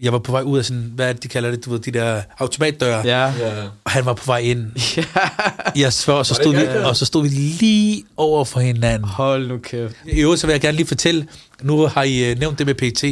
Jeg 0.00 0.12
var 0.12 0.18
på 0.18 0.32
vej 0.32 0.42
ud 0.42 0.58
af 0.58 0.64
sådan, 0.64 0.92
hvad 0.94 1.14
det, 1.14 1.22
de 1.22 1.28
kalder 1.28 1.50
det, 1.50 1.64
du 1.64 1.70
ved, 1.70 1.78
de 1.78 1.90
der 1.90 2.22
automatdøre. 2.38 3.00
Ja. 3.04 3.24
Ja. 3.38 3.62
Og 3.84 3.90
han 3.90 4.04
var 4.06 4.14
på 4.14 4.22
vej 4.26 4.38
ind. 4.38 4.66
Jeg 5.82 5.92
svær, 5.92 6.14
og 6.14 6.26
så 6.26 6.34
stod, 6.34 6.54
vi, 6.54 6.66
og 6.84 6.96
så 6.96 7.04
stod 7.04 7.22
vi 7.22 7.28
lige 7.28 8.04
over 8.16 8.44
for 8.44 8.60
hinanden. 8.60 9.08
Hold 9.08 9.48
nu 9.48 9.58
kæft. 9.58 9.94
I 10.06 10.20
øvrigt, 10.20 10.40
så 10.40 10.46
vil 10.46 10.52
jeg 10.54 10.60
gerne 10.60 10.76
lige 10.76 10.86
fortælle, 10.86 11.26
nu 11.62 11.86
har 11.86 12.02
I 12.02 12.30
øh, 12.30 12.38
nævnt 12.38 12.58
det 12.58 12.66
med 12.66 12.74
PT, 12.74 13.04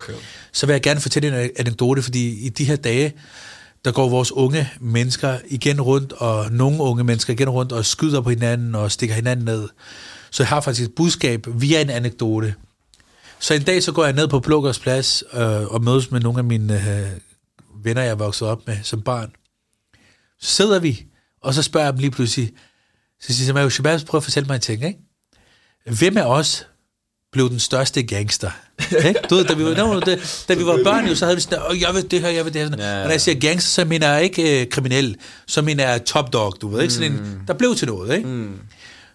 Okay. 0.00 0.12
så 0.52 0.66
vil 0.66 0.72
jeg 0.74 0.82
gerne 0.82 1.00
fortælle 1.00 1.44
en 1.44 1.50
anekdote, 1.58 2.02
fordi 2.02 2.46
i 2.46 2.48
de 2.48 2.64
her 2.64 2.76
dage, 2.76 3.12
der 3.84 3.92
går 3.92 4.08
vores 4.08 4.32
unge 4.32 4.70
mennesker 4.80 5.38
igen 5.46 5.80
rundt, 5.80 6.12
og 6.12 6.52
nogle 6.52 6.82
unge 6.82 7.04
mennesker 7.04 7.32
igen 7.32 7.48
rundt 7.48 7.72
og 7.72 7.84
skyder 7.84 8.20
på 8.20 8.30
hinanden 8.30 8.74
og 8.74 8.92
stikker 8.92 9.14
hinanden 9.14 9.44
ned. 9.44 9.68
Så 10.30 10.42
jeg 10.42 10.48
har 10.48 10.60
faktisk 10.60 10.88
et 10.88 10.94
budskab 10.94 11.46
via 11.54 11.80
en 11.80 11.90
anekdote. 11.90 12.54
Så 13.38 13.54
en 13.54 13.62
dag 13.62 13.82
så 13.82 13.92
går 13.92 14.04
jeg 14.04 14.12
ned 14.12 14.28
på 14.28 14.40
Blågårds 14.40 14.78
Plads 14.78 15.24
øh, 15.32 15.64
og 15.64 15.82
mødes 15.82 16.10
med 16.10 16.20
nogle 16.20 16.38
af 16.38 16.44
mine 16.44 16.74
øh, 16.74 17.06
venner, 17.84 18.02
jeg 18.02 18.10
er 18.10 18.14
vokset 18.14 18.48
op 18.48 18.66
med 18.66 18.76
som 18.82 19.02
barn. 19.02 19.32
Så 20.40 20.50
sidder 20.50 20.78
vi, 20.78 21.06
og 21.42 21.54
så 21.54 21.62
spørger 21.62 21.86
jeg 21.86 21.92
dem 21.92 22.00
lige 22.00 22.10
pludselig, 22.10 22.52
så 23.20 23.34
siger 23.34 23.60
jeg, 23.60 23.72
Shabazz, 23.72 24.04
prøv 24.04 24.18
at 24.18 24.24
fortælle 24.24 24.46
mig 24.46 24.54
en 24.54 24.60
ting, 24.60 24.84
ikke? 24.84 24.98
Hvem 25.98 26.16
af 26.16 26.24
os 26.24 26.66
blev 27.34 27.50
den 27.50 27.58
største 27.58 28.02
gangster? 28.02 28.50
ikke? 29.04 29.20
Du 29.30 29.34
ved, 29.34 29.44
da 29.44 29.54
vi 29.54 29.64
var, 29.64 29.74
no, 29.74 30.00
da, 30.00 30.18
da 30.48 30.54
vi 30.54 30.66
var 30.66 30.80
børn, 30.84 31.06
jo, 31.08 31.14
så 31.14 31.24
havde 31.24 31.36
vi 31.36 31.40
sådan, 31.40 31.58
oh, 31.70 31.80
jeg 31.80 31.94
vil 31.94 32.10
det 32.10 32.20
her, 32.20 32.28
jeg 32.28 32.44
vil 32.44 32.54
det 32.54 32.60
her. 32.60 32.68
Sådan. 32.68 32.84
Ja. 32.84 32.98
Og 32.98 33.04
når 33.04 33.10
jeg 33.10 33.20
siger 33.20 33.40
gangster, 33.40 33.70
så 33.70 33.84
mener 33.84 34.12
jeg 34.12 34.22
ikke 34.22 34.60
øh, 34.60 34.68
kriminel, 34.68 35.16
så 35.46 35.62
mener 35.62 35.88
jeg 35.88 36.04
top 36.04 36.32
dog, 36.32 36.56
du 36.60 36.68
ved, 36.68 36.82
ikke? 36.82 36.94
Sådan 36.94 37.12
en, 37.12 37.40
der 37.46 37.54
blev 37.54 37.74
til 37.74 37.88
noget, 37.88 38.16
ikke? 38.16 38.28
Mm. 38.28 38.58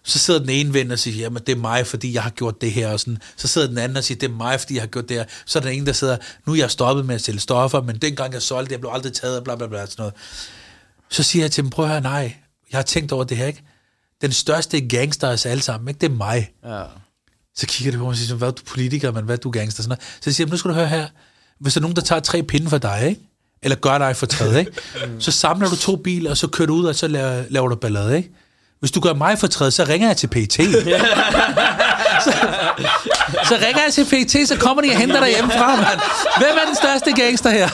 Så 0.04 0.18
sidder 0.18 0.40
den 0.40 0.48
ene 0.48 0.74
ven 0.74 0.90
og 0.90 0.98
siger, 0.98 1.16
jamen 1.16 1.42
det 1.46 1.52
er 1.52 1.60
mig, 1.60 1.86
fordi 1.86 2.14
jeg 2.14 2.22
har 2.22 2.30
gjort 2.30 2.60
det 2.60 2.72
her, 2.72 2.88
og 2.88 3.00
sådan. 3.00 3.18
Så 3.36 3.48
sidder 3.48 3.68
den 3.68 3.78
anden 3.78 3.96
og 3.96 4.04
siger, 4.04 4.18
det 4.18 4.30
er 4.30 4.34
mig, 4.34 4.60
fordi 4.60 4.74
jeg 4.74 4.82
har 4.82 4.88
gjort 4.88 5.08
det 5.08 5.16
her. 5.16 5.24
Så 5.46 5.58
er 5.58 5.62
der 5.62 5.70
en, 5.70 5.86
der 5.86 5.92
sidder, 5.92 6.16
nu 6.46 6.52
er 6.52 6.56
jeg 6.56 6.70
stoppet 6.70 7.06
med 7.06 7.14
at 7.14 7.20
sælge 7.20 7.40
stoffer, 7.40 7.82
men 7.82 7.96
dengang 7.96 8.32
jeg 8.32 8.42
solgte 8.42 8.64
det, 8.68 8.72
jeg 8.72 8.80
blev 8.80 8.90
aldrig 8.94 9.12
taget, 9.12 9.38
og 9.38 9.44
bla 9.44 9.56
bla 9.56 9.66
bla, 9.66 9.86
sådan 9.86 9.94
noget. 9.98 10.14
Så 11.08 11.22
siger 11.22 11.42
jeg 11.42 11.50
til 11.50 11.62
dem, 11.62 11.70
prøv 11.70 11.84
at 11.84 11.90
høre, 11.90 12.00
nej, 12.00 12.34
jeg 12.72 12.78
har 12.78 12.82
tænkt 12.82 13.12
over 13.12 13.24
det 13.24 13.36
her, 13.36 13.46
ikke? 13.46 13.62
Den 14.22 14.32
største 14.32 14.80
gangster 14.80 15.28
af 15.28 15.32
os 15.32 15.46
alle 15.46 15.62
sammen, 15.62 15.88
ikke? 15.88 16.00
Det 16.00 16.10
er 16.10 16.14
mig. 16.14 16.50
Ja. 16.64 16.82
Så 17.56 17.66
kigger 17.66 17.92
de 17.92 17.98
på 17.98 18.04
mig 18.04 18.10
og 18.10 18.16
siger, 18.16 18.36
hvad 18.36 18.48
er 18.48 18.52
du 18.52 18.62
politiker, 18.66 19.12
men 19.12 19.24
hvad 19.24 19.36
er 19.36 19.40
du 19.40 19.50
gangster? 19.50 19.82
Sådan 19.82 19.88
noget. 19.88 20.18
Så 20.20 20.32
siger 20.32 20.46
jeg, 20.46 20.50
nu 20.50 20.56
skal 20.56 20.68
du 20.68 20.74
høre 20.74 20.88
her. 20.88 21.06
Hvis 21.60 21.74
der 21.74 21.80
er 21.80 21.82
nogen, 21.82 21.96
der 21.96 22.02
tager 22.02 22.20
tre 22.20 22.42
pinde 22.42 22.70
for 22.70 22.78
dig, 22.78 23.06
ikke? 23.08 23.20
eller 23.62 23.76
gør 23.76 23.98
dig 23.98 24.16
for 24.16 24.26
træet, 24.26 24.58
ikke? 24.58 24.72
så 25.18 25.30
samler 25.30 25.68
du 25.68 25.76
to 25.76 25.96
biler, 25.96 26.30
og 26.30 26.36
så 26.36 26.46
kører 26.46 26.66
du 26.66 26.74
ud, 26.74 26.84
og 26.84 26.94
så 26.94 27.08
laver, 27.08 27.44
laver 27.50 27.68
du 27.68 27.74
ballade. 27.74 28.16
Ikke? 28.16 28.30
Hvis 28.80 28.90
du 28.90 29.00
gør 29.00 29.14
mig 29.14 29.38
for 29.38 29.46
træet, 29.46 29.72
så 29.72 29.84
ringer 29.84 30.08
jeg 30.08 30.16
til 30.16 30.26
PT. 30.26 30.54
så, 32.24 32.32
så 33.44 33.54
ringer 33.54 33.82
jeg 33.84 33.92
til 33.92 34.04
PT, 34.04 34.48
så 34.48 34.56
kommer 34.60 34.82
de 34.82 34.88
og 34.90 34.98
henter 34.98 35.20
dig 35.20 35.28
hjemmefra, 35.28 35.76
mand. 35.76 36.00
Hvem 36.38 36.56
er 36.62 36.66
den 36.66 36.76
største 36.76 37.12
gangster 37.12 37.50
her? 37.50 37.68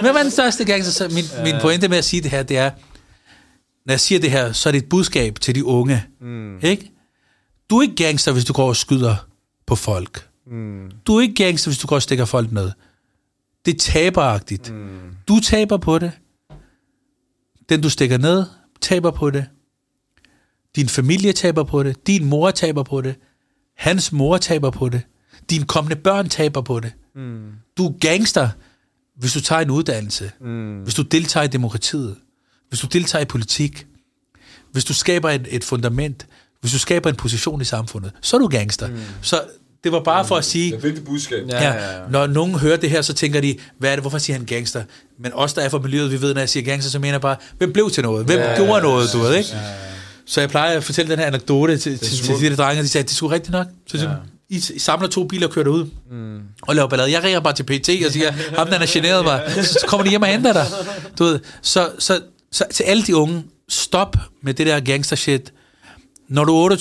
Hvem 0.00 0.16
er 0.16 0.22
den 0.22 0.30
største 0.30 0.64
gangster? 0.64 0.92
Så 0.92 1.08
min, 1.08 1.24
min 1.44 1.54
pointe 1.60 1.88
med 1.88 1.98
at 1.98 2.04
sige 2.04 2.22
det 2.22 2.30
her, 2.30 2.42
det 2.42 2.58
er, 2.58 2.70
når 3.86 3.92
jeg 3.92 4.00
siger 4.00 4.20
det 4.20 4.30
her, 4.30 4.52
så 4.52 4.68
er 4.68 4.70
det 4.70 4.82
et 4.82 4.88
budskab 4.88 5.40
til 5.40 5.54
de 5.54 5.64
unge. 5.64 6.04
Mm. 6.20 6.58
Ikke? 6.62 6.92
Du 7.70 7.78
er 7.78 7.82
ikke 7.82 8.04
gangster, 8.04 8.32
hvis 8.32 8.44
du 8.44 8.52
går 8.52 8.68
og 8.68 8.76
skyder 8.76 9.16
på 9.66 9.74
folk. 9.74 10.28
Mm. 10.46 10.90
Du 11.06 11.16
er 11.16 11.20
ikke 11.20 11.44
gangster, 11.44 11.70
hvis 11.70 11.78
du 11.78 11.86
går 11.86 11.96
og 11.96 12.02
stikker 12.02 12.24
folk 12.24 12.52
ned. 12.52 12.70
Det 13.64 13.74
er 13.74 13.78
taberagtigt. 13.78 14.72
Mm. 14.72 15.00
Du 15.28 15.40
taber 15.40 15.76
på 15.76 15.98
det. 15.98 16.12
Den, 17.68 17.80
du 17.80 17.90
stikker 17.90 18.18
ned, 18.18 18.44
taber 18.80 19.10
på 19.10 19.30
det. 19.30 19.46
Din 20.76 20.88
familie 20.88 21.32
taber 21.32 21.64
på 21.64 21.82
det. 21.82 22.06
Din 22.06 22.24
mor 22.24 22.50
taber 22.50 22.82
på 22.82 23.00
det. 23.00 23.14
Hans 23.76 24.12
mor 24.12 24.38
taber 24.38 24.70
på 24.70 24.88
det. 24.88 25.02
Dine 25.50 25.64
kommende 25.64 25.96
børn 25.96 26.28
taber 26.28 26.60
på 26.60 26.80
det. 26.80 26.92
Mm. 27.14 27.52
Du 27.76 27.86
er 27.86 27.92
gangster, 28.00 28.48
hvis 29.16 29.32
du 29.32 29.40
tager 29.40 29.60
en 29.60 29.70
uddannelse. 29.70 30.30
Mm. 30.40 30.82
Hvis 30.82 30.94
du 30.94 31.02
deltager 31.02 31.44
i 31.44 31.48
demokratiet. 31.48 32.16
Hvis 32.68 32.80
du 32.80 32.86
deltager 32.86 33.22
i 33.22 33.26
politik. 33.26 33.86
Hvis 34.72 34.84
du 34.84 34.94
skaber 34.94 35.30
et, 35.30 35.46
et 35.50 35.64
fundament. 35.64 36.26
Hvis 36.60 36.72
du 36.72 36.78
skaber 36.78 37.10
en 37.10 37.16
position 37.16 37.60
i 37.60 37.64
samfundet. 37.64 38.12
Så 38.20 38.36
er 38.36 38.40
du 38.40 38.46
gangster. 38.46 38.88
Mm. 38.88 38.98
Så 39.22 39.40
det 39.84 39.92
var 39.92 40.00
bare 40.00 40.26
for 40.26 40.36
at 40.36 40.44
sige... 40.44 40.66
Det 40.66 40.72
er 40.72 40.78
et 40.78 40.84
vigtigt 40.84 41.06
budskab. 41.06 41.48
Ja. 41.48 41.72
Ja, 41.72 41.74
når 42.10 42.26
nogen 42.26 42.54
hører 42.54 42.76
det 42.76 42.90
her, 42.90 43.02
så 43.02 43.12
tænker 43.12 43.40
de, 43.40 43.56
hvad 43.78 43.90
er 43.90 43.94
det, 43.94 44.02
hvorfor 44.02 44.18
siger 44.18 44.36
han 44.36 44.46
gangster? 44.46 44.82
Men 45.18 45.32
os, 45.34 45.54
der 45.54 45.62
er 45.62 45.68
fra 45.68 45.78
miljøet, 45.78 46.12
vi 46.12 46.20
ved, 46.20 46.34
når 46.34 46.40
jeg 46.40 46.48
siger 46.48 46.64
gangster, 46.64 46.90
så 46.90 46.98
mener 46.98 47.12
jeg 47.12 47.20
bare, 47.20 47.36
hvem 47.58 47.72
blev 47.72 47.90
til 47.90 48.02
noget? 48.02 48.26
Hvem 48.26 48.38
ja, 48.38 48.56
gjorde 48.56 48.82
noget, 48.82 49.12
du 49.12 49.18
ved, 49.18 49.36
ikke? 49.36 49.50
Så 50.26 50.40
jeg 50.40 50.50
plejer 50.50 50.76
at 50.76 50.84
fortælle 50.84 51.10
den 51.10 51.18
her 51.18 51.26
anekdote 51.26 51.78
til, 51.78 51.98
til, 51.98 52.18
til 52.18 52.34
de 52.34 52.50
der 52.50 52.56
drenge, 52.56 52.80
og 52.80 52.84
de 52.84 52.88
sagde, 52.88 53.06
det 53.06 53.16
sgu 53.16 53.26
rigtigt 53.26 53.52
nok. 53.52 53.66
Så 53.86 53.96
ja. 53.96 54.08
I, 54.48 54.60
samler 54.60 55.08
to 55.08 55.24
biler 55.24 55.46
og 55.46 55.52
kører 55.52 55.64
derud, 55.64 55.86
mm. 56.10 56.38
og 56.62 56.74
laver 56.74 56.88
ballade. 56.88 57.12
Jeg 57.12 57.24
ringer 57.24 57.40
bare 57.40 57.54
til 57.54 57.62
PT 57.62 57.88
og 58.06 58.12
siger, 58.12 58.32
ham 58.56 58.66
den 58.66 58.82
er 58.82 58.86
generet 58.88 59.24
mig. 59.24 59.42
Så 59.64 59.84
kommer 59.86 60.04
de 60.04 60.10
hjem 60.10 60.22
og 60.22 60.28
henter 60.28 60.52
dig. 60.52 60.66
Du 61.18 61.24
ved. 61.24 61.40
Så, 61.62 61.90
så, 61.98 62.20
så 62.52 62.64
til 62.72 62.82
alle 62.84 63.02
de 63.02 63.16
unge, 63.16 63.44
stop 63.68 64.16
med 64.42 64.54
det 64.54 64.66
der 64.66 64.80
gangster 64.80 65.16
shit. 65.16 65.52
Når 66.30 66.44
du 66.44 66.56
er 66.56 66.76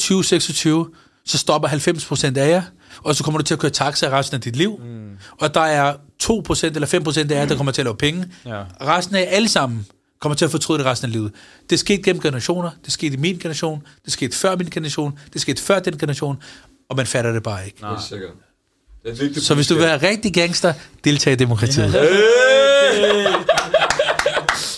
28-26, 0.89 0.95
så 1.25 1.37
stopper 1.37 1.69
90% 1.69 2.37
af 2.37 2.49
jer, 2.49 2.61
og 3.03 3.15
så 3.15 3.23
kommer 3.23 3.37
du 3.37 3.43
til 3.43 3.53
at 3.53 3.59
køre 3.59 3.71
taxa 3.71 4.09
resten 4.09 4.35
af 4.35 4.41
dit 4.41 4.55
liv. 4.55 4.79
Mm. 4.83 5.17
Og 5.39 5.53
der 5.53 5.61
er 5.61 5.93
2% 5.93 6.65
eller 6.65 6.87
5% 6.87 7.19
af 7.19 7.29
jer, 7.29 7.45
der 7.45 7.55
kommer 7.55 7.71
til 7.71 7.81
at 7.81 7.85
lave 7.85 7.97
penge. 7.97 8.25
Ja. 8.45 8.63
Resten 8.81 9.15
af 9.15 9.21
jer 9.21 9.27
alle 9.27 9.49
sammen 9.49 9.85
kommer 10.21 10.35
til 10.35 10.45
at 10.45 10.51
fortryde 10.51 10.79
det 10.79 10.85
resten 10.85 11.05
af 11.05 11.11
livet. 11.11 11.31
Det 11.69 11.79
skete 11.79 12.01
gennem 12.01 12.21
generationer. 12.21 12.69
Det 12.85 12.93
skete 12.93 13.13
i 13.13 13.17
min 13.17 13.39
generation. 13.39 13.83
Det 14.05 14.13
skete 14.13 14.37
før 14.37 14.55
min 14.55 14.69
generation. 14.69 15.19
Det 15.33 15.41
skete 15.41 15.61
før 15.61 15.79
den 15.79 15.97
generation. 15.97 16.37
Og 16.89 16.95
man 16.95 17.07
fatter 17.07 17.31
det 17.33 17.43
bare 17.43 17.65
ikke. 17.65 17.77
Sikkert. 18.09 18.31
Det 19.03 19.11
er 19.11 19.15
vigtigt 19.15 19.45
Så 19.45 19.55
hvis 19.55 19.67
du 19.67 19.73
vil 19.73 19.83
være 19.83 20.09
rigtig 20.09 20.33
gangster, 20.33 20.73
deltag 21.03 21.33
i 21.33 21.35
demokratiet. 21.35 21.95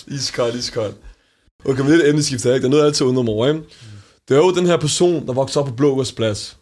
Iskold, 0.06 0.54
iskold. 0.54 0.94
Okay, 1.64 1.80
men 1.80 1.90
det 1.90 2.00
er 2.00 2.04
et 2.04 2.08
emneskift 2.08 2.44
her, 2.44 2.54
ikke? 2.54 2.62
Der 2.62 2.68
er 2.68 2.70
noget, 2.70 2.82
jeg 2.82 2.86
altid 2.88 3.06
undrer 3.06 3.22
mig 3.22 3.34
over, 3.34 3.48
ikke? 3.48 3.60
Det 4.28 4.34
er 4.34 4.38
jo 4.38 4.54
den 4.54 4.66
her 4.66 4.76
person, 4.76 5.26
der 5.26 5.32
voksede 5.32 5.62
op 5.62 5.68
på 5.68 5.74
Blågårds 5.74 6.12
plads. 6.12 6.56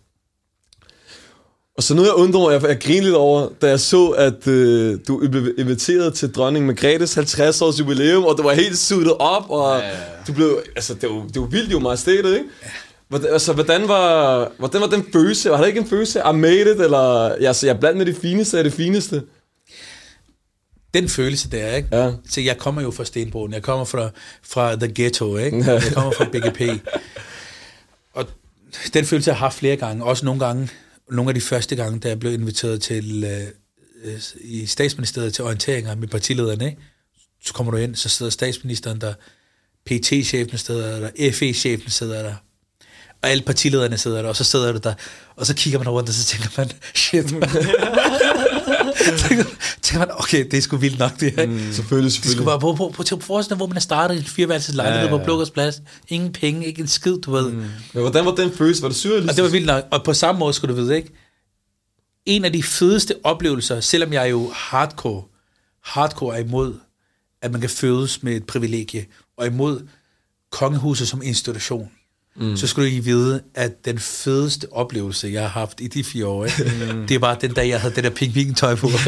Og 1.76 1.82
så 1.82 1.94
noget, 1.94 2.08
jeg 2.08 2.14
undrer 2.14 2.40
mig, 2.40 2.52
jeg, 2.52 2.62
jeg 2.68 2.80
grinede 2.80 3.04
lidt 3.04 3.14
over, 3.14 3.48
da 3.62 3.68
jeg 3.68 3.80
så, 3.80 4.08
at 4.08 4.46
øh, 4.46 4.98
du 5.08 5.28
blev 5.30 5.54
inviteret 5.58 6.14
til 6.14 6.32
dronning 6.32 6.66
Margrethes 6.66 7.18
50-års 7.18 7.78
jubilæum, 7.78 8.24
og 8.24 8.38
du 8.38 8.42
var 8.42 8.52
helt 8.52 8.78
suitet 8.78 9.12
op, 9.18 9.50
og 9.50 9.78
ja, 9.78 9.88
ja, 9.88 9.96
ja. 9.96 10.04
du 10.26 10.32
blev, 10.32 10.62
altså, 10.76 10.94
det 10.94 11.08
var, 11.10 11.26
det 11.34 11.40
var 11.40 11.46
vildt, 11.46 11.68
det 11.68 11.74
var 11.74 11.80
majestætet, 11.80 12.34
ikke? 12.34 12.48
Hvordan, 13.08 13.32
altså, 13.32 13.52
hvordan 13.52 13.88
var, 13.88 14.52
hvordan 14.58 14.80
var 14.80 14.86
den 14.86 15.06
følelse? 15.12 15.50
Var 15.50 15.56
der 15.56 15.66
ikke 15.66 15.80
en 15.80 15.88
følelse, 15.88 16.22
I 16.30 16.32
made 16.32 16.60
it, 16.60 16.80
eller 16.80 17.28
ja, 17.40 17.46
altså, 17.46 17.66
jeg 17.66 17.74
er 17.74 17.80
blandt 17.80 17.98
med 17.98 18.06
det 18.06 18.16
fineste 18.16 18.58
af 18.58 18.64
det 18.64 18.72
fineste? 18.72 19.22
Den 20.94 21.08
følelse 21.08 21.50
der, 21.50 21.76
ikke? 21.76 21.88
Ja. 21.92 22.12
Så 22.30 22.40
jeg 22.40 22.58
kommer 22.58 22.82
jo 22.82 22.90
fra 22.90 23.04
Stenbroen. 23.04 23.52
Jeg 23.52 23.62
kommer 23.62 23.84
fra, 23.84 24.08
fra 24.42 24.76
The 24.76 24.92
Ghetto, 24.94 25.36
ikke? 25.36 25.64
Jeg 25.66 25.82
kommer 25.94 26.10
fra 26.10 26.24
BGP. 26.24 26.60
Den 28.94 29.04
følelse 29.04 29.30
har 29.32 29.38
haft 29.38 29.58
flere 29.58 29.76
gange. 29.76 30.04
Også 30.04 30.24
nogle 30.24 30.46
gange, 30.46 30.68
nogle 31.10 31.30
af 31.30 31.34
de 31.34 31.40
første 31.40 31.76
gange, 31.76 32.00
da 32.00 32.08
jeg 32.08 32.20
blev 32.20 32.32
inviteret 32.32 32.82
til 32.82 33.24
øh, 33.24 33.46
øh, 34.04 34.20
i 34.40 34.66
statsministeriet 34.66 35.34
til 35.34 35.44
orienteringer 35.44 35.94
med 35.94 36.08
partilederne, 36.08 36.64
ikke? 36.64 36.82
Så 37.44 37.52
kommer 37.54 37.70
du 37.70 37.78
ind, 37.78 37.94
så 37.94 38.08
sidder 38.08 38.30
statsministeren 38.30 39.00
der, 39.00 39.14
PT-chefen 39.86 40.58
sidder 40.58 41.00
der, 41.00 41.32
FE-chefen 41.32 41.90
sidder 41.90 42.22
der, 42.22 42.34
og 43.22 43.30
alle 43.30 43.42
partilederne 43.42 43.98
sidder 43.98 44.22
der, 44.22 44.28
og 44.28 44.36
så 44.36 44.44
sidder 44.44 44.72
du 44.72 44.78
der, 44.78 44.94
og 45.36 45.46
så 45.46 45.54
kigger 45.54 45.78
man 45.78 45.88
rundt, 45.88 46.08
og 46.08 46.14
så 46.14 46.24
tænker 46.24 46.48
man, 46.56 46.70
shit, 46.94 47.32
tænker 49.82 49.98
man, 49.98 50.08
okay, 50.10 50.44
det 50.50 50.54
er 50.54 50.60
sgu 50.60 50.76
vildt 50.76 50.98
nok, 50.98 51.20
det 51.20 51.32
her. 51.36 51.46
Mm. 51.46 51.58
Selvfølgelig, 51.72 52.04
Det 52.04 52.12
skulle 52.12 52.12
selvfølgelig. 52.12 52.44
bare 52.46 52.60
på, 52.60 52.74
på, 52.74 52.92
på, 52.96 53.16
på 53.16 53.26
forestille, 53.26 53.56
hvor 53.56 53.66
man 53.66 53.76
er 53.76 53.80
startet 53.80 54.14
i 54.14 54.18
en 54.18 54.24
fireværelses 54.24 54.74
lejlighed 54.74 55.00
ja, 55.00 55.06
ja, 55.06 55.12
ja. 55.12 55.18
på 55.18 55.24
Blågårds 55.24 55.50
Plads. 55.50 55.82
Ingen 56.08 56.32
penge, 56.32 56.66
ikke 56.66 56.80
en 56.80 56.88
skid, 56.88 57.18
du 57.18 57.30
ved. 57.30 57.50
Mm. 57.50 57.56
Men 57.58 58.02
hvordan 58.02 58.24
var 58.24 58.34
den 58.34 58.52
følelse? 58.52 58.82
Var 58.82 58.88
det 58.88 58.96
surrealistisk? 58.96 59.32
Og 59.32 59.36
det 59.36 59.44
var 59.44 59.50
vildt 59.50 59.66
nok. 59.66 59.84
Og 59.90 60.04
på 60.04 60.14
samme 60.14 60.38
måde 60.38 60.52
skulle 60.54 60.76
du 60.76 60.80
vide, 60.80 60.96
ikke? 60.96 61.10
En 62.26 62.44
af 62.44 62.52
de 62.52 62.62
fedeste 62.62 63.14
oplevelser, 63.24 63.80
selvom 63.80 64.12
jeg 64.12 64.22
er 64.22 64.26
jo 64.26 64.50
hardcore, 64.54 65.22
hardcore 65.84 66.36
er 66.36 66.40
imod, 66.44 66.74
at 67.42 67.52
man 67.52 67.60
kan 67.60 67.70
fødes 67.70 68.22
med 68.22 68.36
et 68.36 68.46
privilegie, 68.46 69.06
og 69.36 69.46
imod 69.46 69.86
kongehuset 70.50 71.08
som 71.08 71.22
institution, 71.24 71.90
mm. 72.36 72.56
så 72.56 72.66
skulle 72.66 72.90
I 72.90 72.98
vide, 72.98 73.42
at 73.54 73.84
den 73.84 73.98
fedeste 73.98 74.72
oplevelse, 74.72 75.28
jeg 75.28 75.42
har 75.42 75.48
haft 75.48 75.80
i 75.80 75.88
de 75.88 76.04
fire 76.04 76.26
år? 76.26 76.46
Mm. 76.92 77.06
det 77.06 77.20
var 77.20 77.34
den 77.34 77.54
dag, 77.54 77.68
jeg 77.68 77.80
havde 77.80 77.94
det 77.94 78.04
der 78.04 78.10
pingvintøj 78.10 78.74
på. 78.74 78.88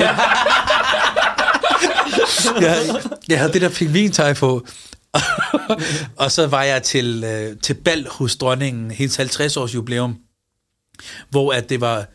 jeg, 2.61 3.01
jeg 3.29 3.39
havde 3.39 3.53
det 3.53 3.63
der 3.63 3.69
pingvintøj 3.69 4.35
på, 4.35 4.67
og 6.23 6.33
så 6.33 6.47
var 6.47 6.63
jeg 6.63 6.83
til, 6.83 7.25
øh, 7.25 7.57
til 7.59 7.75
bal 7.75 8.07
hos 8.11 8.37
dronningen, 8.37 8.91
hendes 8.91 9.17
50 9.17 9.57
års 9.57 9.75
jubilæum, 9.75 10.19
hvor 11.31 11.53
at 11.53 11.69
det 11.69 11.81
var 11.81 12.07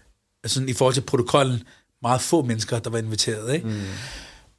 sådan, 0.46 0.70
i 0.70 0.74
forhold 0.74 0.94
til 0.94 1.02
protokollen 1.02 1.64
meget 2.02 2.22
få 2.22 2.42
mennesker, 2.42 2.80
der 2.80 2.90
var 2.90 2.98
inviteret. 2.98 3.54
Ikke? 3.54 3.68
Mm. 3.68 3.82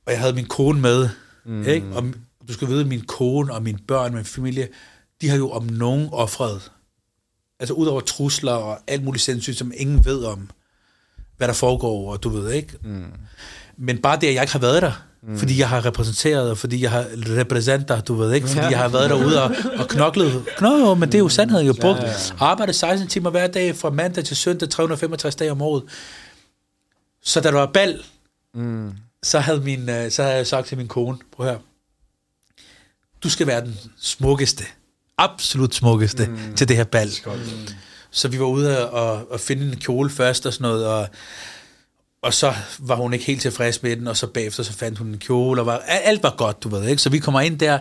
Og 0.07 0.13
jeg 0.13 0.21
havde 0.21 0.33
min 0.33 0.47
kone 0.47 0.81
med. 0.81 1.09
Mm. 1.45 1.69
Ikke? 1.69 1.87
Og 1.93 2.05
du 2.49 2.53
skal 2.53 2.69
vide, 2.69 2.85
min 2.85 3.01
kone 3.01 3.55
og 3.55 3.63
mine 3.63 3.79
børn 3.89 4.07
og 4.07 4.15
min 4.15 4.25
familie, 4.25 4.69
de 5.20 5.28
har 5.28 5.37
jo 5.37 5.50
om 5.50 5.62
nogen 5.62 6.09
offret. 6.12 6.70
Altså 7.61 7.74
ud 7.74 7.87
over 7.87 8.00
trusler 8.00 8.52
og 8.52 8.78
alt 8.87 9.04
muligt 9.04 9.24
sindssygt, 9.24 9.59
som 9.59 9.72
ingen 9.76 10.04
ved 10.04 10.24
om, 10.24 10.50
hvad 11.37 11.48
der 11.48 11.54
foregår, 11.54 12.12
og 12.12 12.22
du 12.22 12.28
ved 12.28 12.52
ikke. 12.52 12.74
Mm. 12.83 13.04
Men 13.76 13.98
bare 13.98 14.18
det, 14.20 14.26
at 14.26 14.35
jeg 14.35 14.42
ikke 14.42 14.52
har 14.52 14.61
været 14.61 14.83
der, 14.83 14.92
mm. 15.22 15.38
fordi 15.38 15.59
jeg 15.59 15.68
har 15.68 15.85
repræsenteret, 15.85 16.50
og 16.50 16.59
fordi 16.59 16.83
jeg 16.83 16.90
har 16.90 17.07
repræsenter, 17.14 18.00
du 18.00 18.14
ved 18.14 18.35
ikke, 18.35 18.48
fordi 18.48 18.66
jeg 18.70 18.78
har 18.78 18.88
været 18.88 19.11
derude 19.11 19.42
og, 19.42 19.50
og 19.78 19.88
knoklet. 19.88 20.44
Nå, 20.61 20.94
men 20.94 21.09
det 21.09 21.14
er 21.14 21.18
jo 21.18 21.28
sandheden, 21.28 21.66
jeg 21.66 21.74
har 21.74 21.81
brugt. 21.81 22.35
Arbejdet 22.40 22.74
16 22.74 23.09
timer 23.09 23.31
hver 23.31 23.46
dag, 23.46 23.76
fra 23.76 23.90
mandag 23.90 24.24
til 24.24 24.37
søndag, 24.37 24.70
365 24.70 25.37
dage 25.37 25.50
om 25.50 25.62
året. 25.62 25.83
Så 27.22 27.40
da 27.40 27.48
der 27.48 27.54
var 27.54 27.70
bal, 27.74 28.02
mm. 28.54 28.92
så, 29.22 29.38
havde 29.38 29.61
min, 29.61 29.88
øh, 29.88 30.11
så 30.11 30.22
havde 30.22 30.37
jeg 30.37 30.46
sagt 30.46 30.66
til 30.66 30.76
min 30.76 30.88
kone, 30.88 31.18
prøv 31.37 31.46
her, 31.46 31.59
du 33.22 33.31
skal 33.31 33.46
være 33.46 33.61
den 33.61 33.76
smukkeste, 34.00 34.64
absolut 35.18 35.74
smukkeste 35.74 36.26
mm. 36.26 36.54
til 36.57 36.68
det 36.68 36.76
her 36.76 36.85
bal. 36.85 37.11
Så 38.11 38.28
vi 38.28 38.40
var 38.40 38.46
ude 38.46 38.90
og, 38.90 39.33
og 39.33 39.40
finde 39.40 39.66
en 39.66 39.76
kjole 39.76 40.11
først 40.11 40.46
og 40.46 40.52
sådan 40.52 40.68
noget, 40.68 40.87
og, 40.87 41.09
og 42.22 42.35
så 42.35 42.54
var 42.78 42.96
hun 42.96 43.12
ikke 43.12 43.24
helt 43.24 43.42
tilfreds 43.42 43.83
med 43.83 43.96
den, 43.96 44.07
og 44.07 44.16
så 44.16 44.26
bagefter 44.26 44.62
så 44.62 44.72
fandt 44.72 44.98
hun 44.98 45.07
en 45.09 45.18
kjole, 45.18 45.61
og 45.61 45.66
var, 45.66 45.78
alt 45.88 46.22
var 46.22 46.35
godt, 46.38 46.62
du 46.62 46.68
ved 46.68 46.85
ikke. 46.88 47.02
Så 47.02 47.11
vi 47.11 47.18
kommer 47.18 47.40
ind 47.40 47.59
der, 47.59 47.78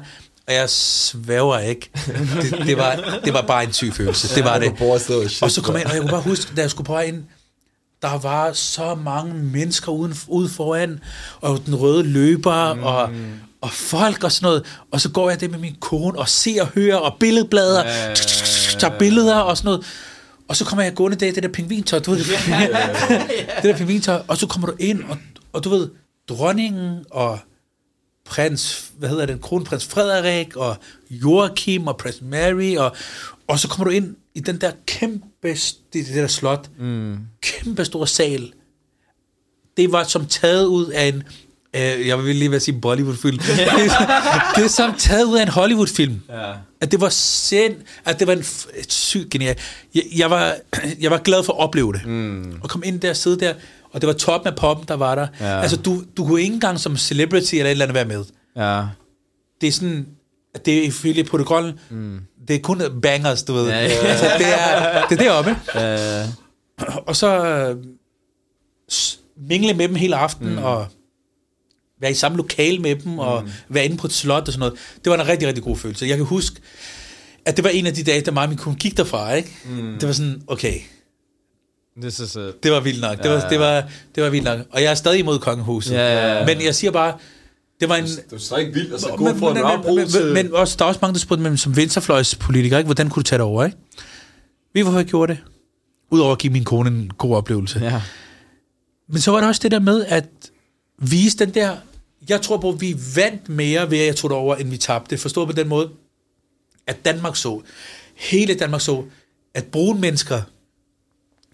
og 0.48 0.54
jeg 0.54 0.70
svæver 0.70 1.60
ikke. 1.60 1.90
Det, 2.42 2.64
det, 2.66 2.78
var, 2.78 3.20
det 3.26 3.34
var 3.34 3.42
bare 3.42 3.64
en 3.64 3.74
syg 3.74 3.94
følelse. 3.94 4.36
Det 4.36 4.44
var 4.44 4.58
det. 4.60 4.74
Og 5.42 5.52
så 5.52 5.62
kom 5.62 5.76
jeg 5.76 5.82
ind, 5.82 5.90
og 5.90 5.94
jeg 5.94 6.02
kunne 6.02 6.12
bare 6.12 6.22
huske, 6.22 6.52
da 6.56 6.62
jeg 6.62 6.70
skulle 6.72 6.86
på 6.86 6.94
vej 6.94 7.04
ind, 7.04 7.24
der 8.02 8.18
var 8.18 8.54
så 8.54 8.96
mange 8.96 9.34
mennesker 9.34 9.92
uden, 9.92 10.16
ude 10.28 10.50
foran, 10.50 11.00
og 11.42 11.62
den 11.66 11.76
røde 11.76 12.04
løber, 12.04 12.74
mm. 12.74 12.84
og, 12.84 13.10
og 13.62 13.72
folk 13.72 14.24
og 14.24 14.32
sådan 14.32 14.46
noget. 14.46 14.66
Og 14.92 15.02
så 15.02 15.10
går 15.10 15.30
jeg 15.30 15.42
det 15.42 15.52
med 15.52 15.60
min 15.60 15.76
kone, 15.80 16.20
og 16.20 16.30
ser 16.30 16.62
og 16.62 16.68
hører, 16.68 16.96
og 16.96 17.18
billedblader, 17.20 17.84
ja, 17.86 18.14
tager 18.80 19.00
billeder 19.00 19.36
og 19.36 19.58
sådan 19.58 19.68
noget. 19.68 19.86
Og 20.48 20.56
så 20.56 20.66
kommer 20.66 20.84
jeg 20.84 20.96
gående 20.96 21.18
der 21.18 21.28
i 21.28 21.32
det 21.32 21.44
der 21.44 21.50
pingvintøj, 21.50 22.00
du 22.00 22.12
ved, 22.12 22.20
det, 22.20 22.28
det 23.62 23.64
der 23.64 23.78
pingvintøj, 23.78 24.22
og 24.28 24.38
så 24.38 24.48
kommer 24.48 24.68
du 24.68 24.74
ind, 24.80 25.04
og, 25.04 25.18
og 25.54 25.64
du 25.64 25.70
ved, 25.70 25.90
dronningen 26.30 27.06
og 27.12 27.40
prins, 28.26 28.92
hvad 28.98 29.10
hedder 29.10 29.26
det, 29.26 29.42
kronprins 29.42 29.86
Frederik, 29.86 30.56
og 30.56 30.76
Joachim 31.10 31.88
og 31.88 31.98
prins 31.98 32.22
Mary, 32.22 32.76
og, 32.76 32.96
og 33.48 33.60
så 33.60 33.68
kommer 33.68 33.84
du 33.84 33.90
ind 33.90 34.16
i 34.36 34.40
den 34.40 34.62
der 34.62 34.72
kæmpe, 34.86 35.26
det, 35.44 35.68
det 35.94 36.16
der 36.16 36.28
slot, 36.28 36.70
mm. 36.80 37.18
kæmpe 37.42 37.86
store 37.86 38.08
sal. 38.08 38.54
Det 39.78 39.92
var 39.92 40.04
som 40.04 40.26
taget 40.26 40.66
ud 40.66 40.86
af 40.86 41.08
en, 41.08 41.24
øh, 41.78 42.08
jeg 42.08 42.24
vil 42.24 42.36
lige 42.36 42.52
være 42.52 42.60
sige 42.60 42.80
Bollywood-film. 42.82 43.38
det, 44.56 44.64
er 44.64 44.68
som 44.68 44.94
taget 44.98 45.24
ud 45.24 45.38
af 45.38 45.42
en 45.44 45.48
Hollywood-film. 45.50 46.22
Ja. 46.30 46.52
At 46.82 46.92
det 46.92 47.02
var 47.02 47.10
sind, 47.10 47.76
at 48.06 48.20
det 48.20 48.28
var 48.28 48.34
en 48.34 48.40
f- 48.40 48.86
sygt 48.90 49.30
genial. 49.30 49.56
Jeg, 49.96 50.04
jeg, 50.18 50.30
var, 50.30 50.56
jeg 51.00 51.12
var 51.12 51.18
glad 51.18 51.44
for 51.44 51.54
at 51.54 51.60
opleve 51.60 51.94
det. 51.94 52.06
Mm. 52.06 52.60
Og 52.62 52.70
komme 52.70 52.86
ind 52.88 53.00
der 53.00 53.10
og 53.10 53.16
sidde 53.18 53.40
der, 53.40 53.54
og 53.92 54.02
det 54.02 54.08
var 54.08 54.14
toppen 54.14 54.48
af 54.54 54.56
poppen, 54.60 54.88
der 54.88 54.94
var 54.94 55.16
der. 55.16 55.28
Ja. 55.40 55.62
Altså, 55.62 55.78
du, 55.78 56.04
du 56.18 56.26
kunne 56.26 56.42
ikke 56.42 56.54
engang 56.54 56.80
som 56.80 56.98
celebrity 56.98 57.56
eller 57.56 57.66
et 57.66 57.72
eller 57.72 57.86
andet 57.86 57.96
være 57.96 58.06
med. 58.06 58.24
Ja. 58.56 58.84
Det 59.62 59.68
er 59.68 59.72
sådan, 59.72 60.08
at 60.56 60.66
det 60.66 60.78
er 60.78 60.84
ifølge 60.84 61.24
protokollen, 61.24 61.80
mm. 61.90 62.20
det 62.48 62.56
er 62.56 62.60
kun 62.60 62.82
bangers, 63.02 63.44
du 63.44 63.54
ved. 63.54 63.68
Ja, 63.70 63.80
ja. 63.86 63.90
Altså, 64.08 64.26
det, 64.38 64.48
er, 64.48 65.08
det 65.08 65.20
er 65.22 65.24
deroppe. 65.24 65.52
Øh, 65.76 67.00
Og 67.08 67.16
så 67.16 67.46
øh, 67.48 67.76
mingle 69.48 69.74
med 69.74 69.88
dem 69.88 69.96
hele 69.96 70.16
aftenen, 70.16 70.54
mm. 70.56 70.64
og 70.64 70.88
være 72.02 72.12
i 72.12 72.14
samme 72.14 72.38
lokale 72.38 72.80
med 72.80 72.96
dem, 72.96 73.20
og 73.20 73.48
være 73.70 73.86
inde 73.86 73.98
på 73.98 74.08
et 74.08 74.14
slot 74.14 74.48
og 74.48 74.54
sådan 74.54 74.60
noget. 74.60 74.74
Det 75.04 75.10
var 75.12 75.18
en 75.18 75.28
rigtig, 75.28 75.48
rigtig 75.48 75.64
god 75.64 75.78
følelse. 75.78 76.06
Jeg 76.06 76.18
kan 76.18 76.26
huske, 76.26 76.56
at 77.46 77.58
det 77.58 77.64
var 77.64 77.70
en 77.70 77.86
af 77.86 77.94
de 77.94 78.04
dage, 78.04 78.22
da 78.22 78.32
mig 78.32 78.44
og 78.44 78.50
min 78.50 78.58
kone 78.58 78.76
gik 78.76 78.98
derfra, 78.98 79.34
ikke? 79.34 79.56
Mm. 79.66 79.94
Det 80.00 80.08
var 80.08 80.14
sådan, 80.14 80.42
okay, 80.48 80.80
this 82.02 82.20
is 82.20 82.36
it. 82.36 82.64
det 82.64 82.72
var 82.72 82.80
vildt 82.80 83.02
nok. 83.02 83.24
Det 83.24 83.32
var, 83.32 83.50
det 83.50 83.60
var, 83.60 83.84
det 84.16 84.24
var 84.24 84.30
vildt 84.30 84.46
nok. 84.46 84.60
Og 84.72 84.82
jeg 84.84 84.92
er 84.92 84.96
stadig 84.96 85.20
imod 85.20 85.40
kongehuset. 85.40 85.94
Ja, 85.96 86.14
ja, 86.14 86.38
ja. 86.40 86.46
Men 86.46 86.62
jeg 86.62 86.76
siger 86.76 86.92
bare, 86.92 87.18
det 87.80 87.90
var 87.90 87.96
en... 87.96 88.04
Det 88.06 88.24
var 88.32 88.38
stadig 88.38 88.74
vildt, 88.76 88.92
altså 88.92 89.16
Men- 89.20 89.40
fra 89.40 89.48
en 89.48 89.54
men- 89.54 89.64
rar 89.64 89.82
bro 89.82 89.96
men, 89.96 90.08
til... 90.08 90.24
men, 90.26 90.34
men 90.34 90.54
også, 90.54 90.76
der 90.80 90.86
er 90.86 90.90
også 90.90 91.00
mange, 91.02 91.14
der 91.14 91.20
spurgte 91.20 91.44
mig 91.50 91.60
som 91.60 91.76
venstrefløjspolitiker, 91.76 92.78
ikke? 92.78 92.86
hvordan 92.88 93.10
kunne 93.10 93.22
du 93.24 93.28
tage 93.28 93.38
det 93.38 93.46
over, 93.46 93.66
ikke? 93.66 93.78
Vi 94.74 94.82
hvorfor 94.82 95.00
jeg 95.00 95.08
gjorde 95.08 95.34
det? 95.34 95.42
Udover 96.12 96.32
at 96.32 96.38
give 96.40 96.54
min 96.54 96.64
kone 96.64 96.90
en 96.90 97.12
god 97.18 97.36
oplevelse. 97.36 97.80
Ja. 97.80 98.02
Men 99.10 99.22
så 99.22 99.32
var 99.32 99.40
der 99.42 99.48
også 99.48 99.60
det 99.64 99.72
der 99.72 99.80
med 99.80 100.06
at 100.06 100.26
vise 101.00 101.38
den 101.38 101.50
der... 101.54 101.76
Jeg 102.30 102.42
tror 102.42 102.58
på, 102.58 102.70
at 102.70 102.82
vi 102.82 102.96
vandt 103.16 103.50
mere 103.50 103.92
ved, 103.92 104.00
at 104.00 104.06
jeg 104.06 104.16
tog 104.16 104.30
det 104.30 104.38
over, 104.38 104.56
end 104.56 104.70
vi 104.70 104.78
tabte. 104.78 105.18
Forstået 105.18 105.48
på 105.48 105.54
den 105.54 105.68
måde, 105.68 105.90
at 106.88 107.06
Danmark 107.06 107.36
så, 107.36 107.62
hele 108.16 108.56
Danmark 108.56 108.82
så, 108.82 109.06
at 109.54 109.66
brune 109.66 110.00
mennesker 110.00 110.42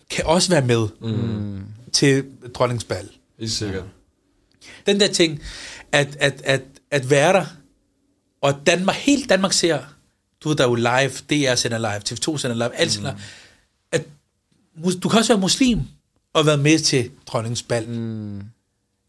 kan 0.10 0.26
også 0.26 0.50
være 0.50 0.66
med 0.66 0.88
mm. 1.02 1.64
til 1.92 2.26
dronningsbal. 2.54 3.10
Helt 3.40 3.52
sikkert. 3.52 3.84
Den 4.86 5.00
der 5.00 5.08
ting, 5.08 5.42
at, 5.92 6.18
at, 6.20 6.42
at, 6.46 6.62
at 6.92 7.10
være 7.10 7.34
der, 7.34 7.46
og 8.42 8.50
at 8.50 8.56
Danmark, 8.66 8.96
helt 8.96 9.30
Danmark 9.30 9.54
ser, 9.54 9.80
du 10.44 10.50
ved, 10.50 10.56
der 10.56 10.64
er 10.64 10.68
jo 10.68 10.76
live, 10.76 11.10
DR 11.10 11.56
sender 11.56 11.78
live, 11.78 12.02
TV2 12.10 12.38
sender 12.38 12.54
live, 12.54 12.76
alt 12.76 12.92
sender 12.92 13.12
live, 13.12 13.22
at 13.92 14.06
du 15.04 15.10
kan 15.10 15.20
også 15.20 15.34
være 15.34 15.42
muslim 15.42 15.80
og 16.34 16.46
være 16.46 16.58
med 16.58 16.80
til 16.80 17.12
dronningens 17.26 17.64
bal. 17.64 17.90
Mm. 17.90 18.42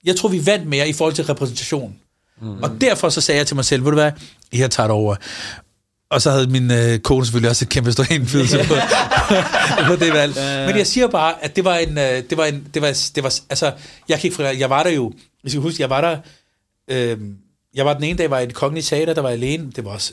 Jeg 0.04 0.16
tror, 0.16 0.28
vi 0.28 0.46
vandt 0.46 0.66
mere 0.66 0.88
i 0.88 0.92
forhold 0.92 1.14
til 1.14 1.24
repræsentation. 1.24 1.94
Mm. 2.42 2.62
Og 2.62 2.70
derfor 2.80 3.08
så 3.08 3.20
sagde 3.20 3.38
jeg 3.38 3.46
til 3.46 3.56
mig 3.56 3.64
selv, 3.64 3.84
ved 3.84 3.90
du 3.90 3.96
hvad, 3.96 4.12
jeg 4.52 4.70
tager 4.70 4.86
det 4.86 4.94
over. 4.94 5.16
Og 6.10 6.22
så 6.22 6.30
havde 6.30 6.46
min 6.46 6.70
øh, 6.70 6.98
kone 6.98 7.24
selvfølgelig 7.24 7.50
også 7.50 7.64
et 7.64 7.68
kæmpe 7.68 7.92
stor 7.92 8.06
indflydelse 8.10 8.58
på, 8.58 8.74
på 9.88 9.96
det 9.96 10.12
valg. 10.12 10.34
Men 10.66 10.76
jeg 10.76 10.86
siger 10.86 11.08
bare, 11.08 11.44
at 11.44 11.56
det 11.56 11.64
var 11.64 11.76
en, 11.76 11.98
øh, 11.98 12.22
det 12.30 12.36
var 12.38 12.44
en, 12.44 12.66
det 12.74 12.82
var, 12.82 13.10
det 13.14 13.22
var, 13.22 13.34
altså, 13.50 13.72
jeg 14.08 14.20
kan 14.20 14.26
ikke 14.26 14.34
forklare, 14.34 14.56
jeg 14.58 14.70
var 14.70 14.82
der 14.82 14.90
jo, 14.90 15.12
hvis 15.42 15.52
kan 15.52 15.62
huske, 15.62 15.82
jeg 15.82 15.90
var 15.90 16.00
der, 16.00 16.18
øh, 16.90 17.18
jeg 17.74 17.86
var 17.86 17.94
den 17.94 18.04
ene 18.04 18.18
dag, 18.18 18.30
var 18.30 18.38
i 18.38 18.44
et 18.44 18.54
kongeligt 18.54 18.86
teater, 18.86 19.14
der 19.14 19.22
var 19.22 19.28
alene, 19.28 19.70
det 19.76 19.84
var 19.84 19.90
også 19.90 20.12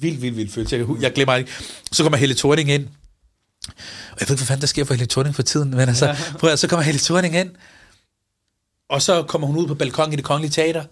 vildt, 0.00 0.22
vildt, 0.22 0.36
vildt 0.36 0.52
følelse, 0.52 0.76
jeg, 0.76 0.86
jeg 1.00 1.12
glemmer 1.12 1.34
ikke. 1.34 1.50
Så 1.92 2.02
kommer 2.02 2.16
Helle 2.16 2.34
Thorning 2.34 2.70
ind, 2.70 2.86
og 4.12 4.20
jeg 4.20 4.28
ved 4.28 4.34
ikke, 4.34 4.40
hvad 4.40 4.46
fanden 4.46 4.60
der 4.60 4.66
sker 4.66 4.84
for 4.84 4.94
Helle 4.94 5.06
Thorning 5.06 5.34
for 5.34 5.42
tiden, 5.42 5.70
men 5.70 5.80
altså, 5.80 6.16
prøv 6.38 6.50
at, 6.50 6.58
så 6.58 6.68
kommer 6.68 6.84
Helle 6.84 7.00
Thorning 7.00 7.36
ind, 7.36 7.50
og 8.88 9.02
så 9.02 9.22
kommer 9.22 9.46
hun 9.46 9.56
ud 9.56 9.66
på 9.66 9.74
balkongen 9.74 10.12
i 10.12 10.16
det 10.16 10.24
kongelige 10.24 10.50
teater, 10.50 10.84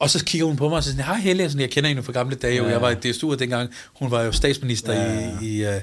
og 0.00 0.10
så 0.10 0.24
kigger 0.24 0.46
hun 0.46 0.56
på 0.56 0.68
mig 0.68 0.76
og 0.76 0.84
siger, 0.84 1.02
hej 1.02 1.16
Helle, 1.16 1.50
sådan, 1.50 1.60
jeg 1.60 1.70
kender 1.70 1.88
hende 1.88 2.02
fra 2.02 2.12
gamle 2.12 2.36
dage, 2.36 2.62
og 2.62 2.70
jeg 2.70 2.82
var 2.82 2.90
i 2.90 2.94
DSU 2.94 3.34
dengang, 3.34 3.70
hun 3.94 4.10
var 4.10 4.22
jo 4.22 4.32
statsminister 4.32 4.92
ja. 4.92 5.30
i... 5.40 5.58
i 5.58 5.66
uh, 5.66 5.80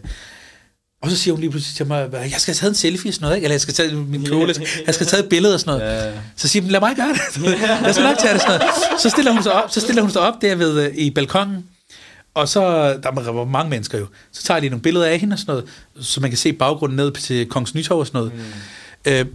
og 1.02 1.10
så 1.10 1.18
siger 1.18 1.34
hun 1.34 1.42
lige 1.42 1.50
pludselig 1.52 1.76
til 1.76 1.88
mig, 1.88 2.10
jeg 2.14 2.32
skal 2.38 2.52
have 2.52 2.56
taget 2.56 2.72
en 2.72 2.76
selfie 2.76 3.10
og 3.10 3.14
sådan 3.14 3.24
noget, 3.26 3.36
ikke? 3.36 3.46
eller 3.46 3.54
jeg 3.54 3.62
skal 3.62 3.74
tage 3.74 3.96
min 3.96 4.26
kjole, 4.28 4.56
jeg 4.86 4.94
skal 4.94 5.08
taget 5.08 5.24
et 5.24 5.30
billede 5.30 5.54
og 5.54 5.60
sådan 5.60 5.80
noget. 5.80 6.06
Ja. 6.06 6.14
Så 6.36 6.48
siger 6.48 6.64
hun, 6.64 6.72
lad 6.72 6.80
mig 6.80 6.96
gøre 6.96 7.10
det. 7.10 7.52
jeg 7.86 7.94
skal 7.94 8.04
nok 8.04 8.18
tage 8.18 8.34
det 8.34 8.42
sådan 8.42 8.60
noget. 8.60 9.02
Så 9.02 9.10
stiller 9.10 9.32
hun 9.32 9.44
sig 9.44 9.52
op, 9.64 9.72
så 9.72 9.80
stiller 9.80 10.02
hun 10.02 10.12
sig 10.12 10.22
op 10.22 10.42
der 10.42 10.56
ved, 10.56 10.86
øh, 10.86 10.96
i 10.96 11.10
balkongen, 11.10 11.66
og 12.34 12.50
så, 12.50 12.62
der 13.04 13.32
var 13.32 13.46
mange 13.46 13.70
mennesker 13.70 13.98
jo, 13.98 14.08
så 14.32 14.44
tager 14.44 14.60
de 14.60 14.70
nogle 14.70 14.82
billeder 14.82 15.06
af 15.06 15.20
hende 15.20 15.34
og 15.34 15.40
sådan 15.40 15.52
noget, 15.52 15.70
så 16.02 16.22
man 16.22 16.30
kan 16.30 16.38
se 16.38 16.54
baggrunden 16.54 16.96
ned 16.96 17.12
til 17.12 17.46
Kongens 17.46 17.76
Nytorv 17.76 18.00
og 18.00 18.08
sådan 18.08 18.20
noget. 18.20 18.34
Mm. 18.34 19.12
Øh, 19.12 19.26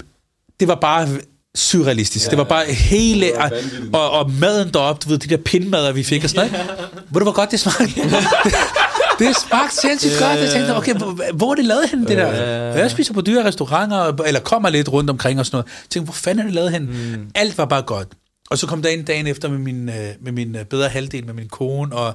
det 0.61 0.69
var 0.69 0.75
bare 0.75 1.09
surrealistisk. 1.57 2.27
Ja, 2.27 2.31
det 2.31 2.39
var 2.39 2.45
bare 2.45 2.65
hele... 2.73 3.31
var 3.37 3.49
vanvittigt. 3.49 3.95
Og, 3.95 4.11
og 4.11 4.31
maden 4.31 4.71
deroppe, 4.75 5.05
du 5.05 5.09
ved, 5.09 5.19
de 5.19 5.29
der 5.29 5.37
pindmadder, 5.37 5.93
vi 5.93 6.03
fik 6.03 6.25
og 6.25 6.31
sådan 6.31 6.51
noget. 6.51 6.69
Ved 7.11 7.21
du, 7.21 7.25
hvor 7.25 7.33
godt 7.33 7.51
det 7.51 7.61
smagte? 7.61 7.85
det 9.19 9.37
smagte 9.49 9.77
sindssygt 9.77 10.13
godt. 10.21 10.39
Jeg 10.41 10.51
tænkte, 10.51 10.77
okay, 10.77 10.95
hvor, 10.95 11.33
hvor 11.33 11.51
er 11.51 11.55
det 11.55 11.65
lavet 11.65 11.89
hen, 11.91 12.01
det 12.07 12.17
der? 12.19 12.27
Og 12.73 12.79
jeg 12.79 12.91
spiser 12.91 13.15
på 13.15 13.21
dyre 13.21 13.45
restauranter, 13.45 14.23
eller 14.27 14.41
kommer 14.41 14.71
lidt 14.71 14.89
rundt 14.89 15.11
omkring 15.11 15.39
og 15.41 15.47
sådan 15.47 15.57
noget. 15.57 15.67
Jeg 15.67 15.91
tænkte, 15.91 16.05
hvor 16.05 16.15
fanden 16.15 16.41
er 16.41 16.45
det 16.45 16.55
lavet 16.55 16.73
hen? 16.73 16.83
Mm. 16.83 17.31
Alt 17.35 17.59
var 17.59 17.65
bare 17.65 17.83
godt. 17.83 18.09
Og 18.51 18.59
så 18.59 18.67
kom 18.67 18.83
der 18.83 18.89
ind 18.89 19.07
dagen 19.07 19.27
efter 19.27 19.49
med 19.49 19.59
min, 19.59 19.89
øh, 19.89 20.09
med 20.21 20.33
min 20.33 20.57
øh, 20.57 20.65
bedre 20.65 20.89
halvdel, 20.89 21.27
med 21.27 21.35
min 21.35 21.49
kone, 21.49 21.97
og, 21.97 22.15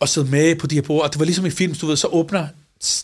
og 0.00 0.08
sidde 0.08 0.30
med 0.30 0.54
på 0.54 0.66
de 0.66 0.74
her 0.74 0.82
bord. 0.82 1.02
Og 1.02 1.12
det 1.12 1.18
var 1.18 1.24
ligesom 1.24 1.46
i 1.46 1.50
film, 1.50 1.74
du 1.74 1.86
ved, 1.86 1.96
så 1.96 2.06
åbner, 2.06 2.46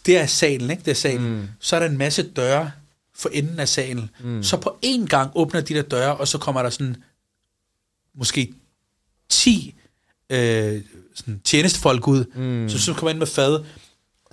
det 0.07 0.19
er 0.19 0.27
salen, 0.27 0.71
ikke? 0.71 0.83
Det 0.85 0.91
er 0.91 0.95
salen. 0.95 1.29
Mm. 1.29 1.49
Så 1.61 1.77
er 1.77 1.81
der 1.81 1.87
en 1.87 1.99
masse 1.99 2.23
døre 2.23 2.71
for 3.17 3.29
enden 3.33 3.61
af 3.61 3.69
salen. 3.69 4.11
Mm. 4.21 4.43
Så 4.43 4.57
på 4.57 4.77
én 4.87 5.07
gang 5.07 5.31
åbner 5.35 5.61
de 5.61 5.75
der 5.75 5.83
døre, 5.83 6.17
og 6.17 6.29
så 6.29 6.39
kommer 6.39 6.63
der 6.63 6.71
sådan 6.71 6.97
måske 8.19 8.53
10 9.29 9.75
øh, 10.31 10.81
sådan 11.15 11.41
tjenestefolk 11.45 12.09
ud, 12.09 12.25
mm. 12.35 12.69
så, 12.69 12.79
så 12.79 12.93
kommer 12.95 13.11
ind 13.11 13.19
med 13.19 13.27
fad 13.27 13.65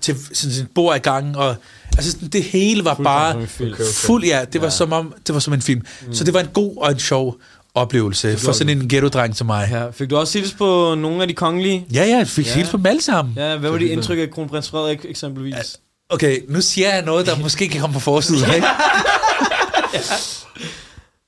til 0.01 0.15
sådan, 0.34 0.53
sådan 0.53 0.69
bord 0.75 0.95
i 0.95 0.99
gang, 0.99 1.38
og 1.38 1.55
altså 1.97 2.11
sådan, 2.11 2.27
det 2.27 2.43
hele 2.43 2.86
var 2.86 2.93
bare 2.93 3.36
Okay, 3.36 3.71
okay. 3.71 3.84
fuld, 3.93 4.23
ja, 4.25 4.45
det 4.53 4.61
var 4.61 4.69
som 4.69 4.91
om, 4.93 5.13
det 5.27 5.34
var 5.34 5.39
som 5.39 5.53
en 5.53 5.61
film. 5.61 5.82
Mm. 6.07 6.13
Så 6.13 6.23
det 6.23 6.34
var 6.34 6.39
en 6.39 6.47
god 6.47 6.77
og 6.77 6.91
en 6.91 6.99
sjov 6.99 7.38
oplevelse 7.73 8.38
for 8.38 8.51
sådan 8.51 8.77
en 8.77 8.88
ghetto-dreng 8.93 9.36
som 9.36 9.47
mig. 9.47 9.67
Ja, 9.71 9.89
fik 9.89 10.09
du 10.09 10.17
også 10.17 10.38
hils 10.39 10.53
på 10.53 10.95
nogle 10.95 11.21
af 11.21 11.27
de 11.27 11.34
kongelige? 11.34 11.86
Ja, 11.93 12.03
ja, 12.05 12.17
jeg 12.17 12.27
fik 12.27 12.45
Ja. 12.45 12.51
ja. 12.51 12.55
helt 12.57 12.69
på 12.71 12.77
dem 12.77 12.86
alle 12.86 13.01
sammen. 13.01 13.34
Ja, 13.38 13.57
hvad 13.57 13.69
var 13.69 13.77
dit 13.77 13.91
indtryk 13.91 14.19
af 14.19 14.32
kronprins 14.32 14.69
Frederik 14.69 15.05
eksempelvis? 15.05 15.79
Okay, 16.12 16.39
nu 16.49 16.62
siger 16.62 16.93
jeg 16.93 17.05
noget, 17.05 17.26
der 17.26 17.36
måske 17.39 17.68
kan 17.70 17.82
komme 17.82 17.93
på 17.93 17.99
forsiden, 17.99 18.55
ikke? 18.55 18.68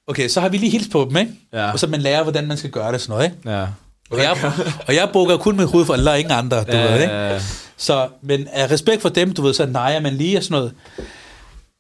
Okay, 0.08 0.28
så 0.28 0.42
har 0.42 0.50
vi 0.50 0.58
lige 0.58 0.70
hils 0.72 0.88
på 0.92 1.06
dem, 1.10 1.18
ikke? 1.18 1.32
Ja. 1.54 1.72
Og 1.72 1.80
så 1.80 1.88
man 1.88 2.02
lærer, 2.02 2.24
hvordan 2.24 2.48
man 2.48 2.58
skal 2.58 2.70
gøre 2.70 2.92
det 2.92 3.02
sådan 3.02 3.14
noget, 3.14 3.26
ikke? 3.26 3.50
Ja. 3.50 3.66
Og 4.12 4.18
jeg, 4.20 4.52
og 4.88 4.96
jeg 4.96 5.10
bukker 5.14 5.38
kun 5.38 5.58
med 5.58 5.66
hovedet 5.66 5.88
for 5.88 5.94
Allah, 5.94 6.20
ingen 6.20 6.32
andre, 6.32 6.58
du 6.64 6.72
ved, 6.72 7.02
ikke? 7.02 7.14
Ja, 7.14 7.40
Så, 7.78 8.08
men 8.22 8.48
af 8.54 8.72
respekt 8.72 9.02
for 9.02 9.10
dem, 9.10 9.34
du 9.34 9.42
ved, 9.42 9.54
så 9.54 9.66
nejer 9.66 10.00
man 10.00 10.14
lige 10.14 10.38
og 10.38 10.44
sådan 10.44 10.56
noget. 10.56 10.74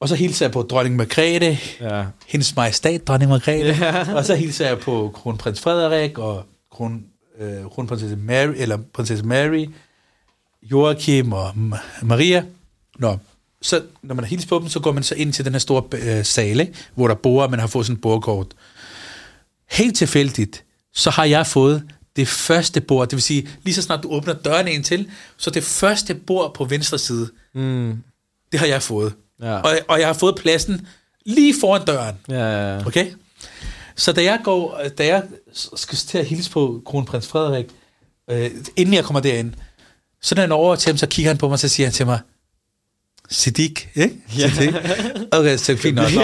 Og 0.01 0.09
så 0.09 0.15
hilser 0.15 0.45
jeg 0.45 0.51
på 0.51 0.61
dronning 0.61 0.95
Margrethe, 0.95 1.59
ja. 1.81 2.03
hendes 2.27 2.55
majestæt, 2.55 3.07
dronning 3.07 3.31
Margrethe. 3.31 3.85
Ja. 3.85 4.13
Og 4.15 4.25
så 4.25 4.35
hilser 4.35 4.67
jeg 4.67 4.79
på 4.79 5.11
kronprins 5.15 5.61
Frederik 5.61 6.17
og 6.17 6.45
kron, 6.71 7.03
øh, 7.39 7.69
kronprinsesse 7.73 8.15
Mary, 8.15 8.53
eller 8.55 8.77
prinsesse 8.93 9.25
Mary, 9.25 9.65
Joachim 10.63 11.33
og 11.33 11.51
Maria. 12.01 12.43
Nå, 12.99 13.17
så 13.61 13.81
når 14.01 14.15
man 14.15 14.23
har 14.25 14.29
hilst 14.29 14.47
på 14.47 14.59
dem, 14.59 14.67
så 14.69 14.79
går 14.79 14.91
man 14.91 15.03
så 15.03 15.15
ind 15.15 15.33
til 15.33 15.45
den 15.45 15.53
her 15.53 15.59
store 15.59 15.83
øh, 15.93 16.25
sale, 16.25 16.73
hvor 16.95 17.07
der 17.07 17.15
bor, 17.15 17.43
og 17.43 17.51
man 17.51 17.59
har 17.59 17.67
fået 17.67 17.85
sådan 17.85 17.95
et 17.95 18.01
bordkort. 18.01 18.47
Helt 19.71 19.97
tilfældigt, 19.97 20.63
så 20.93 21.09
har 21.09 21.25
jeg 21.25 21.47
fået 21.47 21.83
det 22.15 22.27
første 22.27 22.81
bord, 22.81 23.07
det 23.09 23.15
vil 23.15 23.21
sige, 23.23 23.49
lige 23.63 23.75
så 23.75 23.81
snart 23.81 24.03
du 24.03 24.09
åbner 24.11 24.33
døren 24.33 24.67
ind 24.67 24.83
til, 24.83 25.09
så 25.37 25.49
det 25.49 25.63
første 25.63 26.15
bord 26.15 26.53
på 26.53 26.65
venstre 26.65 26.97
side, 26.97 27.29
Mm. 27.55 28.03
det 28.51 28.59
har 28.59 28.67
jeg 28.67 28.81
fået. 28.81 29.13
Ja. 29.41 29.55
Og, 29.55 29.71
og 29.87 29.99
jeg 29.99 30.07
har 30.07 30.13
fået 30.13 30.35
pladsen 30.35 30.87
lige 31.25 31.53
foran 31.61 31.85
døren. 31.85 32.15
Ja, 32.29 32.73
ja. 32.75 32.85
Okay? 32.85 33.11
Så 33.95 34.11
da 34.11 34.23
jeg 34.23 34.39
går, 34.43 34.81
da 34.97 35.05
jeg 35.05 35.23
skal 35.75 35.97
til 35.97 36.17
at 36.17 36.25
hilse 36.25 36.51
på 36.51 36.81
kronprins 36.85 37.27
Frederik, 37.27 37.65
øh, 38.29 38.51
inden 38.75 38.93
jeg 38.93 39.03
kommer 39.03 39.19
derind, 39.19 39.53
så 40.21 40.35
når 40.35 40.43
er 40.43 40.51
over 40.53 40.75
til 40.75 40.89
ham, 40.89 40.97
så 40.97 41.07
kigger 41.07 41.29
han 41.29 41.37
på 41.37 41.49
mig, 41.49 41.59
så 41.59 41.67
siger 41.67 41.87
han 41.87 41.93
til 41.93 42.05
mig, 42.05 42.19
Siddiq, 43.29 43.87
ikke? 43.95 44.15
Ja. 44.37 44.49
Siddiq. 44.49 44.75
Okay, 45.31 45.57
så 45.57 45.77
fint 45.77 45.95
nok. 45.95 46.05
Wow. 46.15 46.23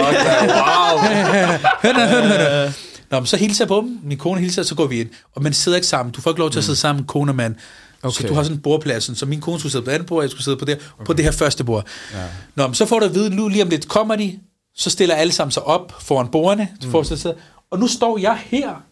Hør 1.82 1.92
nu, 1.92 2.00
hør 2.00 2.22
nu, 2.22 2.28
hør 2.28 2.66
nu. 2.66 2.72
Nå, 3.10 3.20
men 3.20 3.26
så 3.26 3.36
hilser 3.36 3.64
jeg 3.64 3.68
på 3.68 3.76
dem. 3.76 3.98
Min 4.04 4.18
kone 4.18 4.40
hilser, 4.40 4.62
så 4.62 4.74
går 4.74 4.86
vi 4.86 5.00
ind. 5.00 5.08
Og 5.34 5.42
man 5.42 5.52
sidder 5.52 5.76
ikke 5.78 5.88
sammen. 5.88 6.12
Du 6.12 6.20
får 6.20 6.30
ikke 6.30 6.38
lov 6.40 6.50
til 6.50 6.58
at 6.58 6.64
sidde 6.64 6.78
sammen, 6.78 7.04
kone 7.04 7.30
og 7.32 7.36
mand. 7.36 7.54
Okay. 8.02 8.12
Så 8.14 8.20
Okay. 8.20 8.28
du 8.28 8.34
har 8.34 8.42
sådan 8.42 8.56
en 8.56 8.62
bordpladsen. 8.62 9.14
Så 9.14 9.26
min 9.26 9.40
kone 9.40 9.58
skulle 9.58 9.72
sidde 9.72 9.84
på 9.84 9.90
det 9.90 9.94
andet 9.94 10.08
bord, 10.08 10.16
og 10.18 10.22
jeg 10.22 10.30
skulle 10.30 10.44
sidde 10.44 10.56
på 10.56 10.64
det, 10.64 10.74
okay. 10.94 11.04
på 11.06 11.12
det 11.12 11.24
her 11.24 11.32
første 11.32 11.64
bord. 11.64 11.86
Ja. 12.14 12.18
Nå, 12.54 12.66
men 12.66 12.74
så 12.74 12.86
får 12.86 12.98
du 13.00 13.04
at 13.06 13.14
vide, 13.14 13.30
nu 13.36 13.48
lige 13.48 13.62
om 13.62 13.68
lidt 13.68 13.88
kommer 13.88 14.16
de, 14.16 14.38
så 14.76 14.90
stiller 14.90 15.14
alle 15.14 15.32
sammen 15.32 15.50
sig 15.52 15.62
op 15.62 15.94
foran 16.00 16.28
bordene, 16.28 16.68
mm. 16.84 16.90
for 16.90 17.00
at. 17.28 17.34
Og 17.70 17.78
nu 17.78 17.86
står 17.88 18.18
jeg 18.18 18.38
her, 18.46 18.82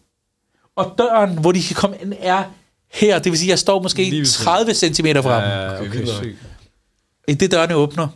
og 0.75 0.93
døren, 0.97 1.37
hvor 1.39 1.51
de 1.51 1.63
kan 1.63 1.75
komme 1.75 1.95
ind, 2.01 2.13
er 2.19 2.43
her. 2.93 3.19
Det 3.19 3.31
vil 3.31 3.39
sige, 3.39 3.49
jeg 3.49 3.59
står 3.59 3.81
måske 3.81 4.11
ved 4.11 4.25
siden. 4.25 4.45
30 4.45 4.73
cm 4.73 5.05
fra 5.05 5.15
dem. 5.15 5.49
Ja, 5.49 5.79
okay, 5.79 5.91
vildt 5.91 6.05
nok. 6.05 6.15
sygt. 6.23 6.37
I 7.29 7.33
det 7.33 7.51
dørene 7.51 7.75
åbner, 7.75 8.07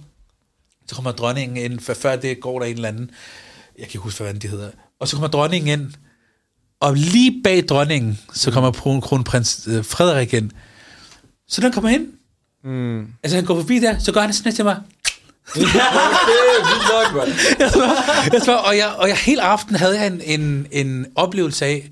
så 0.88 0.96
kommer 0.96 1.12
dronningen 1.12 1.58
ind, 1.58 1.80
for 1.80 1.94
før 1.94 2.16
det 2.16 2.40
går 2.42 2.60
der 2.60 2.66
en 2.66 2.76
eller 2.76 2.88
anden, 2.90 3.12
jeg 3.78 3.84
kan 3.86 3.90
ikke 3.90 3.98
huske, 4.00 4.24
hvad 4.24 4.34
de 4.34 4.48
hedder, 4.48 4.70
og 5.00 5.08
så 5.08 5.16
kommer 5.16 5.28
dronningen 5.28 5.80
ind, 5.80 5.92
og 6.80 6.94
lige 6.96 7.42
bag 7.44 7.64
dronningen, 7.70 8.20
så 8.34 8.52
kommer 8.52 8.72
kron- 8.72 9.02
kronprins 9.02 9.68
øh, 9.72 9.86
Frederik 9.86 10.34
ind. 10.34 10.52
Så 11.48 11.62
når 11.62 11.68
han 11.68 11.74
kommer 11.74 11.90
ind, 11.90 12.08
Mm. 12.66 13.08
altså 13.24 13.36
han 13.38 13.46
går 13.46 13.56
forbi 13.60 13.80
der, 13.80 14.00
så 14.00 14.12
gør 14.12 14.22
han 14.22 14.34
sådan 14.34 14.54
til 14.54 14.66
mig. 14.66 14.78
Jeg 18.34 18.42
spørger, 18.42 18.60
og, 18.60 18.78
jeg, 18.78 18.88
og 18.98 19.08
jeg 19.08 19.18
hele 19.18 19.42
aften 19.42 19.76
havde 19.76 20.00
jeg 20.00 20.08
en, 20.08 20.22
en, 20.22 20.68
en 20.72 21.06
oplevelse 21.16 21.66
af, 21.66 21.92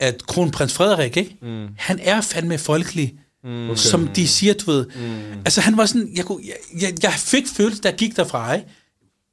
at 0.00 0.26
kronprins 0.26 0.72
Frederik, 0.74 1.16
ikke? 1.16 1.36
Mm. 1.42 1.68
han 1.78 1.98
er 2.02 2.20
fandme 2.20 2.58
folkelig, 2.58 3.14
mm. 3.44 3.76
som 3.76 4.08
de 4.08 4.28
siger, 4.28 4.54
du 4.54 4.70
ved. 4.70 4.86
Mm. 4.96 5.38
Altså 5.44 5.60
han 5.60 5.76
var 5.76 5.86
sådan, 5.86 6.10
jeg, 6.16 6.24
kunne, 6.24 6.40
jeg, 6.46 6.82
jeg, 6.82 7.02
jeg 7.02 7.12
fik 7.12 7.44
følelsen, 7.56 7.82
der 7.82 7.90
gik 7.90 8.16
derfra, 8.16 8.54
ikke? 8.54 8.66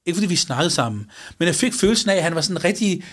ikke 0.05 0.15
fordi 0.17 0.27
vi 0.27 0.35
snakkede 0.35 0.69
sammen, 0.69 1.05
men 1.39 1.47
jeg 1.47 1.55
fik 1.55 1.73
følelsen 1.73 2.09
af, 2.09 2.15
at 2.15 2.23
han 2.23 2.35
var 2.35 2.41
sådan 2.41 2.63
rigtig, 2.63 3.03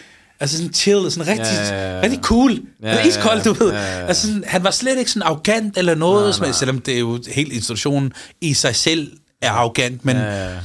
altså 0.41 0.57
sådan 0.57 0.73
chill, 0.75 1.11
sådan 1.11 1.29
rigtig, 1.29 1.47
Ja, 1.55 1.69
ja, 1.75 1.97
ja. 1.97 2.03
rigtig 2.03 2.21
cool, 2.23 2.61
Ja, 2.83 2.95
ja, 2.95 3.07
iskold, 3.07 3.43
du 3.43 3.53
ved. 3.53 3.73
ja, 3.73 3.79
ja, 3.83 3.99
ja. 4.01 4.07
Altså 4.07 4.27
sådan, 4.27 4.45
han 4.47 4.65
var 4.65 4.71
slet 4.71 4.99
ikke 4.99 5.11
sådan 5.11 5.29
arrogant 5.29 5.79
eller 5.79 5.95
noget, 5.95 6.39
nej, 6.41 6.49
nej. 6.49 6.53
selvom 6.59 6.81
det 6.81 6.95
er 6.95 6.99
jo 6.99 7.23
helt 7.29 7.53
institutionen 7.53 8.13
i 8.41 8.55
sig 8.55 8.77
selv 8.77 9.13
er 9.41 9.51
arrogant, 9.51 10.05
men 10.05 10.17
Ja, 10.17 10.49
ja. 10.53 10.59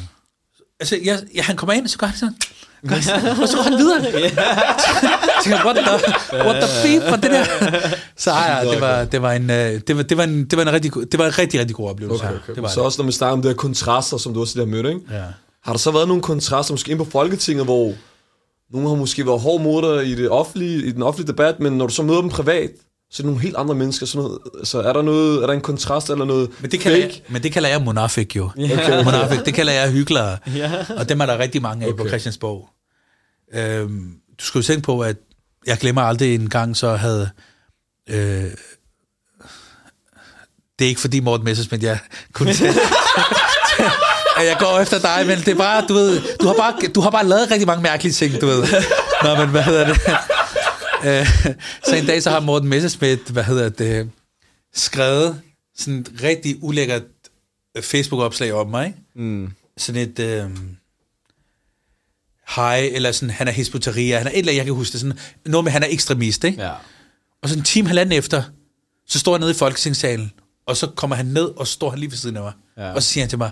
altså, 0.80 0.99
jeg, 1.03 1.19
jeg, 1.36 1.45
han 1.45 1.55
kommer 1.55 1.73
ind, 1.73 1.88
så 1.88 1.97
gør 1.97 2.07
han 2.07 2.17
sådan, 2.17 2.36
sådan 3.01 3.28
og 3.41 3.47
så 3.47 3.55
går 3.57 3.63
han 3.63 3.73
videre. 3.78 4.01
Så 5.43 5.43
tænker 5.43 5.65
what 5.65 5.78
the, 5.78 6.38
what 6.45 6.63
the 6.63 6.69
beep 6.84 7.09
for 7.09 7.15
det 7.15 7.32
der? 7.32 7.43
Så 8.17 8.32
ja, 8.32 8.71
det 8.71 8.82
var, 8.82 9.03
det 9.03 9.21
var 9.21 9.32
en, 9.32 9.49
øh, 9.49 9.82
det 9.88 9.97
var, 9.97 10.03
det 10.03 10.17
var 10.17 10.23
en, 10.23 10.45
det 10.45 10.57
var 10.57 10.61
en 10.63 10.73
rigtig, 10.73 10.91
god- 10.91 11.05
det 11.05 11.19
var 11.19 11.25
en 11.25 11.38
rigtig, 11.38 11.59
rigtig 11.59 11.75
god 11.75 11.89
oplevelse. 11.89 12.23
Okay, 12.25 12.36
okay. 12.36 12.53
Det 12.55 12.63
var 12.63 12.69
så 12.69 12.82
også 12.82 13.01
når 13.01 13.03
man 13.03 13.11
snakker 13.13 13.34
om 13.34 13.41
de 13.41 13.47
her 13.47 13.55
kontraster, 13.55 14.17
som 14.17 14.34
du 14.34 14.41
også 14.41 14.55
lige 14.55 14.65
har 14.65 14.71
mødt, 14.71 14.86
ikke? 14.88 15.01
Ja. 15.11 15.23
Har 15.63 15.71
der 15.73 15.78
så 15.80 15.91
været 15.91 16.07
nogle 16.07 16.23
kontraster, 16.23 16.73
måske 16.73 16.91
ind 16.91 16.99
på 16.99 17.07
Folketinget, 17.11 17.65
hvor 17.65 17.93
nogle 18.73 18.89
har 18.89 18.95
måske 18.95 19.25
været 19.28 19.39
hård 19.39 19.61
mod 19.61 19.82
dig 19.97 20.07
i, 20.07 20.15
det 20.15 20.30
offentlige, 20.30 20.86
i 20.86 20.91
den 20.91 21.03
offentlige 21.03 21.28
debat, 21.32 21.59
men 21.59 21.73
når 21.73 21.88
du 21.88 21.93
så 21.93 22.03
møder 22.03 22.21
dem 22.21 22.30
privat, 22.30 22.69
så 23.12 23.24
er 23.24 23.24
det 23.24 23.26
nogle 23.26 23.41
helt 23.41 23.55
andre 23.55 23.76
mennesker. 23.76 24.05
Sådan 24.05 24.24
noget, 24.24 24.68
så 24.68 24.82
er 24.82 24.93
der, 24.93 25.01
noget, 25.01 25.43
er 25.43 25.47
der 25.47 25.53
en 25.53 25.62
kontrast 25.62 26.10
eller 26.10 26.26
noget 26.26 26.49
Men 26.62 26.72
det, 26.72 26.80
kalder 26.80 27.01
fake? 27.01 27.14
jeg, 27.26 27.34
men 27.34 27.43
det 27.43 27.51
kalder 27.51 27.70
jeg 27.70 27.82
monafik 27.82 28.36
jo. 28.36 28.49
Okay. 28.58 29.03
Monafik, 29.05 29.45
det 29.45 29.53
kalder 29.53 29.74
jeg 29.74 29.91
hyklere. 29.91 30.38
Ja. 30.55 30.86
Og 30.97 31.10
dem 31.10 31.22
er 31.22 31.26
der 31.26 31.38
rigtig 31.38 31.62
mange 31.62 31.86
af 31.86 31.89
okay. 31.89 32.03
på. 32.03 32.08
Christiansborg. 32.08 32.70
Øhm, 33.53 34.14
du 34.39 34.45
skal 34.45 34.60
jo 34.60 34.64
tænke 34.64 34.82
på, 34.82 34.99
at 34.99 35.16
jeg 35.66 35.78
glemmer 35.78 36.01
aldrig 36.01 36.36
en 36.36 36.49
gang, 36.49 36.78
så 36.78 36.95
havde... 36.95 37.30
Øh, 38.10 38.51
det 40.80 40.86
er 40.86 40.89
ikke 40.89 41.01
fordi 41.01 41.20
Morten 41.20 41.45
Messersmith, 41.45 41.84
jeg 41.84 41.99
kunne 42.34 42.53
tage, 42.53 42.70
at 44.38 44.45
jeg 44.45 44.58
går 44.60 44.80
efter 44.80 44.99
dig, 44.99 45.24
men 45.28 45.39
det 45.39 45.47
er 45.47 45.55
bare, 45.55 45.86
du 45.88 45.93
ved, 45.93 46.22
du 46.41 46.47
har 46.47 46.53
bare, 46.53 46.74
du 46.95 47.01
har 47.01 47.10
bare 47.10 47.26
lavet 47.26 47.51
rigtig 47.51 47.68
mange 47.68 47.84
mærkelige 47.84 48.14
ting, 48.14 48.41
du 48.41 48.45
ved. 48.45 48.64
Nå, 49.24 49.36
men 49.36 49.49
hvad 49.49 49.64
hedder 49.64 49.88
det? 49.88 49.97
Øh, 51.06 51.28
så 51.88 51.95
en 51.95 52.06
dag, 52.06 52.24
så 52.24 52.30
har 52.30 52.39
Morten 52.39 52.70
Messersmith, 52.70 53.32
hvad 53.32 53.43
hedder 53.43 53.70
det, 53.70 54.12
skrevet 54.74 55.41
sådan 55.78 56.00
et 56.00 56.12
rigtig 56.24 56.64
ulækkert 56.64 57.04
Facebook-opslag 57.82 58.54
om 58.54 58.68
mig, 58.68 58.88
ikke? 58.88 59.00
Mm. 59.16 59.52
sådan 59.78 60.02
et 60.02 60.20
øh, 60.20 60.50
hej, 62.56 62.89
eller 62.93 63.12
sådan, 63.12 63.30
han 63.30 63.48
er 63.48 63.52
hispoteria, 63.52 64.18
han 64.18 64.28
er 64.28 64.32
et 64.32 64.38
eller 64.38 64.52
andet, 64.52 64.58
jeg 64.58 64.66
kan 64.66 64.74
huske 64.74 64.91
det, 64.91 65.02
sådan, 65.02 65.20
noget 65.45 65.64
med, 65.64 65.72
han 65.72 65.84
er 65.84 65.88
ekstremist, 65.89 66.43
ikke? 66.43 66.64
Ja. 66.64 66.72
Og 67.41 67.50
så 67.50 67.56
en 67.56 67.64
time 67.64 67.88
halvanden 67.88 68.18
efter, 68.18 68.43
så 69.08 69.20
står 69.20 69.34
jeg 69.34 69.39
nede 69.39 69.52
i 69.52 69.54
Folketingssalen, 69.54 70.32
og 70.66 70.78
så 70.78 70.88
kommer 70.88 71.16
han 71.16 71.26
ned, 71.26 71.45
og 71.45 71.68
står 71.68 71.89
han 71.89 72.00
lige 72.00 72.12
ved 72.12 72.18
siden 72.18 72.38
af 72.38 72.43
mig. 72.43 72.54
Ja. 72.78 72.93
Og 72.93 73.04
så 73.04 73.10
siger 73.10 73.24
han 73.24 73.30
til 73.30 73.38
mig, 73.38 73.52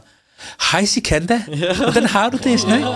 hej 0.72 0.86
Sikanda, 0.86 1.44
hvordan 1.78 2.06
har 2.06 2.30
du 2.30 2.38
det? 2.38 2.60
Sådan, 2.60 2.76
ikke? 2.76 2.90
Man. 2.90 2.96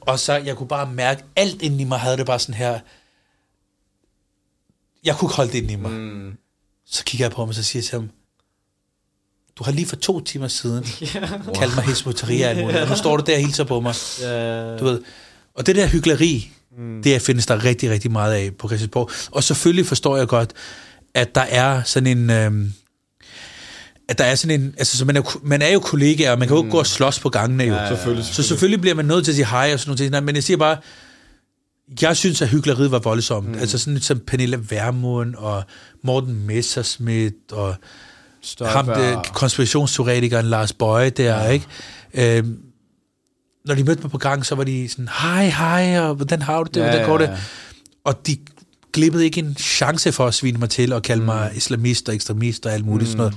Og 0.00 0.18
så, 0.18 0.36
jeg 0.36 0.56
kunne 0.56 0.68
bare 0.68 0.90
mærke, 0.92 1.22
alt 1.36 1.62
inden 1.62 1.80
i 1.80 1.84
mig 1.84 1.98
havde 1.98 2.16
det 2.16 2.26
bare 2.26 2.38
sådan 2.38 2.54
her, 2.54 2.80
jeg 5.04 5.16
kunne 5.16 5.26
ikke 5.26 5.36
holde 5.36 5.52
det 5.52 5.58
inden 5.58 5.70
i 5.70 5.76
mig. 5.76 5.90
Mm. 5.90 6.32
Så 6.86 7.04
kigger 7.04 7.24
jeg 7.24 7.32
på 7.32 7.42
ham, 7.42 7.48
og 7.48 7.54
så 7.54 7.62
siger 7.62 7.80
jeg 7.80 7.84
til 7.84 7.98
ham, 7.98 8.10
du 9.58 9.64
har 9.64 9.72
lige 9.72 9.86
for 9.86 9.96
to 9.96 10.20
timer 10.20 10.48
siden 10.48 10.84
kaldt 11.58 11.76
mig 11.76 11.84
alt 12.48 12.58
muligt, 12.58 12.80
og 12.80 12.88
nu 12.88 12.96
står 12.96 13.16
du 13.16 13.24
der 13.26 13.34
og 13.34 13.40
hilser 13.40 13.64
på 13.64 13.80
mig. 13.80 13.94
Ja. 14.20 14.76
Du 14.76 14.84
ved. 14.84 15.00
Og 15.54 15.66
det 15.66 15.76
der 15.76 15.86
hyggeleri, 15.86 16.50
mm. 16.78 17.02
det 17.02 17.22
findes 17.22 17.46
der 17.46 17.64
rigtig, 17.64 17.90
rigtig 17.90 18.10
meget 18.10 18.34
af 18.34 18.50
på 18.58 18.68
Christiansborg. 18.68 19.10
Og 19.30 19.44
selvfølgelig 19.44 19.86
forstår 19.86 20.16
jeg 20.16 20.28
godt, 20.28 20.52
at 21.14 21.34
der 21.34 21.40
er 21.40 21.82
sådan 21.82 22.18
en... 22.18 22.30
Øhm, 22.30 22.72
at 24.08 24.18
der 24.18 24.24
er 24.24 24.34
sådan 24.34 24.60
en... 24.60 24.74
Altså, 24.78 24.96
så 24.96 25.04
man, 25.04 25.16
er, 25.16 25.38
man 25.42 25.62
er 25.62 25.68
jo 25.68 25.80
kollegaer, 25.80 26.32
og 26.32 26.38
man 26.38 26.48
kan 26.48 26.56
jo 26.56 26.62
ikke 26.62 26.70
gå 26.70 26.78
og 26.78 26.86
slås 26.86 27.18
på 27.18 27.28
gangene 27.28 27.64
jo. 27.64 27.74
Selvfølgelig, 27.74 28.24
Så 28.24 28.28
selvfølgelig. 28.28 28.48
selvfølgelig 28.48 28.80
bliver 28.80 28.94
man 28.94 29.04
nødt 29.04 29.24
til 29.24 29.32
at 29.32 29.36
sige 29.36 29.46
hej 29.46 29.70
og 29.72 29.80
sådan 29.80 30.10
noget. 30.10 30.24
Men 30.24 30.34
jeg 30.34 30.44
siger 30.44 30.56
bare, 30.56 30.76
jeg 32.02 32.16
synes, 32.16 32.42
at 32.42 32.48
hyggeleriet 32.48 32.90
var 32.90 32.98
voldsomt. 32.98 33.48
Mm. 33.48 33.58
Altså 33.58 33.78
sådan 33.78 33.94
lidt 33.94 34.04
som 34.04 34.18
Pernille 34.18 34.70
Vermund 34.70 35.34
og 35.34 35.62
Morten 36.02 36.46
Messerschmidt 36.46 37.52
og 37.52 37.74
Støjberg. 38.42 38.72
ham, 38.72 38.86
det, 38.86 39.32
konspirationsteoretikeren 39.32 40.46
Lars 40.46 40.72
Bøje 40.72 41.10
der, 41.10 41.42
ja. 41.42 41.48
ikke? 41.48 41.66
Øhm, 42.14 42.58
når 43.64 43.74
de 43.74 43.84
mødte 43.84 44.02
mig 44.02 44.10
på 44.10 44.18
gang, 44.18 44.46
så 44.46 44.54
var 44.54 44.64
de 44.64 44.88
sådan, 44.88 45.08
hej, 45.08 45.46
hej, 45.46 46.00
og 46.00 46.14
hvordan 46.14 46.42
har 46.42 46.62
du 46.62 46.70
det, 46.74 46.80
Ja, 46.80 46.90
hvordan 46.90 47.06
går 47.06 47.20
ja, 47.20 47.26
det? 47.26 47.32
ja. 47.32 47.38
Og 48.04 48.26
de 48.26 48.36
glippede 48.92 49.24
ikke 49.24 49.40
en 49.40 49.56
chance 49.56 50.12
for 50.12 50.26
at 50.26 50.34
svine 50.34 50.58
mig 50.58 50.70
til 50.70 50.92
og 50.92 51.02
kalde 51.02 51.20
mm. 51.20 51.26
mig 51.26 51.50
islamist 51.54 52.08
og 52.08 52.14
ekstremist 52.14 52.66
og 52.66 52.72
alt 52.72 52.86
muligt 52.86 53.08
mm. 53.08 53.12
sådan 53.12 53.18
noget. 53.18 53.34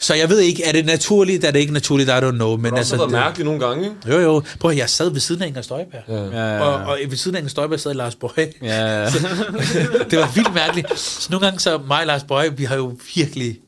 Så 0.00 0.14
jeg 0.14 0.28
ved 0.28 0.38
ikke, 0.40 0.64
er 0.64 0.72
det 0.72 0.86
naturligt, 0.86 1.44
er 1.44 1.50
det 1.50 1.58
ikke 1.58 1.72
naturligt, 1.72 2.08
I 2.08 2.12
don't 2.12 2.30
know. 2.30 2.56
Men 2.56 2.64
Det 2.64 2.70
har 2.72 2.78
altså, 2.78 2.96
været 2.96 3.08
det, 3.10 3.12
mærkeligt 3.18 3.44
nogle 3.46 3.66
gange, 3.66 3.90
jo, 4.08 4.18
jo. 4.20 4.42
Prøv 4.60 4.70
at, 4.70 4.76
jeg 4.76 4.90
sad 4.90 5.10
ved 5.10 5.20
siden 5.20 5.42
af 5.42 5.46
Inger 5.46 5.62
Støjberg. 5.62 6.02
Ja. 6.08 6.14
Ja, 6.14 6.54
ja, 6.56 6.60
Og, 6.62 6.74
og 6.74 6.98
ved 7.08 7.16
siden 7.16 7.34
af 7.36 7.40
Inger 7.40 7.50
Støjberg 7.50 7.80
sad 7.80 7.94
Lars 7.94 8.14
Bøje. 8.14 8.52
ja, 8.62 9.02
ja. 9.02 9.04
det 10.10 10.18
var 10.18 10.34
vildt 10.34 10.54
mærkeligt. 10.54 10.98
Så 10.98 11.28
nogle 11.30 11.46
gange, 11.46 11.60
så 11.60 11.78
mig 11.88 12.00
og 12.00 12.06
Lars 12.06 12.24
Bøje, 12.24 12.56
vi 12.56 12.64
har 12.64 12.76
jo 12.76 12.96
virkelig, 13.14 13.58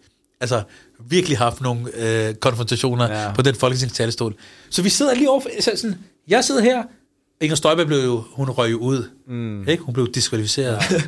altså 0.41 0.63
virkelig 1.09 1.39
haft 1.39 1.61
nogle 1.61 1.81
øh, 1.97 2.35
konfrontationer 2.35 3.09
Ja. 3.13 3.23
ja. 3.23 3.33
på 3.33 3.43
den 3.43 3.55
folketingstalerstol. 3.55 4.35
Så 4.71 4.83
vi 4.83 4.89
sidder 4.89 5.15
lige 5.15 5.31
over, 5.31 5.41
så 5.61 5.71
sådan, 5.77 5.97
jeg 6.29 6.45
sidder 6.45 6.63
her, 6.63 6.83
Inger 7.41 7.57
Støjberg 7.57 7.87
blev 7.87 7.99
jo, 8.05 8.25
hun 8.33 8.51
røg 8.51 8.71
jo 8.71 8.79
ud. 8.79 9.05
Mm. 9.29 9.69
Ikke? 9.69 9.83
Hun 9.83 9.95
blev 9.95 10.09
diskvalificeret. 10.15 10.79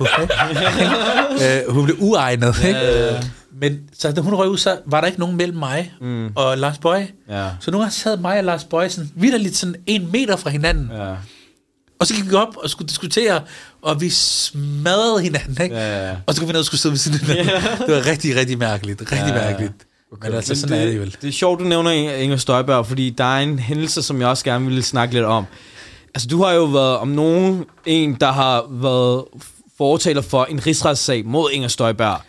øh, 1.44 1.72
hun 1.74 1.84
blev 1.84 1.96
uegnet. 2.00 2.54
Ikke? 2.64 3.20
Men 3.60 3.78
så 3.98 4.12
da 4.12 4.20
hun 4.20 4.34
røg 4.34 4.48
ud, 4.48 4.58
så 4.58 4.78
var 4.86 5.00
der 5.00 5.06
ikke 5.06 5.20
nogen 5.20 5.36
mellem 5.36 5.58
mig 5.58 5.92
mm. 6.00 6.28
og 6.34 6.58
Lars 6.58 6.78
Bøje. 6.78 7.08
Ja. 7.28 7.48
Så 7.60 7.70
gange 7.70 7.90
sad 7.90 8.16
mig 8.16 8.38
og 8.38 8.44
Lars 8.44 8.64
Bøje 8.64 8.90
sådan, 8.90 9.10
vidderligt 9.16 9.56
sådan 9.56 9.74
en 9.86 10.08
meter 10.12 10.36
fra 10.36 10.50
hinanden. 10.50 10.90
ja. 10.96 11.14
Og 11.98 12.06
så 12.06 12.14
gik 12.14 12.30
vi 12.30 12.34
op 12.34 12.56
og 12.56 12.70
skulle 12.70 12.88
diskutere, 12.88 13.40
og 13.82 14.00
vi 14.00 14.10
smadrede 14.10 15.22
hinanden, 15.22 15.62
ikke? 15.62 15.76
Ja, 15.76 16.08
ja. 16.08 16.16
Og 16.26 16.34
så 16.34 16.40
kunne 16.40 16.46
vi 16.48 16.52
ned 16.52 16.60
og 16.60 16.66
skulle 16.66 16.80
sidde 16.80 16.92
ved 16.92 16.98
siden 16.98 17.20
af 17.30 17.36
hinanden. 17.36 17.62
Det 17.86 17.94
var 17.94 18.06
rigtig, 18.06 18.36
rigtig 18.36 18.58
mærkeligt. 18.58 19.00
Rigtig 19.00 19.16
Ja, 19.18 19.26
ja, 19.26 19.42
ja. 19.42 19.48
mærkeligt. 19.50 19.72
Okay. 20.12 20.28
Men 20.28 20.36
altså, 20.36 20.50
Men 20.52 20.56
sådan 20.56 20.80
er 20.80 20.84
det 20.86 21.00
vel. 21.00 21.16
Det 21.22 21.28
er 21.28 21.32
sjovt, 21.32 21.60
du 21.60 21.64
nævner 21.64 21.90
Inger- 21.90 22.14
Inger 22.16 22.36
Støjberg, 22.36 22.86
fordi 22.86 23.10
der 23.10 23.24
er 23.24 23.38
en 23.40 23.58
hændelse, 23.58 24.02
som 24.02 24.20
jeg 24.20 24.28
også 24.28 24.44
gerne 24.44 24.64
ville 24.66 24.82
snakke 24.82 25.14
lidt 25.14 25.24
om. 25.24 25.44
Altså, 26.14 26.28
du 26.28 26.42
har 26.42 26.52
jo 26.52 26.64
været 26.64 26.96
om 26.96 27.08
nogen 27.08 27.64
en, 27.86 28.14
der 28.14 28.32
har 28.32 28.64
været 28.70 29.24
fortaler 29.78 30.22
for 30.22 30.44
en 30.44 30.66
rigsretssag 30.66 31.26
mod 31.26 31.50
Inger 31.52 31.68
Støjberg. 31.68 32.20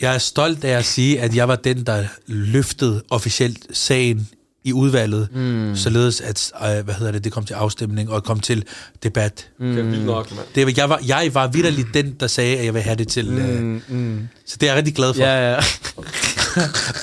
Jeg 0.00 0.14
er 0.14 0.18
stolt 0.18 0.64
af 0.64 0.78
at 0.78 0.84
sige, 0.84 1.20
at 1.20 1.36
jeg 1.36 1.48
var 1.48 1.56
den, 1.56 1.86
der 1.86 2.04
løftede 2.26 3.02
officielt 3.10 3.58
sagen 3.72 4.28
i 4.64 4.72
udvalget, 4.72 5.28
mm. 5.34 5.76
således 5.76 6.20
at 6.20 6.52
øh, 6.62 6.84
hvad 6.84 6.94
hedder 6.94 7.12
det, 7.12 7.24
det 7.24 7.32
kom 7.32 7.44
til 7.44 7.54
afstemning 7.54 8.10
og 8.10 8.24
kom 8.24 8.40
til 8.40 8.64
debat. 9.02 9.48
Mm. 9.60 9.66
Det 9.66 9.78
er 9.78 9.82
vildt 9.82 10.04
nok, 10.06 10.30
mand. 10.36 10.46
Det, 10.54 10.78
jeg, 10.78 10.88
var, 10.88 11.00
jeg 11.06 11.30
var 11.34 11.46
vidderligt 11.46 11.88
den, 11.94 12.16
der 12.20 12.26
sagde, 12.26 12.58
at 12.58 12.64
jeg 12.64 12.74
vil 12.74 12.82
have 12.82 12.96
det 12.96 13.08
til. 13.08 13.28
Øh, 13.28 13.56
Mm, 13.62 13.82
mm. 13.88 14.28
så 14.46 14.56
det 14.60 14.66
er 14.66 14.70
jeg 14.72 14.78
rigtig 14.78 14.94
glad 14.94 15.14
for. 15.14 15.22
Ja, 15.22 15.52
ja. 15.52 15.60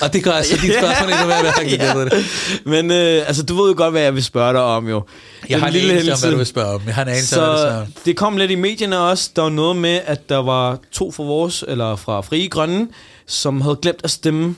Og 0.02 0.12
det 0.12 0.24
gør 0.24 0.30
altså 0.32 0.56
dit 0.62 0.74
spørgsmål 0.78 1.10
endnu 1.10 1.26
mere 1.26 1.42
mærkeligt. 1.42 1.82
ved 1.82 2.10
det. 2.10 2.26
Men 2.64 2.90
øh, 2.90 3.28
altså, 3.28 3.42
du 3.42 3.62
ved 3.62 3.70
jo 3.70 3.76
godt, 3.76 3.92
hvad 3.92 4.02
jeg 4.02 4.14
vil 4.14 4.24
spørge 4.24 4.52
dig 4.52 4.62
om, 4.62 4.88
jo. 4.88 5.02
Jeg 5.48 5.60
har 5.60 5.66
en 5.66 5.72
lille 5.72 5.92
anelse 5.92 6.12
om, 6.12 6.18
hvad 6.20 6.30
du 6.30 6.36
vil 6.36 6.46
spørge 6.46 6.74
om. 6.74 6.82
Jeg 6.86 6.94
har 6.94 7.02
en 7.02 7.08
anelse 7.08 7.42
om, 7.42 7.48
hvad 7.48 7.58
Så 7.58 7.86
det 7.94 8.04
det 8.04 8.16
kom 8.16 8.36
lidt 8.36 8.50
i 8.50 8.54
medierne 8.54 8.98
også. 8.98 9.30
Der 9.36 9.42
var 9.42 9.48
noget 9.48 9.76
med, 9.76 10.00
at 10.06 10.28
der 10.28 10.36
var 10.36 10.78
to 10.92 11.12
fra 11.12 11.22
vores, 11.22 11.64
eller 11.68 11.96
fra 11.96 12.20
Frie 12.20 12.48
Grønne, 12.48 12.88
som 13.26 13.60
havde 13.60 13.78
glemt 13.82 14.00
at 14.04 14.10
stemme. 14.10 14.56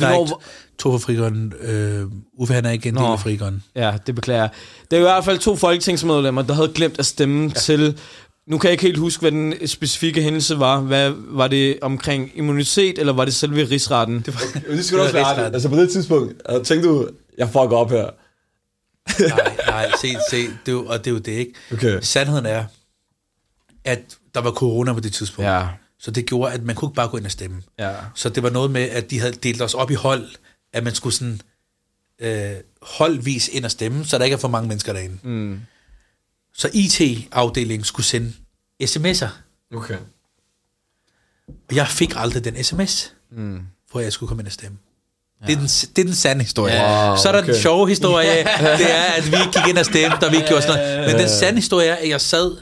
Der 0.00 0.06
er 0.06 0.20
ikke 0.20 0.32
to 0.78 0.90
for 0.90 0.98
Frigrøn. 0.98 1.52
Øh, 1.60 2.02
Uffe, 2.38 2.54
han 2.54 2.66
er 2.66 2.70
ikke 2.70 2.88
en 2.88 2.94
del 2.94 3.04
af 3.04 3.20
Frigrøn. 3.20 3.62
Ja, 3.76 3.92
det 4.06 4.14
beklager 4.14 4.40
jeg. 4.40 4.50
Det 4.90 4.96
er 4.96 5.00
i 5.00 5.02
hvert 5.02 5.24
fald 5.24 5.38
to 5.38 5.56
folketingsmedlemmer, 5.56 6.42
der 6.42 6.54
havde 6.54 6.72
glemt 6.74 6.98
at 6.98 7.06
stemme 7.06 7.52
ja. 7.54 7.60
til... 7.60 7.98
Nu 8.46 8.58
kan 8.58 8.68
jeg 8.68 8.72
ikke 8.72 8.82
helt 8.84 8.98
huske, 8.98 9.20
hvad 9.20 9.30
den 9.32 9.66
specifikke 9.68 10.22
hændelse 10.22 10.58
var. 10.58 10.80
Hvad, 10.80 11.12
var 11.16 11.48
det 11.48 11.78
omkring 11.82 12.30
immunitet, 12.34 12.98
eller 12.98 13.12
var 13.12 13.24
det 13.24 13.34
selve 13.34 13.64
rigsretten? 13.70 14.20
Det 14.26 14.34
var, 14.34 14.40
Men 14.54 14.62
det 14.62 14.78
også 14.78 14.96
Det 14.96 15.00
er 15.00 15.12
være 15.12 15.22
rigsret. 15.22 15.38
ærlig. 15.44 15.54
Altså 15.54 15.68
på 15.68 15.76
det 15.76 15.90
tidspunkt, 15.90 16.42
jeg 16.48 16.62
tænkte 16.62 16.88
du, 16.88 17.08
jeg 17.38 17.46
fucker 17.46 17.76
op 17.76 17.90
her. 17.90 18.10
Nej, 19.28 19.56
nej, 19.66 19.90
se, 20.00 20.16
se, 20.30 20.36
det 20.66 20.74
er 20.74 20.78
og 20.78 20.98
det 20.98 21.06
er 21.10 21.14
jo 21.14 21.18
det, 21.18 21.32
ikke? 21.32 21.52
Okay. 21.72 21.98
Sandheden 22.02 22.46
er, 22.46 22.64
at 23.84 24.00
der 24.34 24.40
var 24.40 24.50
corona 24.50 24.92
på 24.92 25.00
det 25.00 25.12
tidspunkt. 25.12 25.48
ja, 25.50 25.66
Så 25.98 26.10
det 26.10 26.26
gjorde, 26.26 26.52
at 26.52 26.62
man 26.62 26.74
kunne 26.76 26.88
ikke 26.88 26.94
bare 26.96 27.08
gå 27.08 27.16
ind 27.16 27.24
og 27.24 27.30
stemme. 27.30 27.62
ja. 27.78 27.92
Så 28.14 28.28
det 28.28 28.42
var 28.42 28.50
noget 28.50 28.70
med, 28.70 28.82
at 28.82 29.10
de 29.10 29.20
havde 29.20 29.32
delt 29.32 29.62
os 29.62 29.74
op 29.74 29.90
i 29.90 29.94
hold, 29.94 30.24
at 30.72 30.84
man 30.84 30.94
skulle 30.94 31.14
sådan 31.14 31.40
øh, 32.20 32.50
holdvis 32.82 33.48
ind 33.48 33.64
og 33.64 33.70
stemme, 33.70 34.04
så 34.04 34.18
der 34.18 34.24
ikke 34.24 34.34
er 34.34 34.38
for 34.38 34.48
mange 34.48 34.68
mennesker 34.68 34.92
derinde. 34.92 35.18
Mm. 35.22 35.60
Så 36.56 36.70
IT-afdelingen 36.74 37.84
skulle 37.84 38.06
sende 38.06 38.32
sms'er, 38.84 39.28
Okay. 39.76 39.96
og 41.70 41.76
jeg 41.76 41.88
fik 41.88 42.12
aldrig 42.16 42.44
den 42.44 42.64
sms, 42.64 43.12
Mm. 43.30 43.60
hvor 43.90 44.00
jeg 44.00 44.12
skulle 44.12 44.28
komme 44.28 44.40
ind 44.40 44.46
og 44.46 44.52
stemme. 44.52 44.78
Ja. 45.42 45.46
Det, 45.46 45.52
er 45.52 45.56
den, 45.56 45.66
det 45.66 45.98
er 45.98 46.04
den 46.04 46.14
sande 46.14 46.42
historie. 46.44 46.74
Wow, 46.74 47.16
så 47.16 47.28
er 47.28 47.32
der 47.32 47.38
okay. 47.42 47.52
den 47.52 47.62
sjove 47.62 47.88
historie, 47.88 48.28
det 48.78 48.90
er, 48.94 49.02
at 49.02 49.26
vi 49.32 49.36
gik 49.52 49.68
ind 49.68 49.78
og 49.78 49.84
stemte, 49.84 50.24
og 50.26 50.30
vi 50.32 50.36
ikke 50.36 50.48
gjorde 50.48 50.62
sådan 50.62 50.96
noget. 50.98 51.10
Men 51.12 51.20
den 51.20 51.28
sande 51.28 51.58
historie 51.58 51.88
er, 51.88 51.94
at 51.94 52.08
jeg 52.08 52.20
sad... 52.20 52.56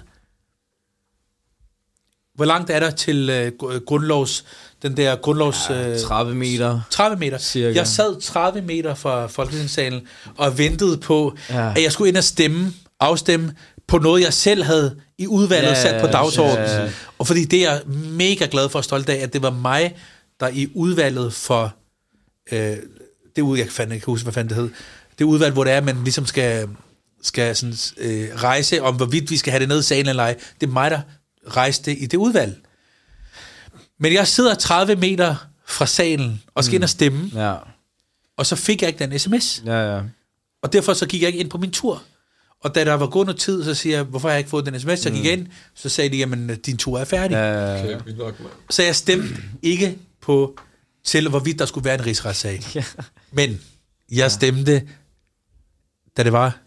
Hvor 2.34 2.44
langt 2.44 2.70
er 2.70 2.80
der 2.80 2.90
til 2.90 3.30
øh, 3.30 3.52
gr- 3.62 3.78
grundlovs... 3.84 4.44
Den 4.82 4.96
der 4.96 5.16
grundlovs... 5.16 5.70
øh, 5.70 5.98
30 6.00 6.34
meter. 6.34 6.80
30 6.90 7.16
meter. 7.16 7.38
Cirka. 7.38 7.74
Jeg 7.78 7.86
sad 7.86 8.20
30 8.20 8.62
meter 8.62 8.94
fra 8.94 9.26
Folketingssalen 9.26 10.06
og 10.36 10.58
ventede 10.58 10.98
på, 10.98 11.36
ja. 11.50 11.70
at 11.76 11.82
jeg 11.82 11.92
skulle 11.92 12.08
ind 12.08 12.16
og 12.16 12.24
stemme, 12.24 12.72
afstemme 13.00 13.54
på 13.92 13.98
noget, 13.98 14.22
jeg 14.22 14.32
selv 14.32 14.62
havde 14.62 14.96
i 15.18 15.26
udvalget 15.26 15.68
Ja, 15.70 15.82
sat 15.82 16.00
på 16.00 16.06
dagsordenen. 16.06 16.64
ja. 16.68 16.82
Ja. 16.82 16.90
Og 17.18 17.26
fordi 17.26 17.44
det 17.44 17.66
er 17.66 17.72
jeg 17.72 17.82
mega 17.96 18.46
glad 18.50 18.68
for 18.68 18.78
og 18.78 18.84
stolt 18.84 19.08
af, 19.08 19.14
at 19.16 19.32
det 19.32 19.42
var 19.42 19.50
mig, 19.50 19.96
der 20.40 20.48
i 20.48 20.68
udvalget 20.74 21.32
for... 21.32 21.74
Øh, 22.52 22.76
det 23.36 23.42
ud, 23.42 23.58
jeg 23.58 23.68
fandme 23.70 23.94
ikke 23.94 24.06
huske, 24.06 24.24
hvad 24.24 24.32
fanden 24.32 24.48
det 24.48 24.56
hed. 24.62 24.70
Det 25.18 25.24
udvalg, 25.24 25.52
hvor 25.52 25.64
det 25.64 25.72
er, 25.72 25.80
man 25.80 26.04
ligesom 26.04 26.26
skal, 26.26 26.68
skal 27.22 27.56
sådan, 27.56 27.74
øh, 27.98 28.28
rejse 28.34 28.82
om, 28.82 28.96
hvorvidt 28.96 29.30
vi 29.30 29.36
skal 29.36 29.50
have 29.50 29.60
det 29.60 29.68
ned 29.68 29.80
i 29.80 29.82
salen 29.82 30.08
eller 30.08 30.22
ej. 30.22 30.38
Det 30.60 30.66
er 30.66 30.70
mig, 30.72 30.90
der 30.90 31.00
rejste 31.46 31.96
i 31.96 32.06
det 32.06 32.18
udvalg. 32.18 32.56
Men 34.00 34.12
jeg 34.12 34.28
sidder 34.28 34.54
30 34.54 34.96
meter 34.96 35.36
fra 35.66 35.86
salen 35.86 36.42
og 36.54 36.64
skal 36.64 36.72
mm. 36.72 36.76
ind 36.76 36.82
og 36.82 36.88
stemme, 36.90 37.30
Ja, 37.34 37.54
og 38.36 38.46
så 38.46 38.56
fik 38.56 38.82
jeg 38.82 38.88
ikke 38.88 39.06
den 39.06 39.18
sms. 39.18 39.62
ja, 39.66 39.94
ja. 39.96 40.00
Og 40.62 40.72
derfor 40.72 40.92
så 40.94 41.06
gik 41.06 41.22
jeg 41.22 41.28
ikke 41.28 41.38
ind 41.40 41.50
på 41.50 41.58
min 41.58 41.70
tur. 41.70 42.02
Og 42.64 42.74
da 42.74 42.84
der 42.84 42.94
var 42.94 43.06
gået 43.06 43.26
noget 43.26 43.40
tid, 43.40 43.64
så 43.64 43.74
siger 43.74 43.96
jeg, 43.96 44.04
hvorfor 44.04 44.28
har 44.28 44.32
jeg 44.32 44.38
ikke 44.40 44.50
fået 44.50 44.66
den 44.66 44.80
sms? 44.80 44.98
Så 45.00 45.10
gik 45.10 45.24
jeg 45.24 45.32
ind, 45.32 45.46
så 45.74 45.88
sagde 45.88 46.10
de, 46.10 46.16
jamen 46.16 46.50
din 46.66 46.76
tur 46.76 46.98
er 46.98 47.04
færdig. 47.04 47.34
Ja. 47.34 47.74
ja, 47.74 47.84
ja. 47.90 47.96
Okay. 48.20 48.44
Så 48.70 48.82
jeg 48.82 48.96
stemte 48.96 49.28
ikke 49.62 49.98
på 50.20 50.56
til, 51.04 51.28
hvorvidt 51.28 51.58
der 51.58 51.66
skulle 51.66 51.84
være 51.84 51.94
en 51.94 52.06
rigsretssag. 52.06 52.60
Ja. 52.74 52.84
Men 53.32 53.60
jeg 54.12 54.32
stemte, 54.32 54.82
da 56.16 56.22
det 56.22 56.32
var, 56.32 56.58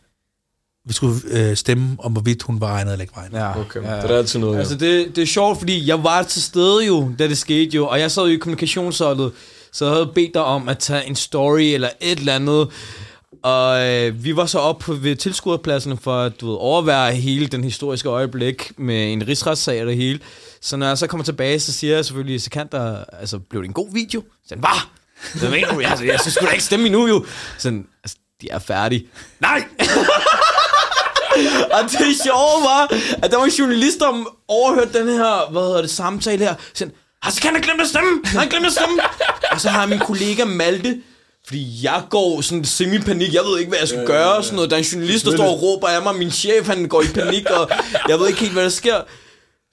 vi 0.88 0.94
skulle 0.94 1.20
øh, 1.32 1.56
stemme 1.56 1.96
om, 2.00 2.12
hvorvidt 2.12 2.44
hun 2.44 2.62
var 2.62 2.68
egnet 2.68 2.92
eller 2.92 3.02
ikke 3.02 3.16
var 3.16 3.22
egnet. 3.22 3.38
ja. 3.40 3.60
Okay, 3.60 3.84
ja. 3.84 4.02
det 4.02 4.12
er 4.12 4.18
altid 4.18 4.40
noget, 4.40 4.58
Altså, 4.60 4.74
jo. 4.74 4.80
det, 4.80 5.16
det 5.16 5.22
er 5.22 5.26
sjovt, 5.26 5.58
fordi 5.60 5.88
jeg 5.88 6.04
var 6.04 6.24
til 6.24 6.42
stede 6.44 6.86
jo, 6.86 7.12
da 7.20 7.28
det 7.28 7.38
skete 7.38 7.76
jo, 7.76 7.88
og 7.88 8.00
jeg 8.00 8.12
sad 8.12 8.24
jo 8.24 8.30
i 8.30 8.36
kommunikationsholdet, 8.38 9.32
så 9.72 9.86
jeg 9.86 9.94
havde 9.94 10.12
bedt 10.16 10.34
dig 10.34 10.44
om 10.44 10.70
at 10.70 10.78
tage 10.80 11.06
en 11.06 11.16
story 11.16 11.60
eller 11.62 11.90
et 12.02 12.20
eller 12.20 12.36
andet, 12.36 12.68
og 13.44 13.88
øh, 13.90 14.24
vi 14.24 14.36
var 14.36 14.46
så 14.46 14.60
op 14.60 14.80
på- 14.80 14.94
ved 14.94 15.16
tilskuerpladsen 15.16 15.98
for 15.98 16.22
at 16.22 16.42
du 16.42 16.48
ved, 16.50 16.56
overvære 16.60 17.12
hele 17.12 17.48
den 17.48 17.64
historiske 17.64 18.10
øjeblik 18.10 18.72
med 18.78 19.14
en 19.14 19.28
rigsretssag 19.28 19.82
og 19.82 19.88
det 19.88 19.96
hele. 19.98 20.20
Så 20.62 20.78
når 20.78 20.88
jeg 20.88 20.98
så 20.98 21.08
kommer 21.08 21.24
tilbage, 21.24 21.60
så 21.60 21.74
siger 21.74 21.96
jeg 21.96 22.06
selvfølgelig, 22.06 22.42
så 22.42 22.50
kan 22.50 22.68
der, 22.72 23.04
altså, 23.20 23.40
blev 23.40 23.62
det 23.62 23.68
en 23.68 23.74
god 23.74 23.94
video? 23.94 24.24
Så 24.48 24.56
hvad? 24.56 24.82
Så 25.40 25.50
mener 25.50 25.74
du, 25.74 25.80
altså, 25.82 26.06
jeg 26.06 26.20
synes 26.20 26.34
sgu 26.34 26.46
da 26.46 26.52
ikke 26.52 26.64
stemme 26.64 26.86
endnu 26.86 27.08
jo. 27.08 27.26
Sådan, 27.58 27.86
altså, 28.04 28.18
de 28.42 28.48
er 28.52 28.60
færdige. 28.60 29.08
Nej! 29.40 29.64
Og 31.72 31.82
det 31.84 32.16
sjove 32.24 32.64
var, 32.64 32.94
at 33.24 33.32
der 33.32 33.38
var 33.38 33.50
journalister, 33.60 34.06
som 34.06 34.28
overhørte 34.48 35.00
den 35.00 35.08
her, 35.10 35.52
hvad 35.52 35.62
hedder 35.62 35.82
det, 35.82 35.90
samtale 35.90 36.46
her. 36.46 36.56
Sådan, 36.74 36.94
har 37.22 37.32
så 37.32 37.42
kan 37.42 37.52
han 37.54 37.62
glemt 37.62 37.82
at 37.82 37.88
stemme? 37.88 38.22
Han 38.26 38.40
har 38.40 38.48
glemt 38.48 38.66
at 38.66 38.72
stemme. 38.72 39.00
og 39.52 39.62
så 39.62 39.70
har 39.70 39.86
min 39.86 40.00
kollega 40.00 40.46
Malte, 40.46 41.02
fordi 41.48 41.80
jeg 41.84 42.04
går 42.10 42.42
sådan 42.42 42.66
semi-panik, 42.66 43.34
jeg 43.34 43.44
ved 43.44 43.60
ikke, 43.60 43.70
hvad 43.70 43.80
jeg 43.80 43.88
skal 43.88 44.06
gøre, 44.06 44.36
og 44.36 44.44
sådan 44.44 44.56
noget. 44.56 44.70
Der 44.70 44.76
er 44.76 44.80
en 44.80 44.86
journalist, 44.86 45.26
der 45.26 45.32
står 45.32 45.46
og 45.48 45.62
råber 45.62 45.88
af 45.88 46.02
mig, 46.02 46.16
min 46.16 46.32
chef, 46.32 46.68
han 46.68 46.88
går 46.88 47.02
i 47.02 47.08
panik, 47.14 47.50
og 47.50 47.70
jeg 48.10 48.20
ved 48.20 48.28
ikke 48.28 48.40
helt, 48.40 48.54
hvad 48.54 48.64
der 48.64 48.70
sker. 48.70 49.02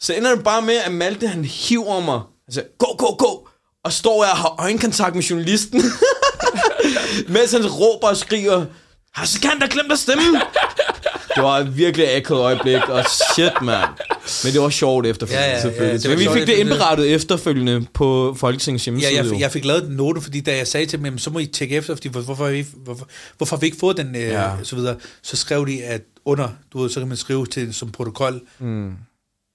Så 0.01 0.15
ender 0.15 0.35
det 0.35 0.45
bare 0.45 0.63
med, 0.63 0.75
at 0.75 0.93
Malte, 0.93 1.27
han 1.29 1.45
hiver 1.45 2.01
mig. 2.01 2.21
Altså, 2.49 2.63
gå, 2.79 2.95
gå, 2.99 3.15
gå. 3.15 3.49
Og 3.85 3.93
står 3.93 4.25
jeg 4.25 4.33
og 4.33 4.39
har 4.39 4.55
øjenkontakt 4.59 5.15
med 5.15 5.23
journalisten. 5.23 5.83
mens 7.35 7.53
han 7.53 7.67
råber 7.67 8.09
og 8.09 8.17
skriger, 8.17 8.65
har 9.15 9.27
så 9.27 9.41
kan 9.41 9.61
der 9.61 9.67
glemt 9.67 9.93
at 9.93 9.99
stemme? 9.99 10.23
Det 11.35 11.43
var 11.43 11.59
et 11.59 11.77
virkelig 11.77 12.17
akavet 12.17 12.41
øjeblik, 12.41 12.89
og 12.89 13.05
shit, 13.35 13.63
mand. 13.63 13.89
Men 14.45 14.53
det 14.53 14.61
var 14.61 14.69
sjovt 14.71 15.07
efterfølgende, 15.07 15.45
Ja, 15.45 15.51
ja, 15.51 15.57
ja, 15.57 15.63
selvfølgelig. 15.63 16.03
det 16.03 16.11
var 16.11 16.17
Men 16.17 16.19
vi 16.19 16.25
fik 16.25 16.33
det 16.35 16.41
efterfølgende. 16.43 16.73
indberettet 16.75 17.11
efterfølgende 17.15 17.87
på 17.95 18.37
Folketingets 18.39 18.85
hjemmeside. 18.85 19.15
Ja, 19.15 19.25
jeg, 19.25 19.41
jeg 19.41 19.51
fik 19.53 19.65
lavet 19.65 19.85
en 19.89 19.97
note, 19.97 20.21
fordi 20.21 20.41
da 20.41 20.57
jeg 20.57 20.67
sagde 20.67 20.87
til 20.87 20.99
dem, 20.99 21.05
jamen, 21.07 21.19
så 21.19 21.31
må 21.31 21.39
I 21.39 21.47
tjekke 21.47 21.77
efter, 21.77 21.95
fordi 21.95 22.09
hvor- 22.09 22.21
hvorfor, 22.21 22.45
har 22.45 22.53
vi, 22.53 22.67
hvorfor, 22.77 23.09
hvorfor 23.37 23.57
har 23.57 23.61
vi 23.61 23.67
ikke 23.67 23.79
fået 23.79 23.97
den, 23.97 24.17
øh, 24.17 24.23
Ja. 24.23 24.43
ja. 24.43 24.51
så 24.63 24.77
videre. 24.77 24.97
Så 25.23 25.37
skrev 25.37 25.67
de, 25.67 25.85
at 25.85 26.01
under, 26.25 26.49
du 26.73 26.83
ved, 26.83 26.91
så 26.91 27.01
kan 27.01 27.09
man 27.09 27.17
skrive 27.17 27.47
til 27.47 27.75
som 27.75 27.91
protokol, 27.91 28.41
Mm. 28.59 28.91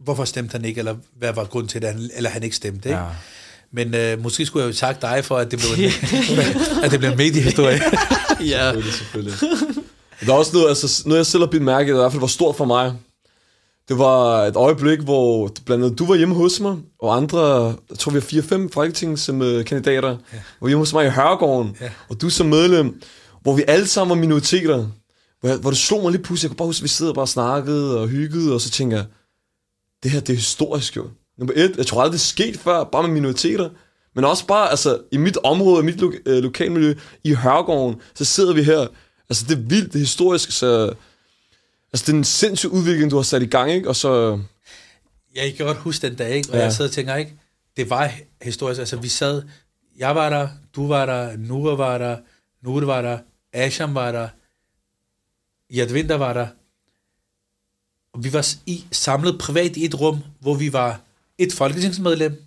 hvorfor 0.03 0.25
stemte 0.25 0.51
han 0.51 0.65
ikke, 0.65 0.79
eller 0.79 0.95
hvad 1.19 1.33
var 1.33 1.43
grunden 1.43 1.69
til, 1.69 1.85
at 1.85 1.93
han, 1.93 2.09
eller 2.15 2.29
han 2.29 2.43
ikke 2.43 2.55
stemte. 2.55 2.89
Ikke? 2.89 2.99
Ja. 2.99 3.05
Men 3.71 3.95
øh, 3.95 4.23
måske 4.23 4.45
skulle 4.45 4.65
jeg 4.65 4.73
jo 4.73 4.77
takke 4.77 5.01
dig 5.01 5.25
for, 5.25 5.37
at 5.37 5.51
det 5.51 5.59
blev 5.59 5.85
en, 5.85 5.91
at 6.83 6.91
det 6.91 6.99
blev 6.99 7.11
en 7.11 7.17
mediehistorie. 7.17 7.81
Ja. 8.45 8.71
Selvfølgelig, 8.71 8.93
selvfølgelig. 8.93 9.33
Der 10.25 10.33
er 10.33 10.37
også 10.37 10.51
noget, 10.53 10.69
altså, 10.69 11.03
noget 11.05 11.17
jeg 11.17 11.25
selv 11.25 11.43
har 11.43 11.47
bidt 11.47 11.63
mærke 11.63 11.89
i 11.89 11.93
hvert 11.93 12.11
fald 12.11 12.19
var 12.19 12.27
stort 12.27 12.55
for 12.55 12.65
mig. 12.65 12.93
Det 13.89 13.97
var 13.97 14.43
et 14.43 14.55
øjeblik, 14.55 14.99
hvor 14.99 15.51
blandt 15.65 15.83
andet 15.85 15.99
du 15.99 16.05
var 16.05 16.15
hjemme 16.15 16.35
hos 16.35 16.59
mig, 16.59 16.77
og 16.99 17.15
andre, 17.15 17.39
jeg 17.89 17.97
tror 17.99 18.11
vi 18.11 18.15
har 18.15 18.21
fire-fem 18.21 18.69
folketingskandidater, 18.69 20.09
ja. 20.33 20.37
var 20.61 20.67
hjemme 20.67 20.81
hos 20.81 20.93
mig 20.93 21.05
i 21.05 21.09
Hørgården, 21.09 21.75
Ja. 21.79 21.85
ja. 21.85 21.91
og 22.09 22.21
du 22.21 22.29
som 22.29 22.45
medlem, 22.47 23.01
hvor 23.41 23.55
vi 23.55 23.63
alle 23.67 23.87
sammen 23.87 24.09
var 24.17 24.21
minoriteter, 24.21 24.87
hvor, 25.39 25.49
jeg, 25.49 25.57
hvor 25.57 25.69
det 25.69 25.79
slog 25.79 26.01
mig 26.03 26.11
lige 26.11 26.23
pludselig, 26.23 26.47
jeg 26.47 26.49
kunne 26.49 26.57
bare 26.57 26.65
huske, 26.67 26.79
at 26.79 26.83
vi 26.83 26.87
sidder 26.89 27.13
bare 27.13 27.23
og 27.23 27.29
snakkede 27.29 27.99
og 28.01 28.07
hyggede, 28.07 28.53
og 28.53 28.61
så 28.61 28.69
tænker 28.69 28.97
jeg, 28.97 29.05
det 30.03 30.11
her 30.11 30.19
det 30.19 30.29
er 30.33 30.37
historisk 30.37 30.97
jo. 30.97 31.05
Nummer 31.37 31.53
et, 31.55 31.73
jeg 31.77 31.87
tror 31.87 32.01
aldrig 32.01 32.11
det 32.13 32.17
er 32.17 32.27
sket 32.27 32.57
før, 32.59 32.83
bare 32.83 33.03
med 33.03 33.11
minoriteter, 33.11 33.69
men 34.15 34.25
også 34.25 34.45
bare, 34.47 34.69
altså, 34.69 34.99
i 35.11 35.17
mit 35.17 35.37
område, 35.43 35.81
i 35.81 35.85
mit 35.85 36.01
lo- 36.01 36.11
øh, 36.25 36.43
lokalmiljø, 36.43 36.93
i 37.23 37.33
Hørgården, 37.33 38.01
så 38.15 38.25
sidder 38.25 38.53
vi 38.53 38.63
her. 38.63 38.87
Altså, 39.29 39.45
det 39.49 39.57
er 39.57 39.61
vildt, 39.61 39.87
det 39.93 39.95
er 39.95 39.99
historisk, 39.99 40.51
så... 40.51 40.93
Altså, 41.93 42.05
det 42.05 42.13
er 42.13 42.17
en 42.17 42.23
sindssyg 42.23 42.69
udvikling, 42.69 43.11
du 43.11 43.15
har 43.15 43.23
sat 43.23 43.41
i 43.41 43.45
gang, 43.45 43.71
ikke? 43.71 43.89
Og 43.89 43.95
så... 43.95 44.39
Jeg 45.35 45.53
kan 45.57 45.65
godt 45.65 45.77
huske 45.77 46.07
den 46.07 46.15
dag, 46.15 46.35
ikke? 46.35 46.49
og 46.49 46.55
Ja. 46.55 46.63
jeg 46.63 46.73
sidder 46.73 46.89
og 46.89 46.93
tænker, 46.93 47.15
ikke? 47.15 47.33
det 47.77 47.89
var 47.89 48.11
historisk. 48.41 48.79
Altså, 48.79 48.97
vi 48.97 49.07
sad, 49.07 49.43
jeg 49.97 50.15
var 50.15 50.29
der, 50.29 50.49
du 50.75 50.87
var 50.87 51.05
der, 51.05 51.37
Nura 51.37 51.75
var 51.75 51.97
der, 51.97 52.17
Nure 52.63 52.87
var 52.87 53.01
der, 53.01 53.19
Asham 53.53 53.95
var 53.95 54.11
der, 54.11 54.29
Jadvinter 55.75 56.15
var 56.15 56.33
der. 56.33 56.47
Og 58.13 58.23
vi 58.23 58.33
var 58.33 58.47
i, 58.65 58.85
samlet 58.91 59.39
privat 59.39 59.77
i 59.77 59.85
et 59.85 59.99
rum, 59.99 60.19
hvor 60.39 60.53
vi 60.55 60.73
var 60.73 61.01
et 61.37 61.53
folketingsmedlem 61.53 62.43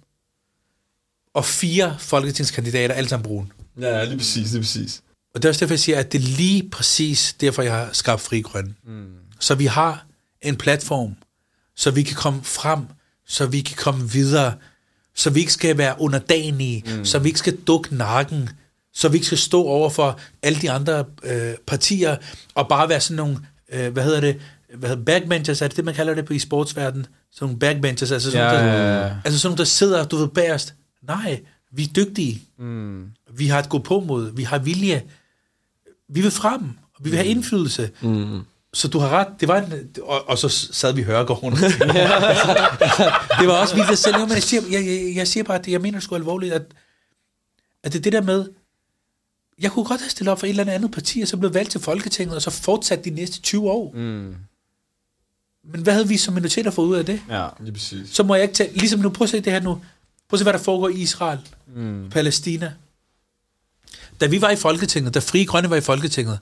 og 1.35 1.45
fire 1.45 1.97
folketingskandidater, 1.99 2.95
alle 2.95 3.09
sammen 3.09 3.25
brune. 3.25 3.49
Ja, 3.81 3.99
ja, 3.99 4.05
lige 4.05 4.19
præcis, 4.19 4.53
lige 4.53 4.61
præcis. 4.63 5.03
Og 5.35 5.43
det 5.43 5.49
er 5.49 5.51
også 5.51 5.61
derfor, 5.61 5.73
jeg 5.73 5.81
siger, 5.81 5.99
at 5.99 6.13
det 6.13 6.19
er 6.19 6.37
lige 6.37 6.69
præcis 6.71 7.37
derfor, 7.41 7.63
jeg 7.63 7.73
har 7.73 7.93
skabt 7.93 8.21
Fri 8.21 8.41
Grøn. 8.41 8.77
Mm. 8.85 9.07
Så 9.41 9.55
vi 9.55 9.67
har 9.67 10.07
en 10.43 10.57
platform, 10.57 11.17
så 11.77 11.91
vi 11.91 12.03
kan 12.03 12.17
komme 12.17 12.41
frem, 12.45 12.81
så 13.27 13.47
vi 13.47 13.61
kan 13.61 13.77
komme 13.77 14.11
videre, 14.11 14.55
så 15.15 15.31
vi 15.31 15.41
ikke 15.41 15.53
skal 15.53 15.79
være 15.79 15.95
underdanige, 15.99 16.85
mm. 16.87 17.05
så 17.05 17.19
vi 17.19 17.29
ikke 17.29 17.39
skal 17.39 17.57
dukke 17.57 17.97
nakken, 17.97 18.49
så 18.95 19.09
vi 19.09 19.15
ikke 19.17 19.27
skal 19.27 19.39
stå 19.39 19.63
over 19.63 19.91
for 19.91 20.21
alle 20.43 20.61
de 20.61 20.71
andre 20.71 21.05
øh, 21.23 21.55
partier, 21.67 22.17
og 22.55 22.69
bare 22.69 22.89
være 22.89 23.01
sådan 23.01 23.17
nogle, 23.17 23.39
øh, 23.73 23.93
hvad 23.93 24.05
hedder 24.05 24.21
det, 24.21 24.41
hvad 24.75 24.89
hedder, 24.89 25.05
backbenchers, 25.05 25.63
er 25.63 25.69
det 25.69 25.77
det, 25.77 25.85
man 25.85 25.95
kalder 25.95 26.15
det 26.15 26.25
på 26.25 26.33
i 26.33 26.39
sportsverdenen? 26.39 27.07
Sådan 27.33 27.47
nogle 27.47 27.59
backbenchers, 27.59 28.11
altså 28.11 28.31
sådan, 28.31 28.55
Ja, 28.55 28.63
nogle, 28.63 28.79
der, 28.79 28.83
ja, 28.83 29.07
ja. 29.07 29.15
altså 29.25 29.41
sådan 29.41 29.51
nogle, 29.51 29.59
der 29.59 29.65
sidder, 29.65 30.05
du 30.05 30.17
ved, 30.17 30.29
bagerst. 30.29 30.75
Nej, 31.03 31.41
vi 31.73 31.83
er 31.83 31.89
dygtige. 31.97 32.43
Mm. 32.59 33.07
Vi 33.35 33.47
har 33.47 33.59
et 33.59 33.69
gå 33.69 33.79
på 33.79 34.01
mod. 34.01 34.37
Vi 34.37 34.43
har 34.43 34.59
vilje. 34.59 35.03
Vi 36.09 36.21
vil 36.21 36.31
frem. 36.31 36.63
Vi 37.01 37.11
vil 37.11 37.17
have 37.17 37.27
indflydelse. 37.29 37.91
Mm. 38.01 38.41
Så 38.75 38.89
du 38.89 38.99
har 38.99 39.09
ret. 39.09 39.27
Det 39.41 39.49
var 39.49 39.57
en, 39.61 39.73
og, 40.03 40.29
og 40.29 40.39
så 40.39 40.49
sad 40.49 40.93
vi 40.93 41.01
i 41.01 41.05
Hørgården. 41.05 41.53
det 43.41 43.49
var 43.49 43.61
også 43.61 43.75
vildt 43.75 43.99
selv. 43.99 44.19
Men 44.19 44.31
jeg 44.31 44.43
siger, 44.43 44.63
jeg, 44.71 44.87
jeg, 44.87 45.13
jeg 45.17 45.29
siger 45.29 45.45
bare, 45.45 45.59
at 45.59 45.65
det, 45.65 45.73
jeg 45.73 45.81
mener 45.81 45.99
det 45.99 46.03
sgu 46.05 46.15
alvorligt, 46.15 46.55
at, 46.55 46.63
at 47.83 47.93
det 47.93 47.99
er 47.99 48.03
det 48.03 48.13
der 48.13 48.23
med, 48.23 48.49
jeg 49.61 49.71
kunne 49.73 49.85
godt 49.85 50.01
have 50.01 50.11
stillet 50.11 50.33
op 50.33 50.39
for 50.41 50.47
et 50.47 50.51
eller 50.51 50.73
andet 50.73 50.93
parti, 50.93 51.21
og 51.21 51.29
så 51.29 51.37
blev 51.37 51.55
valgt 51.55 51.71
til 51.71 51.81
Folketinget, 51.81 52.37
og 52.37 52.43
så 52.43 52.51
fortsat 52.51 53.05
de 53.05 53.11
næste 53.11 53.41
20 53.41 53.71
år. 53.71 53.93
Mm. 53.95 54.35
Men 55.65 55.83
hvad 55.83 55.93
havde 55.93 56.09
vi 56.09 56.17
som 56.17 56.35
minoriteter 56.35 56.71
fået 56.71 56.87
ud 56.89 56.97
af 56.97 57.07
det? 57.07 57.23
Ja. 57.31 57.49
Lige 57.61 57.73
præcis. 57.73 58.11
Så 58.11 58.23
må 58.23 58.35
jeg 58.35 58.43
ikke 58.43 58.55
tage, 58.55 58.73
ligesom 58.73 59.01
nu, 59.01 59.11
prøv 59.11 59.25
at 59.25 59.31
se 59.31 59.41
det 59.41 59.53
her 59.53 59.61
nu. 59.61 59.75
Prøv 59.75 59.83
at 60.33 60.39
se, 60.39 60.45
hvad 60.45 60.53
der 60.53 60.59
foregår 60.59 60.89
i 60.89 60.95
Israel, 60.95 61.39
Mm. 61.77 62.11
Palæstina. 62.11 62.73
Da 64.21 64.27
vi 64.27 64.41
var 64.43 64.51
i 64.51 64.57
Folketinget, 64.57 65.15
da 65.15 65.19
Frie 65.19 65.47
Grønne 65.47 65.71
var 65.71 65.77
i 65.77 65.81
Folketinget, 65.81 66.39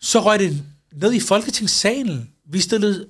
så 0.00 0.20
røg 0.20 0.38
det 0.38 0.62
ned 1.00 1.12
i 1.12 1.20
Folketingssalen. 1.20 2.30
Vi 2.50 2.60
stillede, 2.60 3.06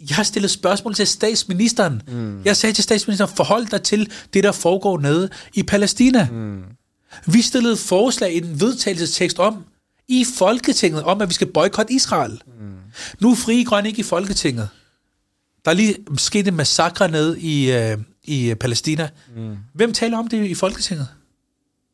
jeg 0.00 0.16
har 0.16 0.22
stillet 0.22 0.50
spørgsmål 0.50 0.94
til 0.94 1.06
statsministeren. 1.06 2.02
Mm. 2.08 2.42
Jeg 2.44 2.56
sagde 2.56 2.74
til 2.74 2.84
statsministeren, 2.84 3.30
forhold 3.36 3.66
dig 3.66 3.82
til 3.82 4.12
det, 4.34 4.44
der 4.44 4.52
foregår 4.52 4.98
nede 4.98 5.30
i 5.54 5.62
Palæstina. 5.62 6.28
Mm. 6.30 6.62
Vi 7.26 7.42
stillede 7.42 7.76
forslag 7.76 8.36
i 8.36 8.40
den 8.40 8.60
vedtagelsestekst 8.60 9.38
om, 9.38 9.64
i 10.08 10.24
Folketinget, 10.36 11.02
om 11.02 11.20
at 11.20 11.28
vi 11.28 11.34
skal 11.34 11.46
boykotte 11.46 11.92
Israel. 11.92 12.42
Mm. 12.60 12.76
Nu 13.20 13.30
er 13.30 13.34
Frie 13.34 13.64
Grønne 13.64 13.88
ikke 13.88 14.00
i 14.00 14.02
Folketinget. 14.02 14.68
Der 15.64 15.70
er 15.70 15.74
lige 15.74 15.96
sket 16.16 16.48
en 16.48 16.54
massakre 16.54 17.08
nede 17.08 17.40
i, 17.40 17.72
øh, 17.72 17.98
i 18.24 18.54
Palæstina. 18.54 19.08
Mm. 19.36 19.56
Hvem 19.74 19.92
taler 19.92 20.18
om 20.18 20.28
det 20.28 20.46
i 20.46 20.54
Folketinget? 20.54 21.08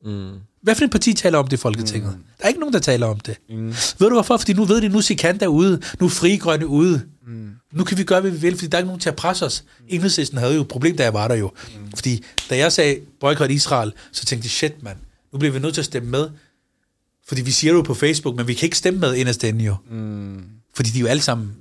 Mm. 0.04 0.32
Hvad 0.64 0.74
for 0.74 0.84
et 0.84 0.90
parti 0.90 1.14
taler 1.14 1.38
om 1.38 1.46
det 1.46 1.56
i 1.56 1.60
Folketinget? 1.60 2.12
Mm. 2.16 2.24
Der 2.38 2.44
er 2.44 2.48
ikke 2.48 2.60
nogen, 2.60 2.72
der 2.72 2.78
taler 2.78 3.06
om 3.06 3.20
det. 3.20 3.36
Mm. 3.50 3.68
Ved 3.68 4.08
du 4.08 4.10
hvorfor? 4.10 4.36
Fordi 4.36 4.52
nu 4.52 4.64
ved 4.64 4.80
de, 4.80 4.88
nu 4.88 4.98
er 4.98 5.02
Sikanda 5.02 5.46
ude, 5.46 5.80
nu 6.00 6.06
er 6.06 6.38
Grønne 6.38 6.66
ude. 6.66 7.02
Mm. 7.26 7.50
Nu 7.72 7.84
kan 7.84 7.98
vi 7.98 8.04
gøre, 8.04 8.20
hvad 8.20 8.30
vi 8.30 8.38
vil, 8.38 8.56
fordi 8.56 8.66
der 8.66 8.76
er 8.76 8.80
ikke 8.80 8.86
nogen 8.86 9.00
til 9.00 9.08
at 9.08 9.16
presse 9.16 9.46
os. 9.46 9.64
Mm. 9.78 9.84
Enhedslisten 9.88 10.38
havde 10.38 10.54
jo 10.54 10.60
et 10.60 10.68
problem, 10.68 10.96
da 10.96 11.02
jeg 11.02 11.14
var 11.14 11.28
der 11.28 11.34
jo. 11.34 11.52
Mm. 11.66 11.92
Fordi 11.94 12.24
da 12.50 12.56
jeg 12.56 12.72
sagde 12.72 13.00
boykot 13.20 13.50
Israel, 13.50 13.92
så 14.12 14.24
tænkte 14.24 14.44
de, 14.44 14.50
shit 14.50 14.82
mand, 14.82 14.96
nu 15.32 15.38
bliver 15.38 15.52
vi 15.52 15.58
nødt 15.58 15.74
til 15.74 15.80
at 15.80 15.84
stemme 15.84 16.10
med. 16.10 16.28
Fordi 17.28 17.42
vi 17.42 17.50
siger 17.50 17.72
det 17.72 17.78
jo 17.78 17.82
på 17.82 17.94
Facebook, 17.94 18.36
men 18.36 18.48
vi 18.48 18.54
kan 18.54 18.66
ikke 18.66 18.78
stemme 18.78 19.00
med 19.00 19.14
inderst 19.14 19.44
inde 19.44 19.64
jo. 19.64 19.76
Mm. 19.90 20.42
Fordi 20.74 20.90
de 20.90 20.98
er 20.98 21.00
jo 21.00 21.06
alle 21.06 21.22
sammen, 21.22 21.52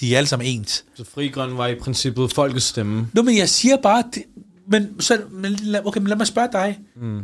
de 0.00 0.14
er 0.14 0.18
alle 0.18 0.28
sammen 0.28 0.48
ens. 0.48 0.84
Så 0.94 1.04
Fri 1.14 1.28
Grøn 1.28 1.56
var 1.56 1.66
i 1.66 1.74
princippet 1.74 2.32
folkets 2.32 2.66
stemme. 2.66 3.08
Nå, 3.12 3.22
men 3.22 3.36
jeg 3.36 3.48
siger 3.48 3.76
bare, 3.76 4.04
det, 4.14 4.22
men, 4.68 5.00
så, 5.00 5.20
men, 5.30 5.76
okay, 5.84 6.00
men 6.00 6.08
lad 6.08 6.16
mig 6.16 6.26
spørge 6.26 6.48
dig. 6.52 6.78
Mm. 6.96 7.22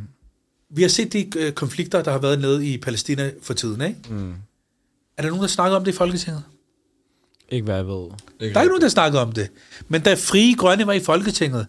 Vi 0.75 0.83
har 0.83 0.89
set 0.89 1.12
de 1.12 1.27
øh, 1.39 1.53
konflikter, 1.53 2.03
der 2.03 2.11
har 2.11 2.18
været 2.18 2.41
nede 2.41 2.66
i 2.66 2.79
Palæstina 2.79 3.31
for 3.43 3.55
tiden, 3.55 3.81
ikke? 3.81 3.97
Mm. 4.11 4.35
Er 5.16 5.22
der 5.22 5.29
nogen, 5.29 5.43
der 5.43 5.49
snakker 5.49 5.77
om 5.77 5.85
det 5.85 5.93
i 5.93 5.97
Folketinget? 5.97 6.43
Ikke 7.51 7.64
hvad 7.64 7.77
jeg 7.77 7.87
ved. 7.87 8.05
Ikke 8.41 8.55
Der 8.55 8.61
er 8.61 8.62
ikke 8.62 8.70
nogen, 8.70 8.83
der 8.83 8.89
snakker 8.89 9.20
om 9.20 9.33
det. 9.33 9.49
Men 9.89 10.01
da 10.01 10.14
Frie 10.14 10.55
Grønne 10.57 10.87
var 10.87 10.93
i 10.93 11.01
Folketinget, 11.01 11.66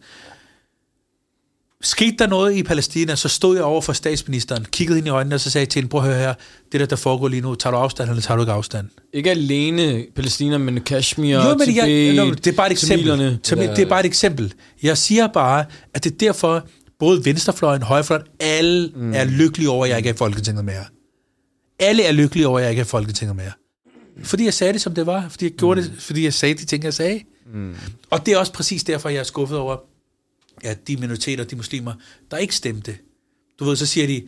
skete 1.82 2.16
der 2.20 2.28
noget 2.28 2.56
i 2.56 2.64
Palæstina, 2.64 3.16
så 3.16 3.30
stod 3.30 3.56
jeg 3.56 3.64
over 3.66 3.82
for 3.82 3.94
statsministeren, 3.94 4.66
kiggede 4.72 4.96
hende 4.98 5.08
i 5.08 5.12
øjnene, 5.12 5.36
og 5.36 5.40
så 5.40 5.50
sagde 5.52 5.64
jeg 5.64 5.70
til 5.70 5.80
hende, 5.80 5.90
prøv 5.90 6.02
at 6.02 6.08
høre 6.08 6.18
her, 6.20 6.34
det 6.72 6.80
der, 6.80 6.86
der 6.86 6.96
foregår 6.96 7.28
lige 7.28 7.42
nu, 7.42 7.56
tager 7.56 7.72
du 7.72 7.78
afstand, 7.78 8.10
eller 8.10 8.22
tager 8.22 8.36
du 8.36 8.42
ikke 8.44 8.52
afstand? 8.52 8.88
Ikke 9.14 9.32
alene 9.32 10.06
Palæstina, 10.16 10.58
men 10.58 10.82
Kashmir, 10.82 11.36
Jo, 11.50 11.56
men 11.58 11.76
jeg, 11.76 11.86
Tibet, 11.86 12.16
no, 12.16 12.32
det 12.32 12.48
er 12.48 12.52
bare 12.52 12.68
et 12.68 12.72
eksempel. 12.72 13.08
tamilerne. 13.08 13.40
Tamil, 13.44 13.70
det 13.70 13.80
er 13.80 13.86
bare 13.86 14.00
et 14.00 14.06
eksempel. 14.06 14.54
Jeg 14.84 14.98
siger 14.98 15.28
bare, 15.28 15.66
at 15.94 16.04
det 16.04 16.12
er 16.12 16.18
derfor, 16.18 16.68
både 17.00 17.26
venstrefløjen 17.26 17.82
højrefløjen, 17.82 18.26
alle 18.40 18.92
mm. 18.96 19.14
er 19.14 19.24
lykkelige 19.24 19.70
over, 19.70 19.86
at 19.86 19.90
jeg 19.90 19.98
ikke 19.98 20.10
er 20.10 20.14
i 20.14 20.18
Folketinget 20.18 20.66
mere. 20.66 20.86
Alle 21.80 22.04
er 22.04 22.12
lykkelige 22.12 22.48
over, 22.48 22.60
at 22.60 22.64
jeg 22.64 22.72
ikke 22.72 22.80
er 22.80 22.86
i 22.86 22.88
Folketinget 22.88 23.36
mere. 23.36 23.52
Fordi 24.24 24.46
jeg 24.46 24.54
sagde 24.54 24.74
det, 24.74 24.82
som 24.82 24.96
det 24.96 25.06
var. 25.06 25.30
Fordi 25.30 25.46
jeg 25.46 25.52
gjorde 25.52 25.82
mm. 25.82 25.88
det, 25.88 26.02
fordi 26.02 26.24
jeg 26.24 26.34
sagde 26.34 26.56
de 26.56 26.66
ting, 26.66 26.84
jeg 26.84 26.94
sagde. 26.94 27.22
Mm. 27.54 27.76
Og 28.10 28.26
det 28.26 28.34
er 28.34 28.38
også 28.38 28.54
præcis 28.54 28.84
derfor, 28.84 29.10
jeg 29.10 29.20
er 29.20 29.24
skuffet 29.24 29.58
over, 29.58 29.78
at 30.64 30.88
de 30.88 30.98
minoriteter, 30.98 31.44
de 31.44 31.56
muslimer, 31.56 31.94
der 32.32 32.38
ikke 32.38 32.56
stemte. 32.56 32.98
Du 33.60 33.66
ved, 33.66 33.76
så 33.76 33.86
siger 33.86 34.08
de, 34.08 34.28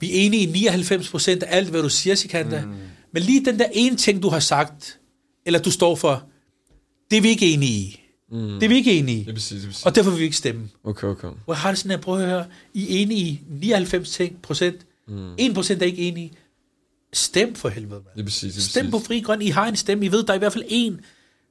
vi 0.00 0.10
er 0.10 0.26
enige 0.26 0.42
i 0.42 0.46
99 0.46 1.08
procent 1.08 1.42
af 1.42 1.56
alt, 1.56 1.68
hvad 1.68 1.82
du 1.82 1.88
siger, 1.88 2.14
Sikanda. 2.14 2.64
Mm. 2.64 2.72
Men 3.12 3.22
lige 3.22 3.44
den 3.44 3.58
der 3.58 3.66
ene 3.72 3.96
ting, 3.96 4.22
du 4.22 4.28
har 4.28 4.40
sagt, 4.40 4.98
eller 5.46 5.58
du 5.60 5.70
står 5.70 5.94
for, 5.94 6.24
det 7.10 7.16
er 7.16 7.22
vi 7.22 7.28
ikke 7.28 7.52
enige 7.52 7.72
i. 7.72 8.01
Mm. 8.32 8.38
Det 8.38 8.62
er 8.62 8.68
vi 8.68 8.74
ikke 8.74 8.92
enige 8.98 9.18
Det 9.20 9.26
er 9.26 9.30
i. 9.30 9.34
præcis, 9.34 9.48
det 9.50 9.62
er 9.64 9.66
præcis. 9.68 9.84
Og 9.86 9.94
derfor 9.94 10.10
vil 10.10 10.18
vi 10.18 10.24
ikke 10.24 10.36
stemme. 10.36 10.68
Okay, 10.84 11.06
okay. 11.06 11.28
Hvor 11.44 11.54
har 11.54 11.70
det 11.70 11.78
sådan, 11.78 11.90
at 11.92 12.00
prøve 12.00 12.22
at 12.22 12.28
høre, 12.28 12.44
I 12.74 12.82
er 12.82 12.86
enige 13.02 13.20
i 13.26 13.40
99 13.50 14.10
ting 14.10 14.42
procent. 14.42 14.76
Mm. 15.08 15.32
1 15.38 15.54
procent 15.54 15.82
er 15.82 15.86
ikke 15.86 16.02
enige. 16.02 16.32
Stem 17.12 17.54
for 17.54 17.68
helvede, 17.68 17.90
mand. 17.94 18.04
Det 18.14 18.20
er 18.20 18.24
præcis, 18.24 18.54
det 18.54 18.60
er 18.60 18.64
Stem 18.68 18.90
på 18.90 18.98
præcis. 18.98 19.06
Fri 19.06 19.20
Grøn. 19.20 19.42
I 19.42 19.48
har 19.48 19.66
en 19.68 19.76
stemme. 19.76 20.04
I 20.06 20.12
ved, 20.12 20.22
der 20.24 20.32
er 20.32 20.34
i 20.34 20.38
hvert 20.38 20.52
fald 20.52 20.64
en, 20.68 21.00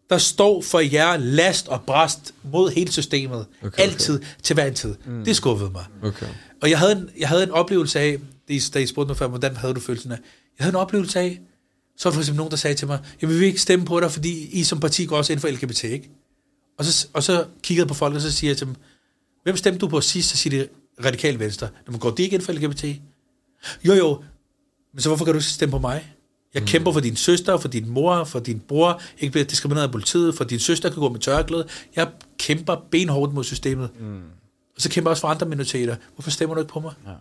der 0.10 0.18
står 0.18 0.62
for 0.62 0.80
jer 0.80 1.18
last 1.18 1.68
og 1.68 1.82
bræst 1.88 2.34
mod 2.52 2.72
hele 2.72 2.92
systemet. 2.92 3.46
Okay. 3.64 3.84
Altid, 3.84 4.20
til 4.44 4.54
hver 4.54 4.66
en 4.66 4.74
tid. 4.74 4.96
Mm. 5.06 5.26
Det 5.26 5.36
skuffede 5.36 5.70
mig. 5.72 5.86
Okay. 6.04 6.26
Og 6.62 6.70
jeg 6.70 6.80
havde 6.80 6.92
en, 6.92 7.10
jeg 7.20 7.30
havde 7.30 7.44
en 7.44 7.52
oplevelse 7.52 8.00
af, 8.00 8.18
det 8.48 8.54
I- 8.68 8.72
da 8.74 8.80
I 8.80 8.86
spurgte 8.86 9.08
mig 9.08 9.18
før, 9.18 9.28
hvordan 9.28 9.56
havde 9.56 9.74
du 9.74 9.80
følelsen 9.80 10.12
af? 10.12 10.18
Jeg 10.60 10.64
havde 10.66 10.72
en 10.74 10.76
oplevelse 10.80 11.20
af, 11.20 11.40
så 11.98 12.04
var 12.10 12.12
der 12.12 12.16
for 12.16 12.22
eksempel 12.22 12.38
nogen, 12.38 12.52
der 12.52 12.58
sagde 12.58 12.76
til 12.76 12.88
mig, 12.88 13.00
jeg 13.22 13.30
vil 13.30 13.42
ikke 13.44 13.62
stemme 13.62 13.86
på 13.86 14.00
dig, 14.00 14.12
fordi 14.12 14.50
I 14.60 14.64
som 14.64 14.80
parti 14.80 15.06
går 15.06 15.18
også 15.18 15.34
ind 15.34 15.40
for 15.40 15.48
LGBT, 15.48 15.84
ikke? 15.84 16.10
Og 16.78 16.86
så, 16.86 17.08
og 17.14 17.24
så 17.24 17.46
kiggede 17.64 17.84
jeg 17.84 17.88
på 17.88 17.94
folk, 17.94 18.16
og 18.16 18.22
så 18.22 18.32
siger 18.32 18.52
jeg 18.52 18.58
til 18.58 18.68
dem, 18.68 18.76
hvem 19.44 19.58
stemte 19.58 19.80
du 19.80 19.88
på 19.88 20.02
sidst? 20.02 20.30
Så 20.30 20.38
siger 20.38 20.60
de 20.60 20.68
radikal 21.06 21.40
venstre. 21.40 21.70
Når 21.86 21.92
man 21.92 22.00
går 22.00 22.10
de 22.10 22.24
ikke 22.24 22.34
ind 22.34 22.44
for 22.44 22.54
LGBT? 22.54 22.86
Jo, 23.84 23.94
jo. 23.94 24.24
Men 24.94 25.02
så 25.02 25.10
hvorfor 25.10 25.26
kan 25.26 25.34
du 25.34 25.40
ikke 25.40 25.50
stemme 25.50 25.72
på 25.72 25.80
mig? 25.80 26.14
Jeg 26.54 26.62
mm. 26.62 26.68
kæmper 26.68 26.92
for 26.92 27.00
din 27.00 27.16
søster, 27.16 27.58
for 27.58 27.68
din 27.68 27.90
mor, 27.90 28.24
for 28.24 28.40
din 28.40 28.60
bror, 28.60 29.02
ikke 29.20 29.32
bliver 29.32 29.46
diskrimineret 29.46 29.86
af 29.86 29.92
politiet, 29.92 30.36
for 30.36 30.44
din 30.44 30.60
søster 30.60 30.90
kan 30.90 31.00
gå 31.00 31.10
med 31.10 31.20
tørklæde. 31.20 31.68
Jeg 31.96 32.08
kæmper 32.38 32.76
benhårdt 32.92 33.34
mod 33.34 33.44
systemet. 33.44 33.90
Mm. 34.00 34.22
Og 34.76 34.82
så 34.82 34.90
kæmper 34.90 35.10
jeg 35.10 35.12
også 35.12 35.22
for 35.22 35.28
andre 35.28 35.46
minoriteter. 35.46 35.96
Hvorfor 36.16 36.32
stemmer 36.32 36.56
du 36.56 36.62
ikke 36.62 36.74
på 36.74 36.80
mig? 36.80 36.94
Ja, 37.06 37.12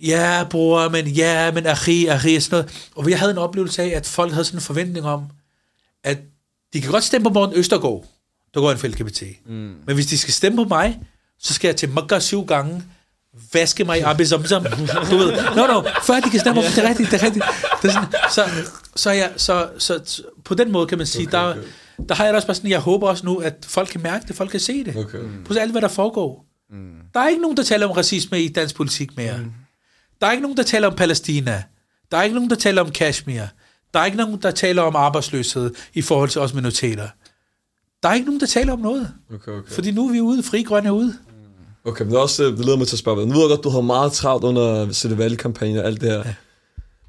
ja 0.00 0.44
bror, 0.50 0.88
men 0.88 1.06
ja, 1.06 1.52
men 1.52 1.66
ahi, 1.66 2.06
ahi, 2.06 2.40
sådan 2.40 2.58
noget. 2.58 2.90
Og 2.96 3.10
jeg 3.10 3.18
havde 3.18 3.32
en 3.32 3.38
oplevelse 3.38 3.82
af, 3.82 3.88
at 3.88 4.06
folk 4.06 4.32
havde 4.32 4.44
sådan 4.44 4.58
en 4.58 4.62
forventning 4.62 5.06
om, 5.06 5.26
at 6.04 6.18
de 6.72 6.80
kan 6.80 6.90
godt 6.90 7.04
stemme 7.04 7.24
på 7.28 7.34
Morten 7.34 7.56
Østergaard, 7.56 8.06
der 8.54 8.60
går 8.60 8.70
ind 8.70 8.78
for 8.78 8.86
LGBT. 8.86 9.22
Mm. 9.46 9.74
Men 9.86 9.94
hvis 9.94 10.06
de 10.06 10.18
skal 10.18 10.32
stemme 10.32 10.56
på 10.56 10.64
mig, 10.64 11.00
så 11.38 11.54
skal 11.54 11.68
jeg 11.68 11.76
til 11.76 11.88
Makkah 11.88 12.20
syv 12.20 12.46
gange, 12.46 12.82
vaske 13.52 13.84
mig 13.84 13.98
i 13.98 14.00
Abi 14.00 14.24
Zamzam. 14.24 14.64
Du 15.10 15.16
ved, 15.16 15.32
no, 15.56 15.66
no, 15.66 15.82
før 16.02 16.20
de 16.20 16.30
kan 16.30 16.40
snakke 16.40 16.60
om, 16.60 16.66
det 16.66 16.84
er 16.84 16.88
rigtigt, 16.88 17.10
det 17.10 17.22
er 17.22 17.26
rigtigt. 17.26 17.44
Det 17.82 17.88
er 17.88 17.92
sådan, 17.92 18.08
så, 18.30 18.70
så, 18.96 19.10
jeg, 19.10 19.32
så, 19.36 19.68
så, 19.78 20.00
så, 20.04 20.22
på 20.44 20.54
den 20.54 20.72
måde 20.72 20.86
kan 20.86 20.98
man 20.98 21.06
sige, 21.06 21.28
okay, 21.28 21.38
okay. 21.38 21.60
Der, 21.98 22.04
der 22.08 22.14
har 22.14 22.24
jeg 22.24 22.34
også 22.34 22.46
bare 22.46 22.54
sådan, 22.54 22.70
jeg 22.70 22.80
håber 22.80 23.08
også 23.08 23.26
nu, 23.26 23.36
at 23.36 23.54
folk 23.68 23.88
kan 23.88 24.02
mærke 24.02 24.24
det, 24.28 24.36
folk 24.36 24.50
kan 24.50 24.60
se 24.60 24.84
det. 24.84 24.96
Okay. 24.96 25.18
På 25.44 25.54
alt, 25.54 25.72
hvad 25.72 25.82
der 25.82 25.88
foregår. 25.88 26.46
Mm. 26.70 26.92
Der 27.14 27.20
er 27.20 27.28
ikke 27.28 27.42
nogen, 27.42 27.56
der 27.56 27.62
taler 27.62 27.86
om 27.86 27.92
racisme 27.92 28.42
i 28.42 28.48
dansk 28.48 28.74
politik 28.74 29.16
mere. 29.16 29.36
Mm. 29.36 29.52
Der 30.20 30.26
er 30.26 30.30
ikke 30.30 30.42
nogen, 30.42 30.56
der 30.56 30.62
taler 30.62 30.88
om 30.88 30.96
Palæstina. 30.96 31.62
Der 32.10 32.18
er 32.18 32.22
ikke 32.22 32.34
nogen, 32.34 32.50
der 32.50 32.56
taler 32.56 32.82
om 32.82 32.90
Kashmir. 32.90 33.42
Der 33.94 34.00
er 34.00 34.04
ikke 34.04 34.16
nogen, 34.16 34.42
der 34.42 34.50
taler 34.50 34.82
om 34.82 34.96
arbejdsløshed 34.96 35.74
i 35.94 36.02
forhold 36.02 36.30
til 36.30 36.40
os 36.40 36.54
minoriteter. 36.54 37.08
Der 38.02 38.08
er 38.08 38.14
ikke 38.14 38.26
nogen, 38.26 38.40
der 38.40 38.46
taler 38.46 38.72
om 38.72 38.78
noget. 38.78 39.08
Okay, 39.34 39.52
okay. 39.52 39.72
Fordi 39.72 39.90
nu 39.90 40.08
er 40.08 40.12
vi 40.12 40.20
ude, 40.20 40.42
fri 40.42 40.62
grønne 40.62 40.88
er 40.88 40.92
ude. 40.92 41.14
Okay, 41.84 42.04
men 42.04 42.10
det, 42.10 42.18
er 42.18 42.22
også, 42.22 42.44
øh, 42.44 42.56
det 42.56 42.64
leder 42.64 42.76
mig 42.76 42.86
til 42.86 42.94
at 42.94 42.98
spørge, 42.98 43.26
nu 43.26 43.32
ved 43.32 43.40
jeg 43.40 43.48
godt, 43.48 43.64
du 43.64 43.68
havde 43.68 43.82
meget 43.82 44.12
travlt 44.12 44.44
under 44.44 44.92
sætte 44.92 45.18
valgkampagne 45.18 45.80
og 45.80 45.86
alt 45.86 46.00
det 46.00 46.10
her. 46.10 46.18
Ja. 46.18 46.34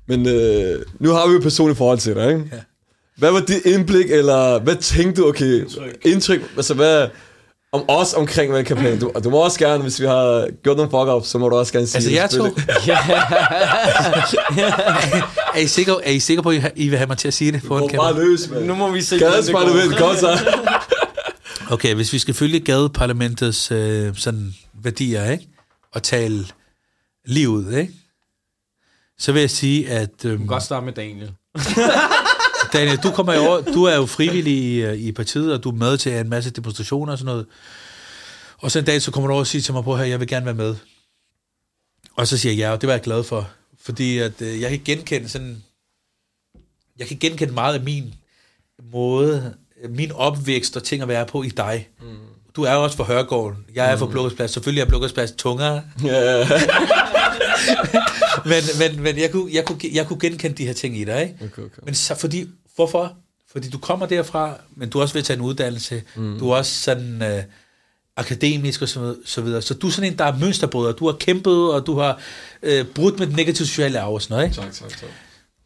Men 0.08 0.28
øh, 0.28 0.86
nu 1.00 1.10
har 1.10 1.28
vi 1.28 1.32
jo 1.32 1.38
et 1.38 1.44
personligt 1.44 1.78
forhold 1.78 2.00
til 2.00 2.16
dig, 2.16 2.30
ikke? 2.30 2.50
Ja. 2.52 2.60
Hvad 3.18 3.32
var 3.32 3.40
dit 3.40 3.66
indblik, 3.66 4.12
eller 4.12 4.60
hvad 4.60 4.76
tænkte 4.76 5.22
du, 5.22 5.28
okay, 5.28 5.60
indtryk, 5.60 5.98
indtryk 6.06 6.42
altså 6.56 6.74
hvad, 6.74 7.08
om 7.74 7.86
os 7.88 8.14
omkring 8.14 8.54
valgkampagnen? 8.54 9.00
Du, 9.00 9.12
du 9.24 9.30
må 9.30 9.38
også 9.38 9.60
gerne, 9.60 9.84
hvis 9.84 10.02
vi 10.02 10.06
har 10.06 10.48
gjort 10.64 10.78
nogle 10.78 10.92
fuck 10.92 11.08
up, 11.18 11.26
så 11.26 11.38
må 11.38 11.50
du 11.50 11.56
også 11.56 11.74
gerne 11.74 11.88
sige 11.88 11.98
Altså, 11.98 12.10
det, 12.10 12.16
jeg 12.16 12.30
to. 12.30 12.56
selvfølgelig. 12.56 12.94
er, 15.56 15.60
I 15.60 15.68
sikre, 15.68 16.06
er 16.06 16.12
I 16.12 16.20
sikre 16.20 16.44
på, 16.44 16.50
at 16.50 16.72
I 16.76 16.90
vil 16.90 16.98
have 16.98 17.08
mig 17.08 17.18
til 17.18 17.28
at 17.28 17.34
sige 17.34 17.52
det 17.52 17.64
på 17.68 17.78
en 17.78 17.90
kamera? 17.90 18.12
bare 18.14 18.24
løs, 18.24 18.50
mand. 18.50 18.66
Nu 18.66 18.76
må 18.76 18.92
vi 18.92 19.02
se, 19.02 19.18
hvordan 19.20 19.44
det 19.44 19.52
parlament, 19.52 19.98
kom 19.98 20.16
så. 20.16 20.40
Okay, 21.72 21.94
hvis 21.96 22.14
vi 22.14 22.20
skal 22.20 22.34
følge 22.34 22.60
gadeparlamentets 22.60 23.72
øh, 23.72 24.16
sådan 24.16 24.54
værdier, 24.84 25.32
ikke? 25.32 25.48
Og 25.94 26.04
tale 26.04 26.46
livet, 27.26 27.78
ikke? 27.78 27.94
Så 29.20 29.32
vil 29.32 29.40
jeg 29.40 29.50
sige, 29.50 29.90
at... 29.90 30.24
Du 30.24 30.28
Øhm, 30.28 30.38
kan 30.38 30.48
godt 30.48 30.64
starte 30.64 30.86
med 30.86 30.94
Daniel. 30.94 31.32
Daniel, 32.74 32.98
du, 32.98 33.12
kommer 33.12 33.34
jo 33.34 33.62
du 33.62 33.84
er 33.84 33.96
jo 33.96 34.06
frivillig 34.06 34.54
i, 34.54 34.82
øh, 34.82 34.98
i 34.98 35.12
partiet, 35.12 35.54
og 35.54 35.64
du 35.64 35.70
er 35.70 35.76
med 35.76 35.98
til 35.98 36.14
en 36.14 36.30
masse 36.30 36.50
demonstrationer 36.50 37.12
og 37.12 37.18
sådan 37.18 37.32
noget. 37.32 37.46
Og 38.58 38.72
så 38.72 38.80
en 38.80 38.86
dag, 38.86 39.02
så 39.02 39.12
kommer 39.12 39.28
du 39.28 39.34
over 39.34 39.40
og 39.40 39.48
siger 39.48 39.62
til 39.62 39.74
mig 39.74 39.84
på 39.84 39.98
her, 39.98 40.04
jeg 40.04 40.20
vil 40.20 40.28
gerne 40.28 40.46
være 40.46 40.56
med. 40.56 40.76
Og 42.16 42.28
så 42.28 42.38
siger 42.38 42.54
jeg 42.54 42.60
ja, 42.60 42.72
og 42.72 42.82
det 42.82 42.88
var 42.88 42.94
jeg 42.94 43.02
glad 43.02 43.24
for. 43.24 43.50
Fordi 43.82 44.18
at, 44.18 44.42
øh, 44.42 44.62
jeg 44.62 44.70
kan 44.70 44.82
genkende 44.86 45.30
sådan... 45.30 45.64
Jeg 47.00 47.08
kan 47.08 47.18
genkende 47.18 47.54
meget 47.54 47.74
af 47.74 47.84
min 47.84 48.14
måde, 48.92 49.54
min 49.90 50.12
opvækst 50.12 50.78
og 50.78 50.84
ting 50.84 51.02
at 51.02 51.08
være 51.08 51.26
på 51.26 51.44
i 51.44 51.50
dig. 51.50 51.90
Mm. 52.02 52.18
Du 52.56 52.64
er 52.64 52.74
jo 52.74 52.84
også 52.84 52.98
fra 52.98 53.04
Hørgården. 53.04 53.66
Jeg 53.76 53.92
er 53.92 53.98
fra 53.98 54.06
Blågårdsplads. 54.06 54.52
Selvfølgelig 54.52 54.82
er 54.82 54.86
Blågårdsplads 54.86 55.32
tungere. 55.32 55.84
Ja, 56.04 56.48
men, 58.46 58.64
men, 58.80 59.04
men 59.04 59.18
jeg, 59.18 59.32
kunne, 59.32 59.54
jeg, 59.54 59.66
kunne, 59.66 59.80
jeg 59.94 60.08
kunne 60.08 60.20
genkende 60.20 60.58
de 60.58 60.66
her 60.66 60.74
ting 60.74 60.98
i 60.98 61.04
dig, 61.04 61.22
ikke? 61.22 61.36
okay, 61.46 61.62
okay. 61.62 61.82
Men 61.86 61.96
så 61.96 62.16
fordi, 62.16 62.48
hvorfor? 62.76 63.18
Fordi 63.52 63.70
du 63.70 63.78
kommer 63.78 64.06
derfra, 64.06 64.58
men 64.76 64.90
du 64.90 64.98
er 64.98 65.02
også 65.02 65.14
ved 65.14 65.22
at 65.22 65.26
tage 65.26 65.38
en 65.38 65.44
uddannelse. 65.44 66.04
Mm. 66.16 66.40
Du 66.40 66.50
er 66.50 66.56
også 66.56 66.80
sådan 66.80 67.22
øh, 67.22 67.44
akademisk 68.18 68.82
og 68.82 68.90
så, 68.90 69.16
så 69.26 69.42
videre. 69.42 69.62
Så 69.62 69.74
du 69.74 69.88
er 69.88 69.92
sådan 69.92 70.12
en, 70.12 70.18
der 70.18 70.26
er 70.26 70.38
mønsterbryder. 70.38 70.92
Du 70.92 71.06
har 71.06 71.14
kæmpet, 71.20 71.74
og 71.74 71.86
du 71.86 72.00
har 72.00 72.20
øh, 72.64 72.86
brudt 72.86 73.20
med 73.20 73.28
den 73.28 73.36
negative 73.36 73.68
sociale 73.68 74.00
arv 74.00 74.14
og 74.14 74.22
sådan 74.22 74.36
noget, 74.36 74.50
ikke? 74.50 74.62
Tak, 74.62 74.74
tak, 74.74 74.90
tak. 74.90 75.10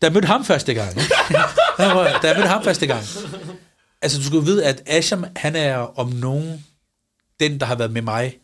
Da 0.02 0.08
jeg 0.08 0.14
mødte 0.14 0.28
ham 0.28 0.46
første 0.46 0.74
gang. 0.74 0.96
da 2.22 2.28
jeg 2.28 2.36
mødte 2.36 2.48
ham 2.48 2.64
første 2.64 2.88
gang. 2.88 3.04
Altså, 4.02 4.18
du 4.18 4.24
skal 4.24 4.46
vide, 4.46 4.66
at 4.66 4.84
Asham, 4.86 5.26
han 5.36 5.56
er 5.56 5.78
om 5.78 6.10
nogen 6.10 6.66
den, 7.40 7.60
der 7.60 7.66
har 7.66 7.76
været 7.76 7.92
med 7.92 8.02
mig 8.02 8.38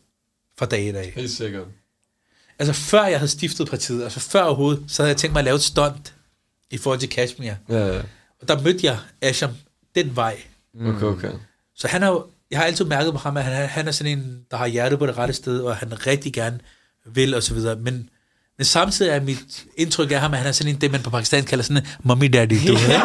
fra 0.58 0.66
dag 0.66 0.84
i 0.84 0.92
dag. 0.92 1.12
Helt 1.16 1.30
sikkert. 1.30 1.66
Altså, 2.58 2.72
før 2.72 3.04
jeg 3.04 3.18
havde 3.18 3.30
stiftet 3.30 3.68
partiet, 3.70 4.02
altså 4.02 4.20
før 4.20 4.42
overhovedet, 4.42 4.84
så 4.88 5.02
havde 5.02 5.10
jeg 5.10 5.16
tænkt 5.16 5.32
mig 5.32 5.40
at 5.40 5.44
lave 5.44 5.54
et 5.54 5.62
stunt 5.62 6.14
i 6.70 6.78
forhold 6.78 7.00
til 7.00 7.08
Kashmir. 7.08 7.52
Ja, 7.68 7.86
ja. 7.94 8.02
Der 8.48 8.62
mødte 8.62 8.86
jeg 8.86 8.98
Asham 9.22 9.50
den 9.94 10.16
vej. 10.16 10.36
Okay, 10.86 11.02
okay. 11.06 11.30
Så 11.76 11.88
han 11.88 12.02
er 12.02 12.08
jo, 12.08 12.24
jeg 12.50 12.58
har 12.58 12.66
altid 12.66 12.84
mærket 12.84 13.12
på 13.12 13.18
ham, 13.18 13.36
at 13.36 13.44
han 13.44 13.52
er, 13.52 13.66
han 13.66 13.88
er 13.88 13.92
sådan 13.92 14.18
en, 14.18 14.38
der 14.50 14.56
har 14.56 14.66
hjertet 14.66 14.98
på 14.98 15.06
det 15.06 15.18
rette 15.18 15.34
sted, 15.34 15.60
og 15.60 15.76
han 15.76 16.06
rigtig 16.06 16.32
gerne 16.32 16.58
vil, 17.06 17.34
og 17.34 17.42
så 17.42 17.54
videre. 17.54 17.76
Men, 17.76 18.08
men 18.58 18.64
samtidig 18.64 19.10
er 19.12 19.20
mit 19.20 19.64
indtryk 19.76 20.12
af 20.12 20.20
ham, 20.20 20.32
at 20.32 20.38
han 20.38 20.48
er 20.48 20.52
sådan 20.52 20.74
en, 20.74 20.80
det 20.80 20.90
man 20.92 21.02
på 21.02 21.10
Pakistan 21.10 21.44
kalder 21.44 21.62
sådan 21.64 21.76
en 21.82 21.88
mommy 22.02 22.26
daddy, 22.32 22.54
du 22.68 22.72
ved. 22.80 23.00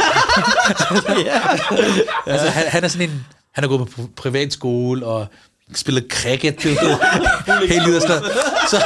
altså, 2.28 2.50
han, 2.50 2.68
han 2.68 2.84
er 2.84 2.88
sådan 2.88 3.10
en, 3.10 3.26
han 3.54 3.64
har 3.64 3.68
gået 3.68 3.90
på 3.90 4.02
pri- 4.02 4.14
privatskole, 4.16 5.06
og 5.06 5.28
spillet 5.76 6.06
cricket, 6.12 6.64
du 6.64 6.68
ved, 6.70 7.68
livet 7.86 7.96
og 7.96 8.02
sådan 8.02 8.22
noget. 8.22 8.34
Så, 8.70 8.84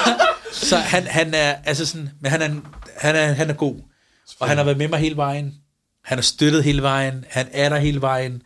så 0.67 0.77
han, 0.77 1.07
han 1.07 1.33
er, 1.33 1.55
altså 1.65 1.85
sådan, 1.85 2.09
men 2.21 2.31
han 2.31 2.41
er, 2.41 2.49
han 2.97 3.15
er, 3.15 3.33
han 3.33 3.49
er 3.49 3.53
god. 3.53 3.75
Og 4.39 4.47
han 4.47 4.57
har 4.57 4.63
været 4.63 4.77
med 4.77 4.87
mig 4.87 4.99
hele 4.99 5.15
vejen. 5.15 5.53
Han 6.03 6.17
har 6.17 6.23
støttet 6.23 6.63
hele 6.63 6.81
vejen. 6.81 7.25
Han 7.29 7.47
er 7.51 7.69
der 7.69 7.77
hele 7.77 8.01
vejen. 8.01 8.43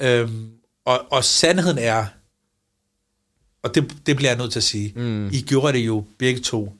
Øhm, 0.00 0.50
og, 0.84 1.06
og 1.10 1.24
sandheden 1.24 1.78
er, 1.78 2.06
og 3.62 3.74
det, 3.74 3.96
det 4.06 4.16
bliver 4.16 4.30
jeg 4.30 4.38
nødt 4.38 4.52
til 4.52 4.58
at 4.58 4.64
sige, 4.64 4.92
mm. 4.96 5.28
I 5.28 5.42
gjorde 5.42 5.72
det 5.72 5.86
jo 5.86 6.04
begge 6.18 6.40
to 6.40 6.76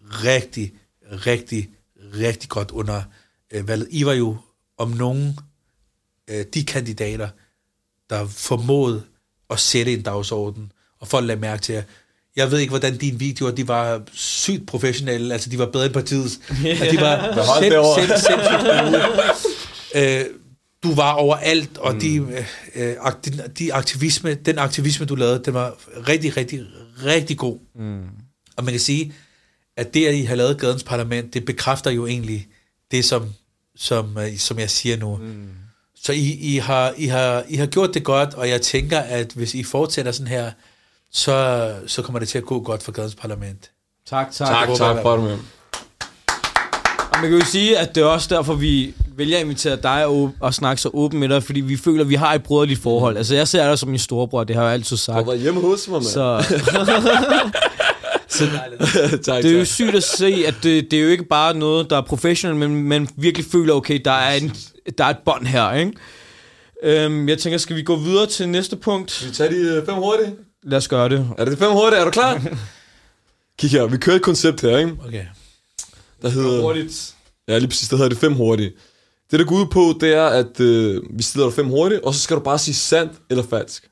rigtig, 0.00 0.72
rigtig, 1.10 1.70
rigtig 2.14 2.48
godt 2.48 2.70
under 2.70 3.02
øh, 3.52 3.68
valget. 3.68 3.88
I 3.90 4.06
var 4.06 4.12
jo 4.12 4.36
om 4.78 4.90
nogen 4.90 5.38
øh, 6.28 6.44
de 6.54 6.64
kandidater, 6.64 7.28
der 8.10 8.26
formåede 8.26 9.02
at 9.50 9.60
sætte 9.60 9.92
en 9.92 10.02
dagsorden, 10.02 10.72
og 11.00 11.08
folk 11.08 11.26
lagde 11.26 11.40
mærke 11.40 11.62
til 11.62 11.74
jer. 11.74 11.82
Jeg 12.36 12.50
ved 12.50 12.58
ikke, 12.58 12.70
hvordan 12.70 12.96
dine 12.96 13.18
videoer, 13.18 13.50
de 13.50 13.68
var 13.68 14.02
sygt 14.12 14.66
professionelle, 14.66 15.32
altså 15.32 15.50
de 15.50 15.58
var 15.58 15.66
bedre 15.66 15.84
end 15.84 15.94
partiets. 15.94 16.40
Yeah. 16.64 16.90
De 16.92 17.00
var 17.00 17.32
hold 17.32 17.62
sind, 17.62 17.72
derovre. 17.72 18.00
sind, 18.00 18.18
sindssygt 18.18 18.60
gode. 18.60 19.02
Øh, 19.96 20.24
du 20.82 20.94
var 20.94 21.12
overalt, 21.12 21.78
og 21.78 21.94
mm. 21.94 22.00
de, 22.00 22.16
øh, 22.74 22.96
akti- 22.96 23.48
de 23.48 23.74
aktivisme, 23.74 24.34
den 24.34 24.58
aktivisme, 24.58 25.06
du 25.06 25.14
lavede, 25.14 25.42
den 25.44 25.54
var 25.54 25.74
rigtig, 26.08 26.36
rigtig, 26.36 26.66
rigtig 27.04 27.38
god. 27.38 27.58
Mm. 27.74 28.02
Og 28.56 28.64
man 28.64 28.72
kan 28.72 28.80
sige, 28.80 29.12
at 29.76 29.94
det, 29.94 30.06
at 30.06 30.14
I 30.14 30.22
har 30.22 30.34
lavet 30.34 30.60
Gadens 30.60 30.82
Parlament, 30.82 31.34
det 31.34 31.44
bekræfter 31.44 31.90
jo 31.90 32.06
egentlig 32.06 32.48
det, 32.90 33.04
som, 33.04 33.32
som, 33.76 34.18
øh, 34.18 34.36
som 34.38 34.58
jeg 34.58 34.70
siger 34.70 34.96
nu. 34.96 35.16
Mm. 35.16 35.48
Så 35.94 36.12
I, 36.12 36.30
I, 36.30 36.56
har, 36.56 36.94
I, 36.96 37.06
har, 37.06 37.44
I 37.48 37.56
har 37.56 37.66
gjort 37.66 37.94
det 37.94 38.04
godt, 38.04 38.34
og 38.34 38.48
jeg 38.48 38.62
tænker, 38.62 38.98
at 38.98 39.32
hvis 39.32 39.54
I 39.54 39.62
fortsætter 39.62 40.12
sådan 40.12 40.26
her, 40.26 40.50
så, 41.12 41.74
så 41.86 42.02
kommer 42.02 42.18
det 42.18 42.28
til 42.28 42.38
at 42.38 42.44
gå 42.44 42.60
godt 42.60 42.82
for 42.82 42.92
Gadens 42.92 43.14
Parlament. 43.14 43.70
Tak, 44.06 44.32
tak. 44.32 44.48
Tak, 44.48 44.68
tak 44.76 44.96
det, 44.96 45.04
man. 45.04 45.38
Og 47.12 47.20
man 47.20 47.30
kan 47.30 47.38
jo 47.38 47.44
sige, 47.44 47.78
at 47.78 47.94
det 47.94 48.00
er 48.00 48.06
også 48.06 48.34
derfor, 48.34 48.54
vi 48.54 48.94
vælger 49.16 49.36
at 49.36 49.42
invitere 49.44 49.76
dig 49.82 50.06
og, 50.06 50.32
og 50.40 50.54
snakke 50.54 50.82
så 50.82 50.90
åbent 50.92 51.20
med 51.20 51.28
dig, 51.28 51.42
fordi 51.42 51.60
vi 51.60 51.76
føler, 51.76 52.00
at 52.04 52.08
vi 52.10 52.14
har 52.14 52.34
et 52.34 52.42
broderligt 52.42 52.80
forhold. 52.80 53.16
Altså, 53.16 53.34
jeg 53.34 53.48
ser 53.48 53.68
dig 53.68 53.78
som 53.78 53.88
min 53.88 53.98
storebror, 53.98 54.44
det 54.44 54.56
har 54.56 54.64
jeg 54.64 54.72
altid 54.72 54.96
Du 54.96 55.02
sagt. 55.02 55.16
har 55.16 55.24
været 55.24 55.40
hjemme 55.40 55.60
hos 55.60 55.88
mig, 55.88 55.94
mand. 55.94 56.04
Så 56.04 56.44
tak, 59.22 59.42
det 59.42 59.50
er 59.50 59.52
jo 59.52 59.58
tak. 59.58 59.66
sygt 59.66 59.94
at 59.94 60.02
se, 60.02 60.44
at 60.46 60.54
det, 60.62 60.90
det 60.90 60.98
er 60.98 61.02
jo 61.02 61.08
ikke 61.08 61.24
bare 61.24 61.54
noget, 61.56 61.90
der 61.90 61.96
er 61.96 62.00
professionelt, 62.02 62.58
men 62.58 62.82
man 62.88 63.08
virkelig 63.16 63.46
føler, 63.52 63.74
okay, 63.74 64.00
der 64.04 64.10
er, 64.10 64.34
en, 64.34 64.56
der 64.98 65.04
er 65.04 65.08
et 65.08 65.18
bånd 65.24 65.46
her, 65.46 65.72
ikke? 65.72 65.92
Øhm, 66.82 67.28
jeg 67.28 67.38
tænker, 67.38 67.58
skal 67.58 67.76
vi 67.76 67.82
gå 67.82 67.96
videre 67.96 68.26
til 68.26 68.48
næste 68.48 68.76
punkt? 68.76 69.10
Skal 69.10 69.28
vi 69.28 69.34
tage 69.34 69.50
de 69.50 69.56
øh, 69.76 69.86
fem 69.86 69.94
hurtige? 69.94 70.34
Lad 70.62 70.78
os 70.78 70.88
gøre 70.88 71.08
det. 71.08 71.30
Er 71.38 71.44
det 71.44 71.52
de 71.52 71.58
fem 71.58 71.70
hurtige? 71.72 72.00
Er 72.00 72.04
du 72.04 72.10
klar? 72.10 72.42
Kig 73.58 73.70
her, 73.70 73.86
vi 73.86 73.96
kører 73.96 74.16
et 74.16 74.22
koncept 74.22 74.60
her, 74.60 74.78
ikke? 74.78 74.92
Okay. 75.06 75.24
Der 76.22 76.28
hedder... 76.28 76.60
Hurtigt. 76.62 77.14
Ja, 77.48 77.58
lige 77.58 77.68
præcis, 77.68 77.88
der 77.88 77.96
hedder 77.96 78.08
det 78.08 78.18
fem 78.18 78.32
hurtige. 78.34 78.72
Det, 79.30 79.38
der 79.38 79.44
går 79.46 79.56
ud 79.56 79.66
på, 79.66 79.98
det 80.00 80.14
er, 80.14 80.26
at 80.26 80.60
øh, 80.60 81.02
vi 81.10 81.22
stiller 81.22 81.46
dig 81.46 81.54
fem 81.54 81.68
hurtige, 81.68 82.04
og 82.04 82.14
så 82.14 82.20
skal 82.20 82.36
du 82.36 82.40
bare 82.40 82.58
sige 82.58 82.74
sandt 82.74 83.12
eller 83.30 83.44
falsk. 83.44 83.90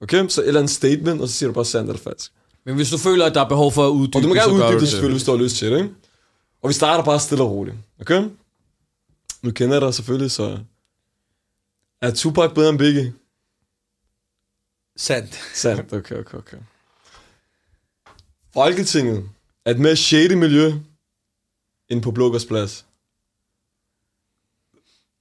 Okay? 0.00 0.28
Så 0.28 0.40
et 0.40 0.48
eller 0.48 0.60
andet 0.60 0.74
statement, 0.74 1.20
og 1.20 1.28
så 1.28 1.34
siger 1.34 1.48
du 1.48 1.54
bare 1.54 1.64
sandt 1.64 1.90
eller 1.90 2.02
falsk. 2.02 2.32
Men 2.66 2.74
hvis 2.74 2.90
du 2.90 2.98
føler, 2.98 3.26
at 3.26 3.34
der 3.34 3.40
er 3.40 3.48
behov 3.48 3.72
for 3.72 3.86
at 3.86 3.90
uddybe, 3.90 4.18
Og 4.18 4.22
du 4.22 4.28
må 4.28 4.34
gerne 4.34 4.52
uddybe 4.52 4.80
det 4.80 4.88
selvfølgelig, 4.88 5.14
hvis 5.14 5.24
du 5.24 5.30
har 5.30 5.38
lyst 5.38 5.56
til 5.56 5.70
det, 5.70 5.78
ikke? 5.78 5.94
Og 6.62 6.68
vi 6.68 6.74
starter 6.74 7.04
bare 7.04 7.20
stille 7.20 7.44
og 7.44 7.50
roligt. 7.50 7.76
Okay? 8.00 8.28
Nu 9.42 9.50
kender 9.50 9.74
jeg 9.74 9.82
dig 9.82 9.94
selvfølgelig, 9.94 10.30
så... 10.30 10.58
Er 12.02 12.10
Tupac 12.10 12.54
bedre 12.54 12.68
end 12.68 12.78
Biggie? 12.78 13.14
Sandt. 14.96 15.40
Sandt, 15.54 15.92
okay, 15.92 16.16
okay, 16.16 16.38
okay. 16.38 16.56
Folketinget 18.54 19.28
er 19.64 19.70
et 19.70 19.78
mere 19.78 19.96
shady 19.96 20.32
miljø 20.32 20.72
end 21.88 22.02
på 22.02 22.10
Blågårdsplads. 22.10 22.86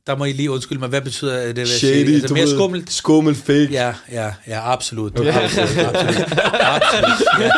Der 0.07 0.15
må 0.15 0.25
I 0.25 0.31
lige 0.31 0.51
undskylde 0.51 0.79
mig. 0.79 0.89
Hvad 0.89 1.01
betyder 1.01 1.33
det? 1.33 1.49
at 1.49 1.55
være 1.55 1.65
Shady, 1.67 2.13
Altså, 2.15 2.33
mere 2.33 2.45
ved, 2.45 2.55
skummelt? 2.55 2.91
Skummel, 2.93 3.35
fake. 3.35 3.67
Ja, 3.71 3.95
ja, 4.11 4.33
ja, 4.47 4.71
absolut. 4.71 5.19
Okay. 5.19 5.33
Absolut, 5.33 5.77
absolut. 5.77 6.37
absolut. 6.61 7.27
Ja. 7.39 7.51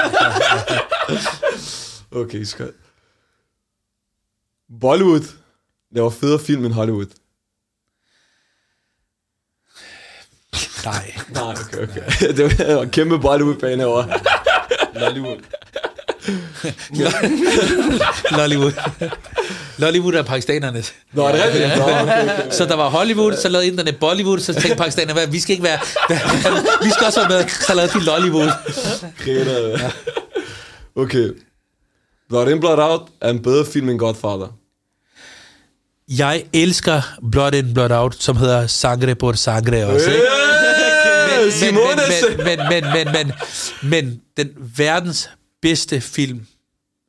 Okay, 2.20 2.44
skønt. 2.44 2.76
Bollywood 4.82 5.22
laver 5.92 6.10
federe 6.10 6.40
film 6.40 6.66
end 6.66 6.74
Hollywood. 6.74 7.06
Nej. 10.86 11.14
Nej, 11.30 11.44
okay, 11.44 11.84
okay. 11.84 12.02
det 12.38 12.68
var 12.76 12.82
en 12.82 12.90
kæmpe 12.90 13.20
Bollywood-fan 13.20 13.80
herovre. 13.80 14.20
Lollywood. 15.00 15.38
Lollywood. 18.32 18.74
Lollywood 19.78 20.14
er 20.14 20.24
pakistanernes. 20.24 20.94
Nå, 21.14 21.28
er 21.28 21.32
det 21.32 21.44
rigtigt? 21.44 21.78
Nå, 21.78 21.84
okay, 21.84 22.24
okay. 22.24 22.52
Så 22.52 22.66
der 22.66 22.76
var 22.76 22.90
Hollywood, 22.90 23.34
så 23.34 23.50
lavede 23.50 23.68
inderne 23.68 23.92
Bollywood, 23.92 24.40
så 24.40 24.54
tænkte 24.54 24.76
pakistanerne, 24.76 25.14
hvad, 25.14 25.28
vi 25.28 25.40
skal 25.40 25.54
ikke 25.54 25.64
være, 25.64 25.80
vi 26.86 26.90
skal 26.90 27.06
også 27.06 27.28
være 27.28 27.40
med, 27.40 27.50
så 27.50 27.74
lavede 27.74 27.94
de 27.94 28.04
Lollywood. 28.04 28.50
Griner. 29.24 29.92
Okay. 30.96 31.30
Blood 32.30 32.50
In, 32.50 32.60
Blood 32.60 32.80
Out 32.80 33.02
er 33.22 33.30
en 33.30 33.42
bedre 33.42 33.66
film 33.66 33.90
end 33.90 34.00
Godfather. 34.00 34.48
Jeg 36.10 36.46
elsker 36.54 37.02
Blood 37.32 37.54
In, 37.54 37.74
Blood 37.74 37.92
Out, 37.92 38.16
som 38.20 38.38
hedder 38.38 38.68
Sangre 38.68 39.16
por 39.16 39.34
Sangre 39.34 39.86
også, 39.86 40.10
ikke? 40.10 40.22
Yeah, 40.22 41.44
men, 41.44 41.52
Simones! 41.52 42.24
men, 42.38 42.46
men, 42.46 42.60
men, 42.70 42.84
men, 42.94 43.14
men, 43.14 43.34
men 43.84 44.22
den 44.38 44.50
verdens 44.78 45.30
bedste 45.62 46.02
film 46.02 46.46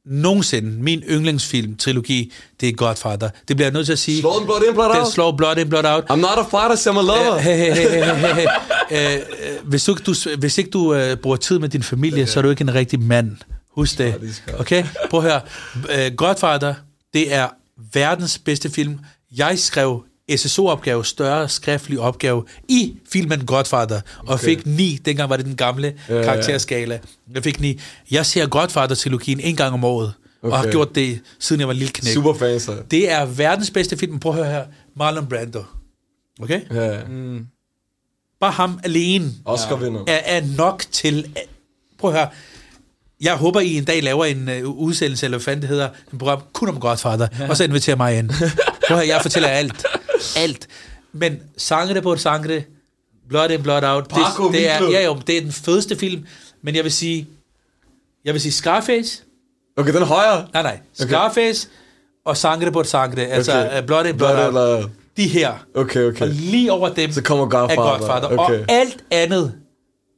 nogensinde, 0.06 0.82
min 0.82 1.02
yndlingsfilm, 1.10 1.76
trilogi, 1.76 2.32
det 2.60 2.68
er 2.68 2.72
Godfather. 2.72 3.30
Det 3.48 3.56
bliver 3.56 3.66
jeg 3.66 3.72
nødt 3.72 3.86
til 3.86 3.92
at 3.92 3.98
sige. 3.98 4.20
Slår 4.20 4.36
den 4.38 4.46
Blood 4.46 4.62
In, 4.68 4.74
Blood 4.74 4.88
Den 4.88 5.00
Out? 5.00 5.12
slår 5.12 5.36
Blood 5.36 5.56
In, 5.56 5.68
Blood 5.68 5.84
Out. 5.84 6.04
I'm 6.10 6.14
not 6.16 6.38
a 6.38 6.42
fighter, 6.42 6.76
I'm 6.92 6.98
a 6.98 7.02
lover. 7.02 7.38
Hey, 7.38 7.56
hey, 7.56 7.72
hey, 7.72 7.88
hey, 7.90 8.14
hey, 8.34 8.46
hey. 8.90 9.20
Hvis, 9.64 9.84
du, 9.84 9.92
ikke- 9.92 10.02
du, 10.02 10.14
hvis 10.38 10.58
ikke 10.58 10.70
du 10.70 10.94
uh, 10.94 11.14
bruger 11.22 11.36
tid 11.36 11.58
med 11.58 11.68
din 11.68 11.82
familie, 11.82 12.26
så 12.26 12.40
er 12.40 12.42
du 12.42 12.50
ikke 12.50 12.62
en 12.62 12.74
rigtig 12.74 13.00
mand. 13.00 13.36
Husk 13.70 13.98
det. 13.98 14.42
Okay? 14.58 14.84
Prøv 15.10 15.24
at 15.24 15.30
høre. 15.30 16.08
Uh, 16.10 16.16
Godfather, 16.16 16.74
det 17.14 17.34
er 17.34 17.48
verdens 17.92 18.38
bedste 18.38 18.70
film. 18.70 18.98
Jeg 19.36 19.58
skrev 19.58 20.04
SSO-opgave, 20.36 21.04
større 21.04 21.48
skriftlig 21.48 22.00
opgave, 22.00 22.44
i 22.68 22.96
filmen 23.12 23.46
Godfather, 23.46 24.00
og 24.18 24.34
Okay. 24.34 24.44
fik 24.44 24.66
9. 24.66 24.98
Dengang 25.04 25.30
var 25.30 25.36
det 25.36 25.46
den 25.46 25.56
gamle 25.56 25.94
Ja, 26.08 26.22
karakterskala. 26.22 26.98
Jeg 27.34 27.44
fik 27.44 27.60
9. 27.60 27.80
Jeg 28.10 28.26
ser 28.26 28.46
Godfather-trilogien 28.46 29.40
en 29.40 29.56
gang 29.56 29.74
om 29.74 29.84
året, 29.84 30.12
og 30.42 30.52
har 30.52 30.58
Okay. 30.62 30.70
gjort 30.70 30.94
det, 30.94 31.20
siden 31.40 31.60
jeg 31.60 31.68
var 31.68 31.74
lille 31.74 31.92
knæk. 31.92 32.14
Super 32.14 32.34
fan, 32.34 32.60
så. 32.60 32.76
Det 32.90 33.10
er 33.10 33.24
verdens 33.24 33.70
bedste 33.70 33.96
film. 33.96 34.20
Prøv 34.20 34.32
at 34.32 34.38
høre 34.38 34.50
her. 34.54 34.64
Marlon 34.96 35.26
Brando. 35.26 35.64
Okay? 36.42 36.60
Ja. 36.74 37.00
Bare 38.40 38.52
ham 38.52 38.80
alene 38.84 39.32
Oscar 39.44 39.76
er, 40.06 40.20
er 40.24 40.42
nok 40.56 40.84
til... 40.92 41.26
Prøv 41.98 42.10
at 42.10 42.16
høre. 42.16 42.28
Jeg 43.20 43.34
håber, 43.34 43.60
I 43.60 43.74
en 43.76 43.84
dag 43.84 44.02
laver 44.02 44.24
en 44.24 44.48
uh, 44.48 44.70
udsendelse, 44.70 45.26
eller 45.26 45.38
hvad 45.38 45.44
fanden 45.44 45.60
det 45.62 45.68
hedder, 45.68 45.88
en 46.12 46.18
program 46.18 46.42
kun 46.52 46.68
om 46.68 46.80
Godfather, 46.80 47.28
ja. 47.38 47.48
og 47.48 47.56
så 47.56 47.64
inviterer 47.64 47.96
mig 47.96 48.18
ind. 48.18 48.28
Prøv 48.88 48.88
at 48.88 48.94
høre, 48.96 49.06
jeg 49.06 49.22
fortæller 49.22 49.48
jer 49.48 49.56
alt. 49.56 49.84
Alt. 50.36 50.68
Men 51.12 51.40
Sangre 51.56 52.02
på 52.02 52.16
Sangre, 52.16 52.62
Blood 53.28 53.50
in, 53.50 53.62
Blood 53.62 53.82
out, 53.84 54.08
Paco 54.08 54.44
det, 54.46 54.52
det, 54.54 54.70
er, 54.70 54.90
ja, 54.90 55.04
jo, 55.04 55.16
det 55.26 55.36
er 55.36 55.40
den 55.40 55.52
fedeste 55.52 55.96
film, 55.96 56.26
men 56.62 56.74
jeg 56.76 56.84
vil 56.84 56.92
sige, 56.92 57.26
jeg 58.24 58.34
vil 58.34 58.40
sige 58.40 58.52
Scarface, 58.52 59.22
Okay, 59.76 59.92
den 59.92 60.02
er 60.02 60.06
højere. 60.06 60.46
nej 60.52 60.62
nej, 60.62 60.78
Scarface 60.94 61.68
og 62.24 62.36
Sangre 62.36 62.72
på 62.72 62.84
Sangre, 62.84 63.22
altså 63.22 63.52
Okay. 63.52 63.80
uh, 63.80 63.86
Blood 63.86 64.04
in, 64.06 64.16
Blood, 64.16 64.50
Blood 64.50 64.76
out, 64.82 64.90
de 65.16 65.28
her, 65.28 65.52
Okay, 65.74 66.00
og 66.00 66.06
okay. 66.06 66.28
lige 66.32 66.72
over 66.72 66.88
dem 66.88 67.12
Så 67.12 67.22
kommer 67.22 67.46
Godfather. 67.48 67.82
er 67.82 67.98
Godfather. 67.98 68.38
Okay. 68.38 68.58
Og 68.60 68.64
alt 68.68 69.04
andet, 69.10 69.54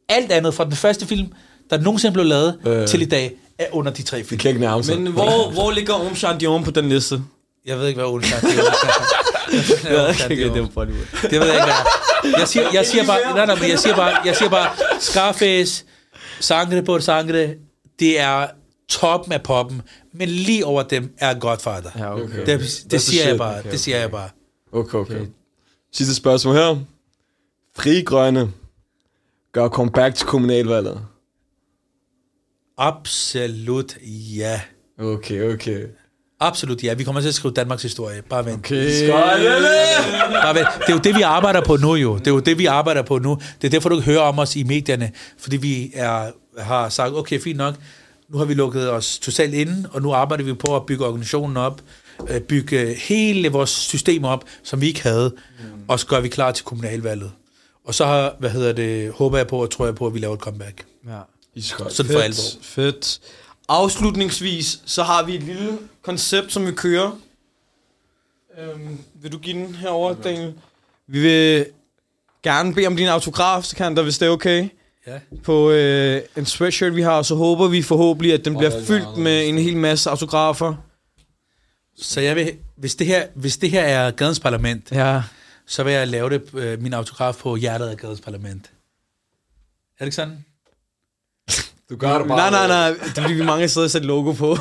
alt 0.09 0.32
andet 0.32 0.54
fra 0.54 0.64
den 0.64 0.72
første 0.72 1.07
film, 1.07 1.32
der 1.70 1.80
nogensinde 1.80 2.12
blev 2.12 2.24
lavet 2.26 2.59
Øh. 2.66 2.88
til 2.88 3.02
i 3.02 3.04
dag, 3.04 3.32
er 3.59 3.66
under 3.72 3.92
de 3.92 4.02
tre 4.02 4.18
Det 4.18 4.26
film. 4.26 4.38
kan 4.38 4.48
ikke 4.48 4.61
nærme 4.61 4.84
sig. 4.84 5.00
Men 5.00 5.12
hvor, 5.12 5.50
hvor 5.52 5.70
ligger 5.70 5.94
Om 5.94 6.14
Shandion 6.14 6.64
på 6.64 6.70
den 6.70 6.88
liste? 6.88 7.22
Jeg 7.67 7.79
ved 7.79 7.89
ikke, 7.89 7.99
hvad 7.99 8.11
Ole 8.11 8.23
det 8.23 8.33
er. 8.33 8.39
Okay, 10.25 10.55
det 10.55 10.57
er 10.57 10.69
Bollywood. 10.75 11.07
Det 11.23 11.41
ved 11.41 11.47
jeg 11.47 11.55
ikke, 11.55 11.64
hvad 11.64 12.33
er. 12.35 12.39
Jeg 12.39 12.49
siger, 12.49 12.71
jeg 12.73 12.87
siger 12.87 13.07
bare, 13.07 13.35
nej, 13.35 13.47
nej, 13.47 13.55
men 13.55 13.71
jeg 13.71 13.79
siger 13.79 13.97
bare, 13.97 14.23
jeg 14.25 14.37
siger 14.37 14.51
bare, 14.51 14.71
Scarface, 15.01 15.85
Sangre 16.41 16.83
på 16.83 17.01
Sangre, 17.01 17.55
det 17.99 18.21
er 18.21 18.47
toppen 18.89 19.33
af 19.33 19.43
poppen, 19.43 19.83
men 20.12 20.29
lige 20.29 20.67
over 20.67 20.83
dem 20.83 21.14
er 21.19 21.39
Godfather. 21.39 21.91
Ja, 21.99 22.14
okay. 22.14 22.25
Okay. 22.25 22.47
Det, 22.47 22.47
the 22.47 22.89
det 22.91 23.03
siger 23.03 23.29
jeg 23.29 23.39
bare, 23.39 23.62
det 23.62 23.81
siger 23.81 23.99
jeg 23.99 24.11
bare. 24.11 24.29
Okay, 24.73 24.99
okay. 24.99 25.27
Sidste 25.93 26.14
spørgsmål 26.14 26.55
her. 26.55 26.77
Fri 27.77 28.03
Grønne 28.03 28.53
gør 29.53 29.69
comeback 29.69 30.14
til 30.14 30.27
kommunalvalget. 30.27 31.01
Absolut 32.79 33.97
ja. 34.37 34.61
Okay, 34.99 35.55
okay. 35.55 35.87
Absolut 36.41 36.82
ja. 36.82 36.95
Vi 36.95 37.05
kommer 37.05 37.20
til 37.20 37.28
at 37.28 37.34
skrive 37.34 37.55
Danmarks 37.55 37.82
historie. 37.82 38.22
Bare 38.22 38.45
vent. 38.47 38.59
Okay. 38.59 39.11
Bare 39.11 40.55
vent. 40.55 40.66
Det 40.80 40.89
er 40.89 40.93
jo 40.93 40.99
det, 40.99 41.16
vi 41.16 41.22
arbejder 41.22 41.61
på 41.61 41.76
nu 41.76 41.95
jo. 41.95 42.18
Det 42.18 42.26
er 42.26 42.30
jo 42.30 42.41
det, 42.41 42.59
vi 42.59 42.66
arbejder 42.66 43.03
på 43.03 43.18
nu. 43.18 43.39
Det 43.62 43.66
er 43.66 43.70
derfor, 43.70 43.89
du 43.89 43.95
ikke 43.95 44.11
hører 44.11 44.20
om 44.20 44.39
os 44.39 44.57
i 44.57 44.62
medierne. 44.62 45.12
Fordi 45.39 45.57
vi 45.57 45.91
er, 45.95 46.30
har 46.59 46.89
sagt, 46.89 47.14
okay, 47.14 47.41
fint 47.41 47.57
nok. 47.57 47.74
Nu 48.28 48.39
har 48.39 48.45
vi 48.45 48.55
lukket 48.55 48.91
os 48.91 49.18
totalt 49.18 49.55
inde, 49.55 49.89
og 49.93 50.03
nu 50.03 50.12
arbejder 50.12 50.45
vi 50.45 50.53
på 50.55 50.76
at 50.76 50.87
bygge 50.87 51.05
organisationen 51.05 51.57
op. 51.57 51.80
øh, 52.30 52.41
Bygge 52.41 52.95
hele 52.95 53.49
vores 53.49 53.70
system 53.70 54.24
op, 54.24 54.45
som 54.62 54.80
vi 54.80 54.87
ikke 54.87 55.03
havde. 55.03 55.34
Og 55.89 56.01
så 56.01 56.07
gør 56.07 56.20
vi 56.20 56.28
klar 56.28 56.53
til 56.53 56.64
kommunalvalget. 56.64 57.30
Og 57.84 57.95
så 57.95 58.05
har, 58.05 58.34
hvad 58.39 58.51
hedder 58.51 58.72
det, 58.72 59.12
håber 59.12 59.37
jeg 59.37 59.47
på 59.47 59.62
og 59.62 59.70
tror 59.70 59.84
jeg 59.84 59.95
på, 59.95 60.07
at 60.07 60.14
vi 60.14 60.18
laver 60.18 60.34
et 60.34 60.41
comeback. 60.41 60.84
Ja. 61.09 61.18
Sådan 61.61 62.12
for 62.12 62.20
alvor. 62.20 62.34
Fedt, 62.62 62.64
fedt. 62.64 63.20
Afslutningsvis, 63.69 64.81
så 64.87 65.03
har 65.03 65.23
vi 65.23 65.35
et 65.35 65.43
lille 65.43 65.79
koncept, 66.03 66.53
som 66.53 66.67
vi 66.67 66.73
kører. 66.73 67.19
Øhm, 68.59 68.99
vil 69.14 69.33
du 69.33 69.39
give 69.39 69.57
den 69.57 69.75
herover, 69.75 70.14
Daniel? 70.14 70.55
Vi 71.07 71.21
vil 71.21 71.67
gerne 72.43 72.75
bede 72.75 72.87
om 72.87 72.97
din 72.97 73.09
autograf, 73.09 73.64
så 73.64 73.77
kan 73.77 73.97
der, 73.97 74.03
hvis 74.03 74.19
det 74.19 74.27
er 74.27 74.31
okay. 74.31 74.69
Ja. 75.07 75.21
På 75.43 75.71
øh, 75.71 76.23
en 76.37 76.47
sweatshirt, 76.47 76.97
vi 76.97 77.03
har, 77.03 77.12
og 77.17 77.25
så 77.27 77.35
håber 77.35 77.69
vi 77.69 77.83
forhåbentlig, 77.83 78.33
at 78.33 78.45
den 78.45 78.55
Åh, 78.57 78.59
bliver 78.61 78.71
er 78.73 78.85
fyldt 78.85 79.19
med 79.19 79.49
en 79.49 79.59
hel 79.59 79.77
masse 79.77 80.11
autografer. 80.11 80.75
Så 81.97 82.21
jeg 82.21 82.37
vil, 82.37 82.53
hvis 82.77 82.95
det 82.95 83.07
her, 83.07 83.27
hvis 83.35 83.57
det 83.57 83.71
her 83.71 83.83
er 83.83 84.11
gadens 84.11 84.41
parlament, 84.41 84.93
Ja. 84.93 85.23
så 85.67 85.83
vil 85.85 85.93
jeg 85.93 86.09
lave 86.09 86.31
det, 86.31 86.43
øh, 86.55 86.83
min 86.83 86.93
autograf 86.93 87.37
på 87.37 87.57
hjertet 87.57 87.87
af 87.89 87.97
gadens 87.97 88.21
parlament. 88.21 88.67
Er 88.67 89.99
det 89.99 90.07
ikke 90.07 90.17
sådan? 90.17 90.45
Du 91.91 91.97
gør 91.97 92.18
det 92.18 92.28
bare. 92.28 92.51
Nej, 92.51 92.51
nej, 92.51 92.66
nej. 92.68 92.91
Det 93.09 93.18
er 93.18 93.22
fordi, 93.22 93.34
vi 93.34 93.45
mange 93.45 93.68
steder 93.68 93.89
sætte 93.89 94.07
logo 94.07 94.32
på. 94.32 94.51
er, 94.53 94.57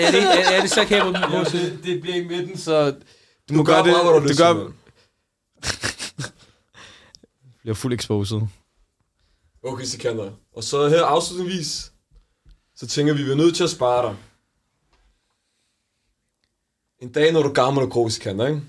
er, 0.00 0.10
det, 0.10 0.22
er, 0.22 0.50
er 0.56 0.60
det 0.60 0.70
så 0.70 0.86
jeg 0.90 1.02
på 1.02 1.56
det, 1.56 1.80
det 1.84 2.00
bliver 2.00 2.16
i 2.16 2.24
midten, 2.28 2.58
så 2.58 2.90
du, 3.48 3.54
må 3.54 3.58
Du 3.58 3.64
gør 3.64 3.72
gøre 3.72 3.84
det. 3.84 3.92
bare, 3.92 4.02
hvad 4.02 4.12
du 4.12 4.20
har 4.20 4.28
du 4.28 4.34
gør, 4.36 4.54
mand. 4.64 4.74
bliver 7.60 7.74
fuld 7.74 7.92
exposed. 7.92 8.40
Okay, 9.64 9.84
sekunder. 9.84 10.30
Og 10.56 10.64
så 10.64 10.88
her 10.88 11.04
afslutningsvis, 11.04 11.92
så 12.76 12.86
tænker 12.86 13.14
vi, 13.14 13.22
vi 13.22 13.30
er 13.30 13.34
nødt 13.36 13.56
til 13.56 13.64
at 13.64 13.70
spare 13.70 14.08
dig. 14.08 14.16
En 16.98 17.12
dag, 17.12 17.32
når 17.32 17.42
du 17.42 17.48
er 17.48 17.52
gammel 17.52 17.82
og 17.84 17.90
grå 17.90 18.08
sekunder, 18.08 18.46
ikke? 18.46 18.60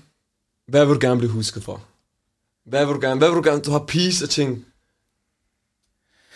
Hvad 0.68 0.86
vil 0.86 0.94
du 0.94 1.00
gerne 1.00 1.18
blive 1.18 1.32
husket 1.32 1.64
for? 1.64 1.82
Hvad 2.64 2.86
vil 2.86 2.94
du 2.94 3.00
gerne? 3.00 3.18
Hvad 3.18 3.28
vil 3.28 3.36
du 3.36 3.42
gerne? 3.42 3.62
Du 3.62 3.70
har 3.70 3.84
peace 3.88 4.24
og 4.24 4.30
ting. 4.30 4.66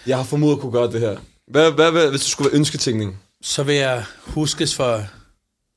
Jeg 0.06 0.16
har 0.16 0.24
formodet 0.24 0.54
at 0.56 0.60
kunne 0.60 0.72
gøre 0.72 0.92
det 0.92 1.00
her. 1.00 1.20
Hvad, 1.46 1.72
hvad, 1.72 1.92
hvad 1.92 2.10
hvis 2.10 2.20
du 2.20 2.28
skulle 2.28 2.50
være 2.50 2.58
ønsketænkning? 2.58 3.22
Så 3.42 3.62
vil 3.62 3.74
jeg 3.74 4.04
huskes 4.20 4.74
for 4.74 5.04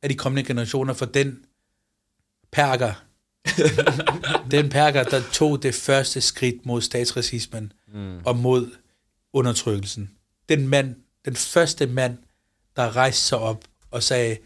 af 0.02 0.10
de 0.10 0.16
kommende 0.16 0.48
generationer 0.48 0.94
for 0.94 1.06
den 1.06 1.46
perker, 2.52 2.94
den 4.52 4.70
perker, 4.70 5.04
der 5.04 5.22
tog 5.32 5.64
det 5.64 5.76
første 5.76 6.22
skridt 6.22 6.66
mod 6.66 6.82
statsracismen 6.82 7.72
mm. 7.94 8.20
og 8.26 8.38
mod 8.38 8.72
undertrykkelsen. 9.34 10.12
Den 10.50 10.68
mand, 10.68 10.96
den 11.26 11.36
første 11.36 11.88
mand, 11.88 12.18
der 12.76 12.96
rejste 12.96 13.22
sig 13.22 13.38
op 13.38 13.66
og 13.92 14.04
sagde, 14.04 14.38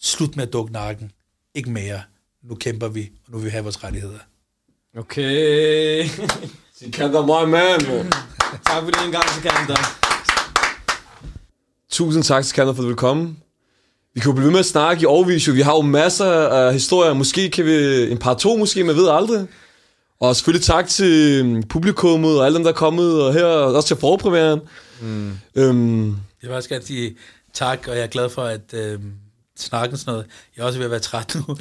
slut 0.00 0.36
med 0.36 0.46
at 0.46 0.52
dukke 0.52 0.72
nakken, 0.72 1.12
ikke 1.54 1.70
mere, 1.70 2.02
nu 2.42 2.54
kæmper 2.54 2.88
vi, 2.88 3.10
og 3.26 3.32
nu 3.32 3.38
vil 3.38 3.44
vi 3.44 3.50
have 3.50 3.62
vores 3.62 3.84
rettigheder. 3.84 4.18
Okay. 4.96 6.04
Sikander, 6.74 7.26
my 7.26 7.50
man. 7.50 8.12
Tak 8.66 8.82
for 8.82 8.90
det 8.90 9.04
en 9.06 9.12
gang, 9.12 9.24
Sikander. 9.28 9.76
Tusind 11.90 12.24
tak 12.24 12.44
til 12.44 12.54
Kander 12.54 12.72
for, 12.72 12.82
at 12.82 12.84
du 12.84 12.88
vil 12.88 12.96
komme. 12.96 13.36
Vi 14.14 14.20
kan 14.20 14.28
jo 14.28 14.32
blive 14.32 14.44
ved 14.44 14.50
med 14.52 14.60
at 14.60 14.66
snakke 14.66 15.02
i 15.02 15.06
overvis. 15.06 15.54
Vi 15.54 15.60
har 15.60 15.72
jo 15.74 15.80
masser 15.80 16.26
af 16.48 16.72
historier. 16.72 17.12
Måske 17.14 17.50
kan 17.50 17.64
vi 17.64 18.02
en 18.10 18.18
par 18.18 18.34
to, 18.34 18.56
måske, 18.56 18.84
man 18.84 18.96
ved 18.96 19.08
aldrig. 19.08 19.46
Og 20.20 20.36
selvfølgelig 20.36 20.66
tak 20.66 20.86
til 20.88 21.40
øhm, 21.44 21.62
publikummet 21.62 22.38
og 22.40 22.46
alle 22.46 22.56
dem, 22.56 22.64
der 22.64 22.70
er 22.70 22.74
kommet 22.74 23.22
og 23.22 23.32
her, 23.32 23.44
og 23.44 23.74
også 23.74 23.86
til 23.88 23.96
forpremieren. 23.96 24.60
Mm. 25.00 25.38
Øhm, 25.54 26.06
Jeg 26.08 26.16
vil 26.42 26.50
også 26.52 26.68
gerne 26.68 26.84
sige 26.84 27.16
tak, 27.54 27.88
og 27.88 27.96
jeg 27.96 28.02
er 28.02 28.06
glad 28.06 28.30
for, 28.30 28.42
at 28.42 28.74
øh, 28.74 28.98
snakken 29.58 29.98
sådan 29.98 30.12
noget. 30.12 30.26
Jeg 30.56 30.62
er 30.62 30.66
også 30.66 30.78
ved 30.78 30.84
at 30.86 30.90
være 30.90 31.00
træt 31.00 31.34
nu. 31.34 31.42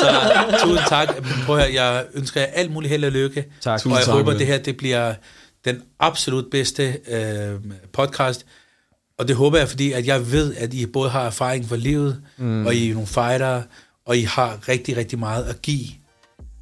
så 0.00 0.58
tusind 0.62 0.88
tak. 0.88 1.08
Prøv 1.46 1.56
at 1.56 1.62
høre, 1.62 1.74
jeg 1.82 2.04
ønsker 2.14 2.40
jer 2.40 2.46
alt 2.46 2.72
muligt 2.72 2.90
held 2.90 3.04
og 3.04 3.12
lykke. 3.12 3.44
Tak. 3.60 3.86
Og 3.86 3.90
jeg 3.92 4.04
tak, 4.04 4.14
håber, 4.14 4.32
det 4.32 4.46
her 4.46 4.58
det 4.58 4.76
bliver 4.76 5.14
den 5.64 5.82
absolut 6.00 6.44
bedste 6.50 6.96
øh, 7.10 7.54
podcast. 7.92 8.46
Og 9.18 9.28
det 9.28 9.36
håber 9.36 9.58
jeg, 9.58 9.68
fordi 9.68 9.92
at 9.92 10.06
jeg 10.06 10.32
ved, 10.32 10.54
at 10.54 10.74
I 10.74 10.86
både 10.86 11.10
har 11.10 11.26
erfaring 11.26 11.68
for 11.68 11.76
livet, 11.76 12.22
mm. 12.36 12.66
og 12.66 12.74
I 12.74 12.90
er 12.90 12.94
nogle 12.94 13.06
fightere, 13.06 13.62
og 14.06 14.16
I 14.18 14.22
har 14.22 14.68
rigtig, 14.68 14.96
rigtig 14.96 15.18
meget 15.18 15.44
at 15.44 15.62
give 15.62 15.86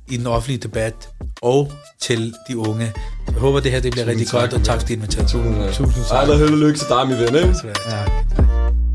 i 0.09 0.17
den 0.17 0.27
offentlige 0.27 0.59
debat 0.59 1.09
og 1.43 1.73
til 2.01 2.35
de 2.49 2.59
unge. 2.59 2.93
Jeg 3.27 3.35
håber, 3.35 3.61
det 3.61 3.73
her 3.73 3.81
det 3.81 3.93
bliver 3.93 4.07
rigtig 4.07 4.27
tak, 4.27 4.41
godt, 4.41 4.53
og 4.53 4.65
tak 4.65 4.81
fordi 4.81 4.93
I 4.93 4.97
inviterede. 4.97 5.29
Tusind, 5.29 5.73
Tusind 5.75 6.05
tak. 6.05 6.19
Ej, 6.19 6.25
der 6.25 6.37
held 6.37 6.53
og 6.53 6.59
lykke 6.59 6.79
til 6.79 6.89
dig, 6.89 7.09
min 7.09 7.17
ven. 7.19 7.35
Ikke? 7.35 7.75
Tak. 7.89 8.88